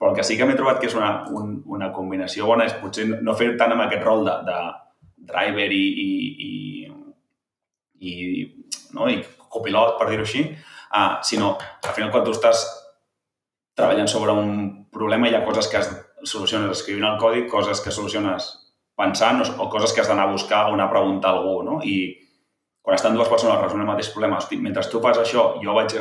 Però 0.00 0.12
el 0.12 0.16
que 0.16 0.24
sí 0.24 0.38
que 0.38 0.46
m'he 0.48 0.56
trobat 0.56 0.80
que 0.80 0.88
és 0.88 0.96
una, 0.96 1.10
un, 1.36 1.58
una 1.68 1.90
combinació 1.92 2.48
bona 2.48 2.64
és 2.68 2.76
potser 2.80 3.04
no 3.10 3.36
fer 3.36 3.52
tant 3.60 3.74
amb 3.74 3.84
aquest 3.84 4.06
rol 4.06 4.24
de, 4.24 4.36
de 4.46 4.60
driver 5.28 5.68
i, 5.76 5.82
i, 6.04 6.10
i, 6.48 6.52
i, 8.00 8.14
no? 8.96 9.10
i 9.12 9.20
copilot, 9.52 9.98
per 10.00 10.08
dir-ho 10.08 10.24
així, 10.24 10.46
uh, 10.96 11.18
sinó 11.26 11.52
al 11.60 11.92
final 11.96 12.14
quan 12.14 12.24
tu 12.24 12.32
estàs 12.32 12.64
treballant 13.76 14.08
sobre 14.08 14.32
un 14.32 14.54
problema 14.92 15.28
hi 15.28 15.36
ha 15.36 15.44
coses 15.44 15.68
que 15.68 15.82
es 15.82 15.92
soluciones 16.24 16.72
escrivint 16.72 17.06
el 17.08 17.20
codi, 17.20 17.44
coses 17.48 17.80
que 17.84 17.92
soluciones 17.92 18.48
pensant 18.96 19.44
o, 19.44 19.46
o 19.64 19.68
coses 19.72 19.92
que 19.92 20.00
has 20.02 20.08
d'anar 20.08 20.28
a 20.28 20.32
buscar 20.32 20.66
o 20.68 20.74
anar 20.74 20.88
a 20.88 20.94
preguntar 20.94 21.34
a 21.34 21.38
algú, 21.38 21.60
no? 21.64 21.78
I 21.84 22.16
quan 22.82 22.96
estan 22.96 23.16
dues 23.16 23.28
persones 23.28 23.60
resolent 23.60 23.86
el 23.86 23.92
mateix 23.92 24.10
problema, 24.14 24.38
hosti, 24.40 24.58
mentre 24.60 24.86
tu 24.88 25.02
fas 25.04 25.20
això, 25.20 25.50
jo 25.62 25.76
vaig 25.76 25.96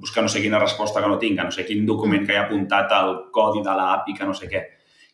buscar 0.00 0.24
no 0.24 0.28
sé 0.28 0.42
quina 0.42 0.58
resposta 0.58 1.00
que 1.02 1.08
no 1.08 1.18
tinc, 1.18 1.38
no 1.38 1.54
sé 1.54 1.64
quin 1.66 1.86
document 1.86 2.26
que 2.26 2.34
hi 2.34 2.40
ha 2.40 2.46
apuntat 2.48 2.92
al 2.92 3.14
codi 3.32 3.62
de 3.62 3.76
l'API, 3.78 4.16
que 4.18 4.26
no 4.26 4.34
sé 4.34 4.50
què, 4.50 4.62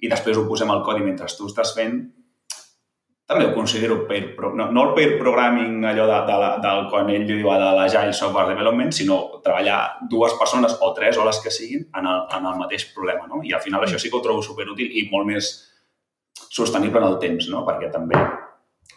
i 0.01 0.11
després 0.11 0.39
ho 0.39 0.49
posem 0.49 0.71
al 0.73 0.83
codi 0.87 1.05
mentre 1.05 1.29
tu 1.37 1.51
estàs 1.51 1.75
fent, 1.77 2.01
també 3.33 3.47
ho 3.47 3.55
considero 3.55 4.03
pair, 4.09 4.35
pro, 4.37 4.51
no, 4.55 4.67
no 4.75 4.83
el 4.89 4.95
pair 4.97 5.17
programming 5.19 5.85
allò 5.89 6.07
de, 6.09 6.19
de, 6.29 6.39
la, 6.43 6.51
del 6.63 6.87
quan 6.93 7.11
ell 7.13 7.25
diu 7.29 7.49
de 7.49 7.69
l'agile 7.79 8.13
software 8.13 8.51
development, 8.51 8.93
sinó 8.93 9.19
treballar 9.45 9.79
dues 10.11 10.35
persones 10.41 10.77
o 10.81 10.93
tres 10.97 11.19
o 11.19 11.27
les 11.29 11.41
que 11.41 11.53
siguin 11.55 11.87
en 11.97 12.09
el, 12.09 12.25
en 12.37 12.49
el 12.51 12.59
mateix 12.61 12.89
problema. 12.95 13.29
No? 13.31 13.41
I 13.47 13.55
al 13.57 13.63
final 13.65 13.87
això 13.87 14.01
sí 14.01 14.11
que 14.11 14.19
ho 14.19 14.25
trobo 14.25 14.43
superútil 14.45 14.91
i 14.91 15.07
molt 15.13 15.31
més 15.31 15.53
sostenible 16.43 17.01
en 17.01 17.09
el 17.09 17.19
temps, 17.23 17.49
no? 17.53 17.65
perquè 17.69 17.89
també 17.95 18.21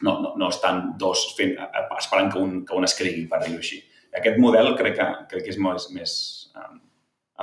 no, 0.02 0.20
no, 0.22 0.34
no 0.38 0.50
estan 0.50 0.96
dos 1.00 1.28
fent, 1.38 1.56
esperant 1.98 2.32
que 2.34 2.41
un, 2.41 2.58
que 2.68 2.76
un 2.76 2.88
escrigui, 2.88 3.28
per 3.32 3.43
dir-ho 3.46 3.62
així. 3.62 3.82
Aquest 4.16 4.39
model 4.39 4.74
crec 4.80 4.98
que, 5.00 5.08
crec 5.32 5.46
que 5.46 5.54
és 5.54 5.60
més, 5.62 5.88
més 5.96 6.16
um, 6.56 6.80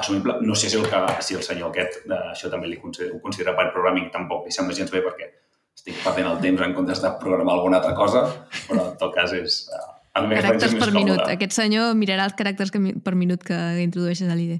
assumible. 0.01 0.39
No 0.45 0.57
sé 0.57 0.71
si 0.73 0.79
el, 0.81 0.89
que, 0.89 1.01
si 1.25 1.37
el 1.37 1.45
senyor 1.45 1.73
aquest, 1.73 2.03
uh, 2.09 2.33
això 2.33 2.51
també 2.53 2.71
li 2.71 2.81
considera, 2.81 3.17
ho 3.17 3.23
considera 3.25 3.57
per 3.59 3.71
programming, 3.75 4.11
tampoc 4.15 4.47
li 4.49 4.55
sembla 4.55 4.77
gens 4.77 4.93
bé 4.93 5.05
perquè 5.05 5.31
estic 5.73 5.99
perdent 6.05 6.29
el 6.31 6.41
temps 6.43 6.63
en 6.65 6.77
comptes 6.77 7.01
de 7.03 7.11
programar 7.21 7.57
alguna 7.57 7.81
altra 7.81 7.95
cosa, 7.97 8.27
però 8.69 8.91
en 8.91 8.95
tot 9.01 9.17
cas 9.17 9.35
és... 9.37 9.65
Uh, 9.73 9.89
el 10.21 10.29
més 10.29 10.43
Caràcters 10.43 10.75
per 10.77 10.91
minut. 10.93 11.17
còmode. 11.17 11.35
Aquest 11.39 11.57
senyor 11.57 11.95
mirarà 11.97 12.27
els 12.29 12.37
caràcters 12.37 12.73
que 12.73 12.81
per 13.05 13.15
minut 13.17 13.45
que 13.49 13.59
introdueixes 13.81 14.29
a 14.29 14.37
l'IDE. 14.37 14.59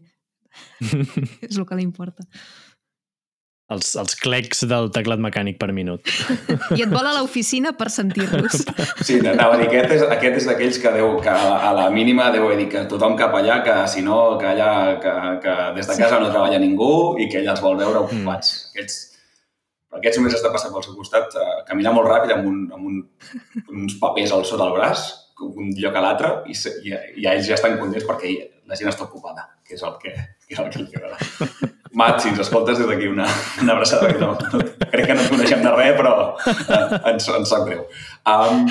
és 1.49 1.59
el 1.59 1.67
que 1.69 1.77
li 1.77 1.85
importa. 1.85 2.25
Els, 3.73 3.93
els 4.01 4.17
clecs 4.21 4.65
del 4.69 4.91
teclat 4.95 5.21
mecànic 5.23 5.59
per 5.61 5.71
minut. 5.75 6.09
I 6.77 6.85
et 6.85 6.93
vol 6.93 7.07
a 7.09 7.15
l'oficina 7.19 7.73
per 7.79 7.89
sentir-los. 7.93 8.65
Sí, 9.07 9.19
anava 9.21 9.57
a 9.57 9.61
dir, 9.61 9.69
aquest 9.71 9.97
és, 9.97 10.05
aquest 10.17 10.41
és 10.43 10.49
d'aquells 10.51 10.81
que, 10.83 10.93
deu, 10.97 11.15
que 11.25 11.33
a 11.33 11.47
la, 11.47 11.57
a 11.71 11.73
la 11.81 11.87
mínima 11.95 12.29
deu 12.35 12.51
dir 12.59 12.69
que 12.73 12.85
tothom 12.91 13.17
cap 13.19 13.35
allà, 13.39 13.61
que 13.67 13.79
si 13.91 14.05
no, 14.05 14.37
que 14.41 14.51
allà, 14.53 14.73
que, 15.03 15.15
que 15.43 15.57
des 15.79 15.89
de 15.89 15.97
casa 15.99 16.21
no 16.21 16.31
treballa 16.31 16.61
ningú 16.63 16.93
i 17.19 17.29
que 17.33 17.41
ell 17.41 17.51
els 17.53 17.65
vol 17.65 17.79
veure 17.81 18.05
ocupats. 18.05 18.53
Mm. 18.53 18.77
Aquests, 18.77 19.01
aquests 19.99 20.21
només 20.21 20.37
has 20.37 20.45
de 20.45 20.53
passar 20.55 20.73
pel 20.75 20.87
seu 20.87 20.97
costat, 20.99 21.35
uh, 21.37 21.59
caminar 21.69 21.95
molt 21.97 22.11
ràpid 22.11 22.37
amb, 22.37 22.49
un, 22.49 22.63
amb 22.73 22.89
un, 22.89 23.03
uns 23.75 23.99
papers 24.01 24.33
al 24.33 24.47
sota 24.49 24.65
del 24.65 24.77
braç, 24.79 25.09
un 25.43 25.73
lloc 25.79 25.97
a 25.99 26.03
l'altre, 26.05 26.33
i, 26.47 26.57
i, 26.87 26.95
i 27.23 27.29
ells 27.29 27.49
ja 27.49 27.59
estan 27.59 27.79
contents 27.81 28.07
perquè 28.09 28.31
la 28.69 28.79
gent 28.79 28.91
està 28.91 29.07
ocupada, 29.07 29.47
que 29.67 29.77
és 29.77 29.85
el 29.87 29.95
que, 30.03 30.13
que, 30.47 30.55
és 30.55 30.61
el 30.63 30.71
que 30.73 30.83
li 30.85 30.99
agrada. 30.99 31.49
Mat, 31.99 32.23
si 32.23 32.31
ens 32.31 32.41
escoltes 32.41 32.79
des 32.81 32.89
d'aquí 32.89 33.09
una, 33.11 33.27
una 33.61 33.75
abraçada. 33.75 34.09
No, 34.21 34.33
no, 34.33 34.61
crec 34.93 35.11
que 35.11 35.17
no 35.17 35.25
et 35.25 35.33
coneixem 35.33 35.65
de 35.65 35.73
res, 35.75 35.97
però 35.99 36.13
eh, 36.49 37.01
ens, 37.11 37.27
ens 37.29 37.53
sap 37.53 37.67
greu. 37.69 37.83
Um, 38.25 38.65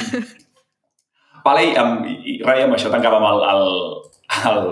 vale, 1.46 1.68
i, 1.68 1.76
amb, 1.78 2.08
i, 2.10 2.40
res, 2.42 2.64
amb 2.66 2.78
això 2.80 2.90
tancàvem 2.94 3.28
el, 3.30 3.46
el, 3.52 3.68
el, 4.50 4.64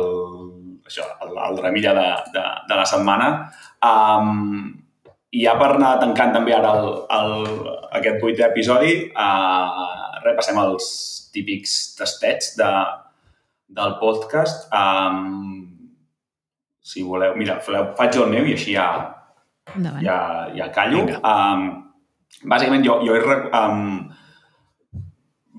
això, 0.90 1.06
el, 1.28 1.36
el 1.46 1.62
remilla 1.62 1.94
de, 2.00 2.08
de, 2.34 2.46
de 2.72 2.80
la 2.80 2.88
setmana. 2.90 3.30
Um, 3.86 4.72
I 5.30 5.44
ja 5.46 5.54
per 5.60 5.76
anar 5.76 6.00
tancant 6.02 6.34
també 6.34 6.56
ara 6.58 6.74
el, 6.80 6.90
el, 7.20 7.36
aquest 8.00 8.18
vuitè 8.24 8.48
episodi, 8.48 8.96
uh, 9.14 10.24
repassem 10.26 10.58
els 10.64 10.90
típics 11.36 11.78
tastets 12.00 12.56
de, 12.58 12.72
del 13.70 13.96
podcast. 14.02 14.68
Um, 14.74 15.68
si 16.82 17.04
voleu, 17.06 17.36
mira, 17.38 17.60
faig 17.62 18.18
el 18.18 18.32
meu 18.32 18.48
i 18.50 18.56
així 18.58 18.74
ja, 18.74 18.90
Endavant. 19.76 20.02
ja, 20.04 20.20
ja 20.58 20.70
callo. 20.74 21.06
Vinga. 21.06 21.22
Um, 21.22 21.70
bàsicament, 22.50 22.86
jo, 22.86 23.00
jo 23.06 23.16
he, 23.16 23.40
um, 23.62 24.10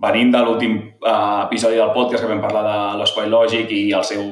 venint 0.02 0.34
de 0.34 0.42
l'últim 0.44 0.76
uh, 1.04 1.46
episodi 1.46 1.78
del 1.78 1.94
podcast 1.94 2.24
que 2.24 2.32
vam 2.32 2.42
parlar 2.42 2.64
de 2.66 2.78
l'espai 3.00 3.28
lògic 3.30 3.72
i 3.76 3.82
el 3.96 4.06
seu 4.08 4.30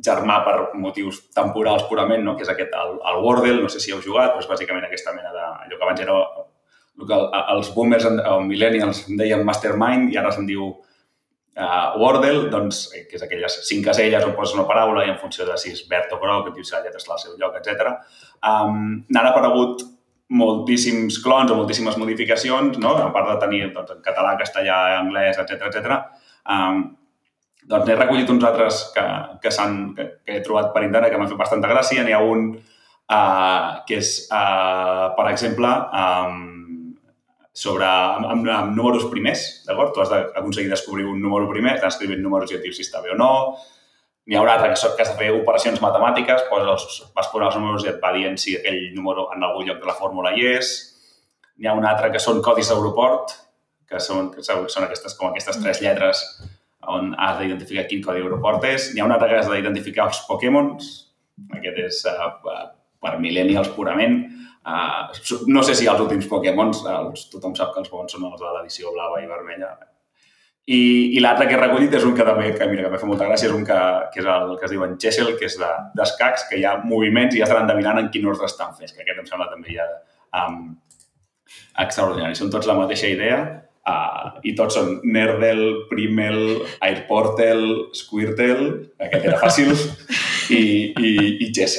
germà 0.00 0.40
per 0.46 0.56
motius 0.80 1.26
temporals 1.36 1.84
purament, 1.88 2.22
no? 2.24 2.34
que 2.36 2.46
és 2.46 2.52
aquest, 2.52 2.72
el, 2.72 2.94
el 3.10 3.18
Wordle, 3.24 3.58
no 3.60 3.68
sé 3.68 3.82
si 3.82 3.92
heu 3.92 4.00
jugat, 4.00 4.32
però 4.32 4.42
és 4.42 4.48
bàsicament 4.48 4.86
aquesta 4.86 5.12
mena 5.12 5.32
de... 5.34 5.42
allò 5.66 5.76
que 5.76 5.84
abans 5.84 6.00
era 6.00 6.16
el 6.16 7.06
que 7.06 7.16
el, 7.16 7.26
els 7.56 7.72
boomers 7.74 8.06
o 8.08 8.38
millennials 8.44 9.04
en 9.08 9.20
deien 9.20 9.44
mastermind 9.46 10.12
i 10.12 10.18
ara 10.20 10.32
se'n 10.34 10.48
diu 10.48 10.72
uh, 11.60 12.00
Wordle, 12.00 12.48
doncs, 12.52 12.82
eh, 12.96 13.04
que 13.08 13.18
és 13.18 13.24
aquelles 13.26 13.60
cinc 13.68 13.86
caselles 13.90 14.24
on 14.26 14.34
poses 14.36 14.56
una 14.56 14.66
paraula 14.68 15.04
i 15.06 15.12
en 15.12 15.18
funció 15.20 15.46
de 15.48 15.56
si 15.60 15.74
és 15.74 15.84
verd 15.90 16.12
o 16.16 16.20
groc, 16.22 16.48
et 16.48 16.58
diu 16.58 16.66
si 16.66 16.74
la 16.74 16.82
lletra 16.84 17.02
està 17.02 17.16
al 17.16 17.22
seu 17.22 17.36
lloc, 17.40 17.58
etc. 17.60 17.92
Um, 18.40 19.02
N'han 19.12 19.30
aparegut 19.30 19.84
moltíssims 20.30 21.18
clons 21.24 21.50
o 21.50 21.58
moltíssimes 21.58 21.98
modificacions, 21.98 22.78
no? 22.78 22.94
a 23.02 23.10
part 23.14 23.32
de 23.32 23.36
tenir 23.42 23.64
doncs, 23.74 23.96
en 23.96 24.02
català, 24.04 24.36
castellà, 24.38 24.78
anglès, 25.00 25.38
etc 25.42 25.68
etc. 25.68 25.96
Um, 26.46 26.84
doncs 27.70 27.86
n'he 27.86 27.96
recollit 27.98 28.30
uns 28.30 28.46
altres 28.46 28.84
que, 28.94 29.06
que, 29.42 29.50
que, 29.50 30.06
que 30.24 30.36
he 30.38 30.44
trobat 30.46 30.70
per 30.74 30.84
internet 30.86 31.12
que 31.12 31.18
m'han 31.20 31.30
fet 31.30 31.40
bastanta 31.40 31.70
gràcia. 31.70 32.06
N'hi 32.06 32.14
ha 32.14 32.22
un 32.22 32.52
uh, 32.54 33.82
que 33.88 33.98
és, 33.98 34.14
uh, 34.30 35.10
per 35.18 35.26
exemple, 35.32 35.74
um, 35.90 36.59
sobre, 37.52 37.86
amb, 37.86 38.26
amb, 38.30 38.48
amb 38.54 38.76
números 38.76 39.08
primers, 39.10 39.64
d'acord? 39.66 39.92
Tu 39.94 40.02
has 40.02 40.12
d'aconseguir 40.12 40.70
descobrir 40.70 41.06
un 41.08 41.20
número 41.22 41.48
primer, 41.50 41.76
t'han 41.78 41.92
escrivint 41.92 42.22
números 42.22 42.52
i 42.52 42.58
et 42.58 42.66
si 42.74 42.86
està 42.86 43.02
bé 43.02 43.12
o 43.14 43.18
no. 43.18 43.30
N'hi 44.30 44.36
ha 44.38 44.44
un 44.44 44.50
altre 44.52 44.70
que, 44.70 44.78
que 44.78 45.02
has 45.02 45.10
de 45.10 45.18
fer 45.18 45.32
operacions 45.34 45.80
matemàtiques, 45.82 46.46
poses 46.50 46.70
els, 46.70 47.00
vas 47.16 47.28
posar 47.32 47.50
els 47.50 47.58
números 47.58 47.84
i 47.86 47.90
et 47.90 47.98
va 48.02 48.12
dient 48.14 48.38
si 48.38 48.54
aquell 48.56 48.80
número 48.94 49.26
en 49.34 49.42
algun 49.42 49.66
lloc 49.66 49.80
de 49.82 49.90
la 49.90 49.96
fórmula 49.98 50.34
hi 50.36 50.46
és. 50.52 50.72
N'hi 51.58 51.68
ha 51.68 51.76
un 51.76 51.86
altre 51.88 52.12
que 52.14 52.22
són 52.22 52.38
codis 52.44 52.70
d'aeroport, 52.70 53.34
que 53.90 53.98
són, 53.98 54.30
que 54.34 54.44
són 54.46 54.68
són 54.70 54.86
aquestes, 54.86 55.16
com 55.18 55.32
aquestes 55.32 55.58
tres 55.58 55.82
lletres 55.82 56.22
on 56.90 57.14
has 57.18 57.40
d'identificar 57.40 57.88
quin 57.90 58.04
codi 58.04 58.22
d'aeroport 58.22 58.64
és. 58.70 58.92
N'hi 58.94 59.02
ha 59.02 59.08
un 59.08 59.14
altre 59.16 59.32
que 59.32 59.40
has 59.40 59.50
d'identificar 59.50 60.06
els 60.08 60.22
Pokémons. 60.28 60.92
Aquest 61.56 61.82
és 61.82 61.98
uh, 62.08 62.30
per 63.02 63.16
millennials 63.18 63.72
purament. 63.74 64.20
Uh, 64.60 65.08
no 65.48 65.62
sé 65.64 65.74
si 65.74 65.86
els 65.88 66.00
últims 66.02 66.26
Pokémons, 66.28 66.82
els, 66.84 67.22
tothom 67.32 67.54
sap 67.56 67.72
que 67.72 67.80
els 67.80 67.88
bons 67.92 68.12
són 68.12 68.26
els 68.28 68.40
de 68.42 68.50
l'edició 68.58 68.92
blava 68.92 69.22
i 69.22 69.28
vermella. 69.30 69.70
I, 70.70 70.80
i 71.16 71.22
l'altre 71.24 71.46
que 71.48 71.56
he 71.56 71.58
recollit 71.58 71.94
és 71.96 72.04
un 72.06 72.12
que 72.14 72.26
també, 72.28 72.50
que 72.54 72.66
mira, 72.68 72.84
que 72.84 72.90
m'ha 72.92 72.98
fet 73.00 73.08
molta 73.08 73.26
gràcia, 73.26 73.48
és 73.48 73.54
un 73.56 73.64
que, 73.66 73.78
que 74.12 74.20
és 74.20 74.28
el 74.28 74.52
que 74.60 74.68
es 74.68 74.74
diu 74.74 74.84
en 74.84 74.92
Chessel, 75.00 75.32
que 75.40 75.48
és 75.48 75.56
de- 75.58 75.70
d'escacs, 75.96 76.44
que 76.50 76.60
hi 76.60 76.66
ha 76.68 76.76
moviments 76.84 77.34
i 77.34 77.40
ja 77.40 77.48
estan 77.48 77.64
endevinant 77.64 77.98
en 77.98 78.10
quin 78.12 78.28
ordre 78.30 78.46
estan 78.46 78.76
fets, 78.76 78.92
que 78.92 79.02
aquest 79.02 79.24
em 79.24 79.26
sembla 79.26 79.48
també 79.50 79.74
ja 79.78 79.88
um, 80.44 80.76
extraordinari. 81.82 82.36
Són 82.38 82.52
tots 82.52 82.68
la 82.70 82.76
mateixa 82.78 83.08
idea 83.10 83.40
uh, 83.88 84.36
i 84.46 84.52
tots 84.58 84.76
són 84.78 85.00
Nerdel, 85.02 85.64
Primel, 85.90 86.42
Airportel, 86.86 87.64
Squirtle, 87.96 88.70
aquest 89.08 89.26
era 89.32 89.40
fàcil, 89.42 89.72
i, 90.50 90.92
i, 90.98 91.10
i 91.46 91.52
tots, 91.52 91.78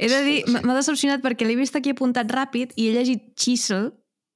He 0.00 0.08
de 0.08 0.20
dir, 0.26 0.38
m'ha 0.62 0.76
decepcionat 0.76 1.22
perquè 1.24 1.46
l'he 1.48 1.56
vist 1.58 1.76
aquí 1.76 1.90
apuntat 1.94 2.30
ràpid 2.32 2.72
i 2.76 2.88
he 2.88 2.92
llegit 2.96 3.32
Chisel, 3.36 3.90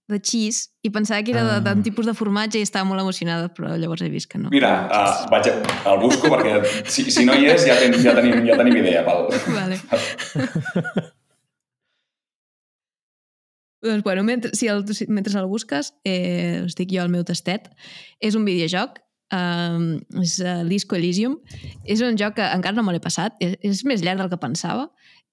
de 0.09 0.21
cheese, 0.23 0.69
i 0.87 0.91
pensava 0.95 1.19
que 1.27 1.33
era 1.35 1.43
de- 1.43 1.61
d'un 1.65 1.81
Ah. 1.81 1.83
tipus 1.83 2.07
de 2.07 2.13
formatge 2.15 2.61
i 2.61 2.63
estava 2.63 2.85
molt 2.87 3.01
emocionada, 3.03 3.49
però 3.53 3.75
llavors 3.77 4.03
he 4.03 4.09
vist 4.09 4.29
que 4.31 4.39
no. 4.39 4.51
Mira, 4.55 4.87
uh, 4.87 5.27
vaig 5.33 5.49
a, 5.51 5.55
el 5.91 5.99
busco 5.99 6.29
perquè 6.31 6.61
si, 6.87 7.11
si 7.11 7.25
no 7.27 7.35
hi 7.35 7.47
és 7.51 7.67
ja, 7.67 7.75
ten, 7.81 7.93
ja, 8.05 8.15
tenim, 8.15 8.45
ja 8.47 8.55
tenim 8.57 8.77
idea. 8.79 9.03
Pel... 9.03 9.27
Vale. 9.51 9.81
doncs, 13.83 14.03
bueno, 14.03 14.23
mentre, 14.25 14.51
si 14.55 14.67
el, 14.69 14.85
mentre 15.09 15.39
el 15.39 15.47
busques, 15.47 15.95
eh, 16.05 16.63
us 16.65 16.75
dic 16.75 16.91
jo 16.95 17.03
el 17.03 17.09
meu 17.13 17.25
tastet. 17.25 17.69
És 18.21 18.35
un 18.35 18.45
videojoc, 18.47 18.99
um, 19.35 19.97
és 20.23 20.39
uh, 20.45 20.63
Disco 20.69 20.97
Elysium. 20.99 21.39
És 21.85 22.03
un 22.05 22.19
joc 22.21 22.39
que 22.39 22.47
encara 22.47 22.77
no 22.77 22.85
me 22.87 22.95
l'he 22.95 23.03
passat, 23.03 23.37
és, 23.41 23.57
és 23.65 23.85
més 23.89 24.05
llarg 24.05 24.23
del 24.23 24.33
que 24.33 24.41
pensava. 24.43 24.89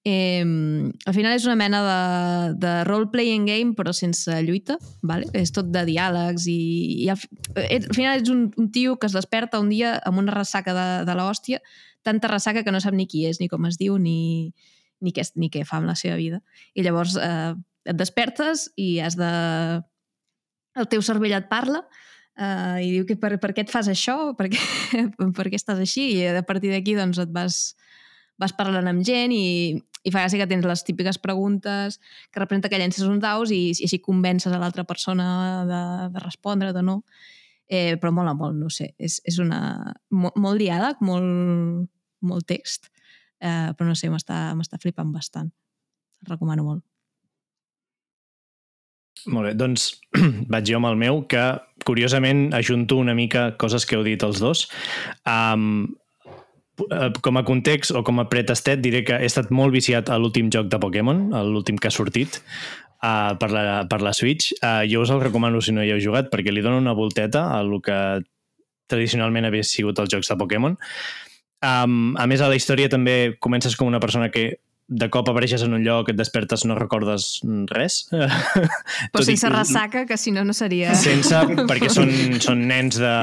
Eh, 0.06 0.44
al 0.44 1.14
final 1.16 1.32
és 1.32 1.46
una 1.48 1.56
mena 1.56 1.80
de, 1.86 2.56
de 2.60 2.72
role-playing 2.84 3.46
game, 3.48 3.72
però 3.78 3.94
sense 3.96 4.36
lluita, 4.44 4.76
vale? 5.02 5.30
és 5.32 5.54
tot 5.56 5.70
de 5.72 5.86
diàlegs 5.88 6.44
i, 6.52 6.60
i 7.06 7.08
al, 7.14 7.22
eh, 7.56 7.80
al 7.80 7.96
final 7.96 8.20
és 8.20 8.32
un, 8.34 8.50
un 8.60 8.68
tio 8.76 8.98
que 9.00 9.08
es 9.08 9.16
desperta 9.16 9.62
un 9.64 9.72
dia 9.72 9.96
amb 10.04 10.20
una 10.20 10.36
ressaca 10.36 10.76
de, 10.76 10.88
de 11.08 11.16
l'hòstia, 11.16 11.62
tanta 12.04 12.28
ressaca 12.28 12.66
que 12.68 12.76
no 12.76 12.84
sap 12.84 12.98
ni 13.00 13.08
qui 13.08 13.24
és, 13.30 13.40
ni 13.40 13.48
com 13.48 13.64
es 13.70 13.80
diu, 13.80 13.96
ni, 13.96 14.52
ni, 15.00 15.16
què, 15.16 15.24
ni 15.40 15.48
què 15.54 15.64
fa 15.64 15.80
amb 15.80 15.88
la 15.88 15.96
seva 15.96 16.20
vida. 16.20 16.44
I 16.76 16.84
llavors 16.84 17.16
eh, 17.16 17.54
et 17.88 18.00
despertes 18.00 18.70
i 18.76 18.98
has 19.00 19.16
de... 19.16 19.32
El 20.74 20.90
teu 20.90 21.04
cervell 21.06 21.36
et 21.38 21.48
parla 21.48 21.84
eh, 22.38 22.78
i 22.86 22.92
diu 22.98 23.08
que 23.10 23.18
per, 23.20 23.36
per 23.42 23.54
què 23.54 23.66
et 23.66 23.74
fas 23.74 23.90
això, 23.92 24.18
per 24.40 24.50
què, 24.54 24.62
per 25.38 25.48
què 25.50 25.60
estàs 25.60 25.82
així, 25.84 26.10
i 26.18 26.28
a 26.30 26.44
partir 26.48 26.74
d'aquí 26.74 26.96
doncs, 26.98 27.22
et 27.24 27.34
vas, 27.34 27.64
vas 28.42 28.56
parlant 28.58 28.90
amb 28.90 29.06
gent 29.08 29.34
i, 29.36 29.76
i 30.04 30.12
fa 30.12 30.24
gràcia 30.24 30.42
que 30.42 30.50
tens 30.50 30.68
les 30.68 30.84
típiques 30.88 31.20
preguntes 31.22 32.00
que 32.32 32.42
representa 32.42 32.72
que 32.72 32.80
llences 32.82 33.08
uns 33.08 33.24
daus 33.24 33.54
i, 33.56 33.70
i 33.72 33.88
així 33.88 34.02
convences 34.04 34.54
a 34.54 34.60
l'altra 34.62 34.86
persona 34.88 35.28
de, 35.70 35.84
de 36.16 36.24
respondre 36.26 36.74
o 36.74 36.86
no. 36.86 37.02
Eh, 37.74 37.96
però 37.98 38.12
mola 38.12 38.34
molt, 38.36 38.58
no 38.60 38.68
sé. 38.70 38.92
És, 39.00 39.22
és 39.26 39.40
una, 39.40 39.94
molt, 40.12 40.36
molt 40.38 40.60
diàleg, 40.60 41.00
molt, 41.02 41.88
molt 42.28 42.46
text, 42.46 42.92
eh, 43.40 43.72
però 43.72 43.88
no 43.88 43.96
sé, 43.96 44.12
m'està 44.12 44.82
flipant 44.84 45.14
bastant. 45.16 45.50
El 46.22 46.36
recomano 46.36 46.68
molt. 46.68 46.84
Molt 49.32 49.50
bé, 49.50 49.54
doncs 49.56 49.90
vaig 50.54 50.68
jo 50.68 50.80
amb 50.80 50.90
el 50.92 51.00
meu, 51.00 51.24
que 51.30 51.44
curiosament 51.88 52.52
ajunto 52.56 52.98
una 53.00 53.16
mica 53.16 53.52
coses 53.60 53.86
que 53.88 53.98
heu 53.98 54.06
dit 54.06 54.24
els 54.24 54.42
dos. 54.44 54.68
Um, 55.28 55.94
com 57.22 57.38
a 57.38 57.44
context 57.46 57.94
o 57.94 58.02
com 58.04 58.20
a 58.20 58.26
pretestet 58.30 58.82
diré 58.82 59.04
que 59.06 59.20
he 59.22 59.30
estat 59.30 59.52
molt 59.54 59.76
viciat 59.76 60.10
a 60.10 60.18
l'últim 60.18 60.50
joc 60.52 60.72
de 60.72 60.80
Pokémon, 60.82 61.28
l'últim 61.46 61.78
que 61.78 61.92
ha 61.92 61.94
sortit 61.94 62.40
uh, 62.42 63.38
per, 63.40 63.52
la, 63.54 63.66
per 63.90 64.02
la 64.02 64.14
Switch. 64.18 64.56
Uh, 64.58 64.82
jo 64.90 65.04
us 65.06 65.14
el 65.14 65.22
recomano 65.22 65.62
si 65.62 65.76
no 65.76 65.86
hi 65.86 65.94
heu 65.94 66.02
jugat 66.02 66.32
perquè 66.34 66.52
li 66.52 66.66
dona 66.66 66.82
una 66.82 66.98
volteta 66.98 67.48
a 67.54 67.62
el 67.62 67.78
que 67.86 68.00
tradicionalment 68.90 69.48
havia 69.48 69.66
sigut 69.66 70.02
els 70.02 70.12
jocs 70.12 70.34
de 70.34 70.40
Pokémon. 70.40 70.78
Um, 71.64 72.16
a 72.20 72.28
més, 72.28 72.42
a 72.44 72.50
la 72.52 72.58
història 72.60 72.92
també 72.92 73.38
comences 73.40 73.78
com 73.80 73.88
una 73.88 74.02
persona 74.04 74.28
que 74.34 74.58
de 74.88 75.08
cop 75.10 75.30
apareixes 75.32 75.64
en 75.64 75.74
un 75.74 75.84
lloc, 75.86 76.10
et 76.12 76.18
despertes, 76.18 76.66
no 76.68 76.76
recordes 76.78 77.40
res. 77.72 78.02
Però 78.12 79.24
i 79.24 79.28
sense 79.30 79.48
que- 79.48 79.54
ressaca, 79.54 80.04
que 80.10 80.18
si 80.20 80.34
no, 80.36 80.44
no 80.46 80.54
seria... 80.54 80.94
Sense, 81.00 81.40
perquè 81.70 81.90
són, 81.94 82.12
són 82.46 82.66
nens 82.70 83.00
de 83.02 83.14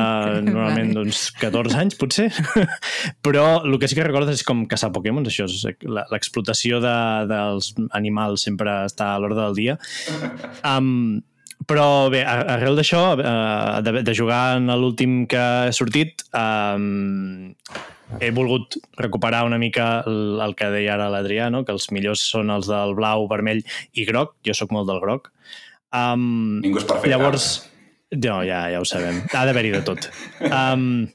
normalment 0.47 0.95
d'uns 0.97 1.27
14 1.41 1.79
anys, 1.83 1.99
potser. 2.01 2.31
Però 3.27 3.47
el 3.65 3.79
que 3.79 3.91
sí 3.91 3.99
que 3.99 4.07
recordes 4.07 4.41
és 4.41 4.47
com 4.47 4.65
caçar 4.71 4.93
Pokémons, 4.95 5.29
això 5.31 5.47
és 5.49 5.67
l'explotació 6.11 6.81
de, 6.83 6.97
dels 7.31 7.75
animals 7.97 8.47
sempre 8.49 8.81
està 8.89 9.15
a 9.15 9.21
l'ordre 9.21 9.45
del 9.45 9.59
dia. 9.61 9.79
Um, 10.65 11.21
però 11.69 12.09
bé, 12.13 12.23
arrel 12.25 12.79
d'això, 12.79 13.03
uh, 13.19 13.81
de, 13.85 14.01
de 14.07 14.15
jugar 14.17 14.57
en 14.59 14.73
l'últim 14.81 15.25
que 15.31 15.41
ha 15.41 15.73
sortit, 15.77 16.25
um, 16.37 17.53
he 18.19 18.31
volgut 18.35 18.79
recuperar 18.99 19.45
una 19.47 19.59
mica 19.61 20.01
el, 20.09 20.41
el 20.43 20.57
que 20.59 20.71
deia 20.73 20.97
ara 20.97 21.11
l'Adrià, 21.13 21.51
no? 21.53 21.63
que 21.67 21.75
els 21.77 21.91
millors 21.95 22.25
són 22.33 22.51
els 22.51 22.71
del 22.71 22.97
blau, 22.99 23.29
vermell 23.31 23.63
i 23.93 24.07
groc. 24.09 24.35
Jo 24.47 24.57
sóc 24.57 24.73
molt 24.75 24.91
del 24.91 25.03
groc. 25.05 25.31
Um, 25.95 26.59
Ningú 26.65 26.81
és 26.81 26.89
perfecte. 26.89 27.13
Llavors, 27.13 27.49
no, 28.17 28.41
ja, 28.47 28.65
ja 28.73 28.81
ho 28.81 28.89
sabem. 28.89 29.23
Ha 29.31 29.47
d'haver-hi 29.47 29.75
de 29.77 29.83
tot. 29.87 30.11
Um, 30.51 31.07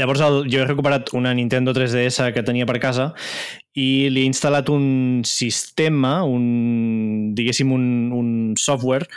llavors, 0.00 0.22
el, 0.24 0.40
jo 0.52 0.62
he 0.62 0.68
recuperat 0.68 1.12
una 1.18 1.34
Nintendo 1.36 1.74
3DS 1.76 2.30
que 2.36 2.46
tenia 2.46 2.68
per 2.68 2.78
casa 2.82 3.10
i 3.74 4.08
li 4.12 4.22
he 4.22 4.30
instal·lat 4.30 4.70
un 4.72 5.22
sistema, 5.28 6.22
un, 6.24 7.34
diguéssim, 7.36 7.72
un, 7.74 7.86
un 8.14 8.32
software 8.60 9.08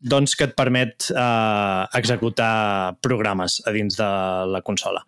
doncs, 0.00 0.34
que 0.36 0.48
et 0.48 0.56
permet 0.56 1.10
eh, 1.12 1.82
executar 1.98 2.96
programes 3.04 3.60
a 3.66 3.74
dins 3.76 3.98
de 3.98 4.08
la 4.50 4.62
consola. 4.64 5.04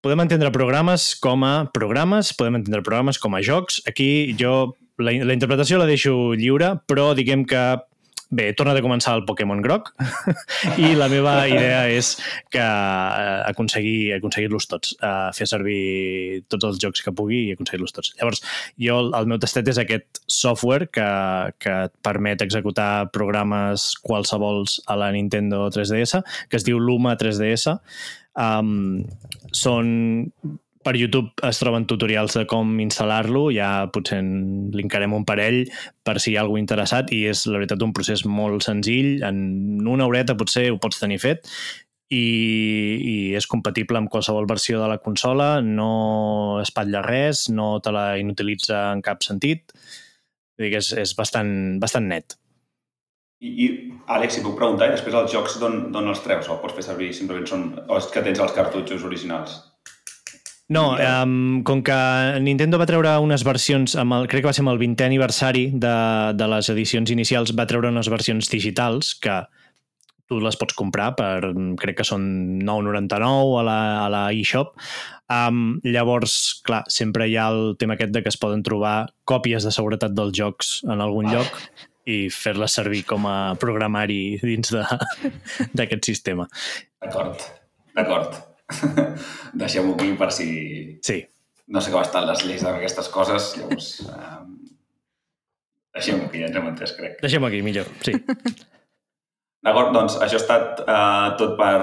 Podem 0.00 0.22
entendre 0.24 0.52
programes 0.52 1.14
com 1.20 1.44
a 1.44 1.66
programes, 1.72 2.32
podem 2.32 2.60
entendre 2.60 2.84
programes 2.84 3.18
com 3.20 3.34
a 3.36 3.42
jocs. 3.44 3.82
Aquí 3.88 4.34
jo 4.40 4.72
la, 5.00 5.12
la 5.24 5.36
interpretació 5.36 5.80
la 5.80 5.88
deixo 5.88 6.32
lliure, 6.36 6.74
però 6.88 7.10
diguem 7.16 7.44
que 7.48 7.64
Bé, 8.30 8.52
torna 8.54 8.76
de 8.76 8.82
començar 8.84 9.16
el 9.18 9.24
Pokémon 9.26 9.58
groc 9.64 9.88
i 10.78 10.92
la 10.94 11.08
meva 11.10 11.32
idea 11.50 11.80
és 11.90 12.12
que 12.54 12.62
eh, 12.62 13.40
aconseguir 13.50 14.12
aconseguir-los 14.20 14.68
tots, 14.70 14.92
eh, 15.02 15.32
fer 15.34 15.48
servir 15.50 16.44
tots 16.46 16.68
els 16.68 16.78
jocs 16.78 17.02
que 17.02 17.14
pugui 17.16 17.40
i 17.48 17.56
aconseguir-los 17.56 17.96
tots. 17.96 18.12
Llavors, 18.20 18.44
jo 18.78 19.00
el 19.18 19.26
meu 19.30 19.40
testet 19.42 19.72
és 19.72 19.82
aquest 19.82 20.22
software 20.30 20.86
que, 20.94 21.10
que 21.58 21.74
et 21.88 21.96
permet 22.06 22.46
executar 22.46 23.10
programes 23.10 23.90
qualsevols 24.06 24.78
a 24.86 25.00
la 25.00 25.10
Nintendo 25.16 25.66
3DS, 25.74 26.22
que 26.46 26.60
es 26.60 26.66
diu 26.68 26.78
Luma 26.78 27.16
3DS. 27.18 27.80
Um, 28.38 29.02
són 29.50 29.90
per 30.84 30.94
YouTube 30.96 31.30
es 31.46 31.60
troben 31.60 31.84
tutorials 31.88 32.38
de 32.38 32.46
com 32.48 32.72
instal·lar-lo, 32.80 33.48
ja 33.52 33.90
potser 33.92 34.20
en 34.22 34.32
linkarem 34.72 35.12
un 35.16 35.26
parell 35.28 35.62
per 36.06 36.16
si 36.18 36.32
hi 36.32 36.38
ha 36.38 36.44
algú 36.46 36.56
interessat 36.60 37.12
i 37.12 37.24
és 37.30 37.44
la 37.50 37.60
veritat 37.60 37.84
un 37.84 37.94
procés 37.96 38.24
molt 38.24 38.64
senzill, 38.64 39.20
en 39.26 39.86
una 39.86 40.08
horeta 40.08 40.38
potser 40.40 40.70
ho 40.70 40.80
pots 40.80 41.02
tenir 41.02 41.20
fet 41.20 41.44
i, 42.10 42.20
i 42.20 43.16
és 43.38 43.46
compatible 43.46 44.00
amb 44.00 44.10
qualsevol 44.10 44.48
versió 44.50 44.80
de 44.80 44.88
la 44.90 44.98
consola, 45.04 45.60
no 45.60 46.60
espatlla 46.62 47.04
res, 47.06 47.48
no 47.52 47.76
te 47.84 47.92
la 47.94 48.14
inutilitza 48.18 48.88
en 48.94 49.04
cap 49.04 49.22
sentit, 49.26 49.76
Vull 50.60 50.68
dir 50.68 50.74
que 50.74 50.80
és, 50.84 50.90
és 51.00 51.14
bastant, 51.16 51.50
bastant 51.80 52.04
net. 52.04 52.34
I, 53.40 53.48
I, 53.48 53.66
Àlex, 54.12 54.36
si 54.36 54.42
puc 54.44 54.58
preguntar, 54.58 54.90
i 54.90 54.92
després 54.92 55.16
els 55.16 55.32
jocs 55.32 55.56
d'on 55.62 55.96
els 56.02 56.20
treus? 56.20 56.50
O 56.52 56.58
pots 56.60 56.76
fer 56.76 56.84
servir 56.84 57.14
simplement 57.16 57.48
són... 57.48 57.62
És 57.96 58.10
que 58.12 58.20
tens 58.26 58.42
els 58.44 58.52
cartutxos 58.52 59.06
originals? 59.08 59.54
No, 60.70 60.84
um, 60.94 61.62
com 61.66 61.80
que 61.82 61.94
Nintendo 62.44 62.78
va 62.78 62.86
treure 62.86 63.16
unes 63.24 63.42
versions, 63.42 63.96
amb 63.98 64.14
el, 64.14 64.28
crec 64.30 64.44
que 64.44 64.50
va 64.52 64.54
ser 64.54 64.62
amb 64.62 64.70
el 64.70 64.78
20è 64.78 65.08
aniversari 65.08 65.64
de, 65.74 65.94
de 66.38 66.46
les 66.52 66.68
edicions 66.70 67.10
inicials, 67.10 67.50
va 67.58 67.66
treure 67.66 67.90
unes 67.90 68.06
versions 68.12 68.46
digitals 68.52 69.16
que 69.18 69.40
tu 70.30 70.38
les 70.38 70.54
pots 70.54 70.76
comprar 70.78 71.08
per, 71.18 71.40
crec 71.82 71.96
que 71.98 72.06
són 72.06 72.22
9,99 72.62 73.58
a 73.58 73.64
la, 73.66 73.78
a 74.04 74.08
la 74.14 74.20
eShop. 74.30 74.76
Um, 75.26 75.80
llavors, 75.82 76.36
clar, 76.62 76.84
sempre 76.86 77.26
hi 77.26 77.34
ha 77.34 77.48
el 77.50 77.74
tema 77.80 77.96
aquest 77.98 78.14
de 78.14 78.22
que 78.22 78.30
es 78.30 78.38
poden 78.38 78.62
trobar 78.62 79.08
còpies 79.26 79.66
de 79.66 79.72
seguretat 79.74 80.14
dels 80.14 80.30
jocs 80.38 80.76
en 80.86 81.02
algun 81.02 81.26
Ah. 81.26 81.40
lloc 81.40 81.58
i 82.06 82.28
fer-les 82.30 82.72
servir 82.78 83.02
com 83.10 83.26
a 83.26 83.56
programari 83.58 84.38
dins 84.42 84.70
de- 84.70 84.86
d'aquest 85.74 86.06
sistema. 86.06 86.46
D'acord, 87.02 87.42
d'acord. 87.98 88.38
Deixem-ho 89.62 89.94
aquí 89.96 90.12
per 90.18 90.30
si... 90.34 90.48
Sí, 91.06 91.20
No 91.70 91.78
sé 91.78 91.92
com 91.94 92.02
estan 92.02 92.24
les 92.26 92.40
lleis 92.48 92.64
d'aquestes 92.66 93.08
coses, 93.14 93.52
llavors... 93.60 93.90
Eh, 94.10 94.38
Deixem-ho 95.94 96.24
aquí, 96.26 96.40
ja 96.42 96.48
ens 96.48 96.56
hem 96.58 96.66
entès, 96.70 96.92
crec. 96.94 97.16
deixem 97.22 97.44
aquí, 97.46 97.60
millor. 97.66 97.86
Sí. 98.06 98.12
D'acord, 99.66 99.90
doncs 99.94 100.16
això 100.22 100.38
ha 100.38 100.42
estat 100.42 100.82
uh, 100.86 101.30
tot 101.38 101.56
per, 101.58 101.80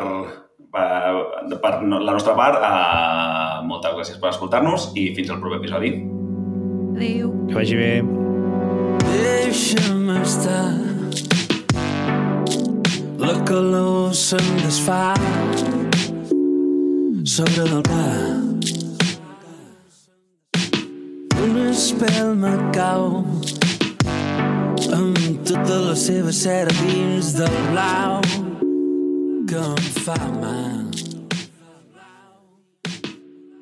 per, 0.74 1.58
per 1.62 1.72
la 1.84 2.16
nostra 2.16 2.34
part. 2.40 2.56
Uh, 2.58 3.66
moltes 3.68 3.94
gràcies 4.00 4.20
per 4.24 4.32
escoltar-nos 4.32 4.90
i 4.98 5.10
fins 5.16 5.30
al 5.32 5.40
proper 5.44 5.60
episodi. 5.60 5.92
Adéu. 6.96 7.32
Que 7.52 7.60
vagi 7.60 7.78
bé. 7.78 7.92
Deixa'm 9.12 10.10
estar 10.18 10.64
La 13.22 13.36
calor 13.48 14.16
se'm 14.16 14.56
desfà 14.64 15.04
sobre 17.28 17.64
del 17.64 17.82
pa 17.84 18.04
Una 21.44 21.70
espelma 21.72 22.54
cau 22.72 23.26
amb 24.96 25.20
tota 25.44 25.80
la 25.90 25.96
seva 26.00 26.32
cera 26.32 26.72
dins 26.80 27.34
del 27.36 27.58
blau 27.72 28.24
que 29.50 29.60
em 29.60 29.84
fa 30.06 30.18
mal. 30.40 30.88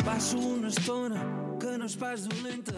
Passo 0.06 0.38
una 0.38 0.70
estona 0.70 1.26
que 1.60 1.74
no 1.80 1.90
és 1.90 1.98
pas 1.98 2.30
dolenta 2.30 2.78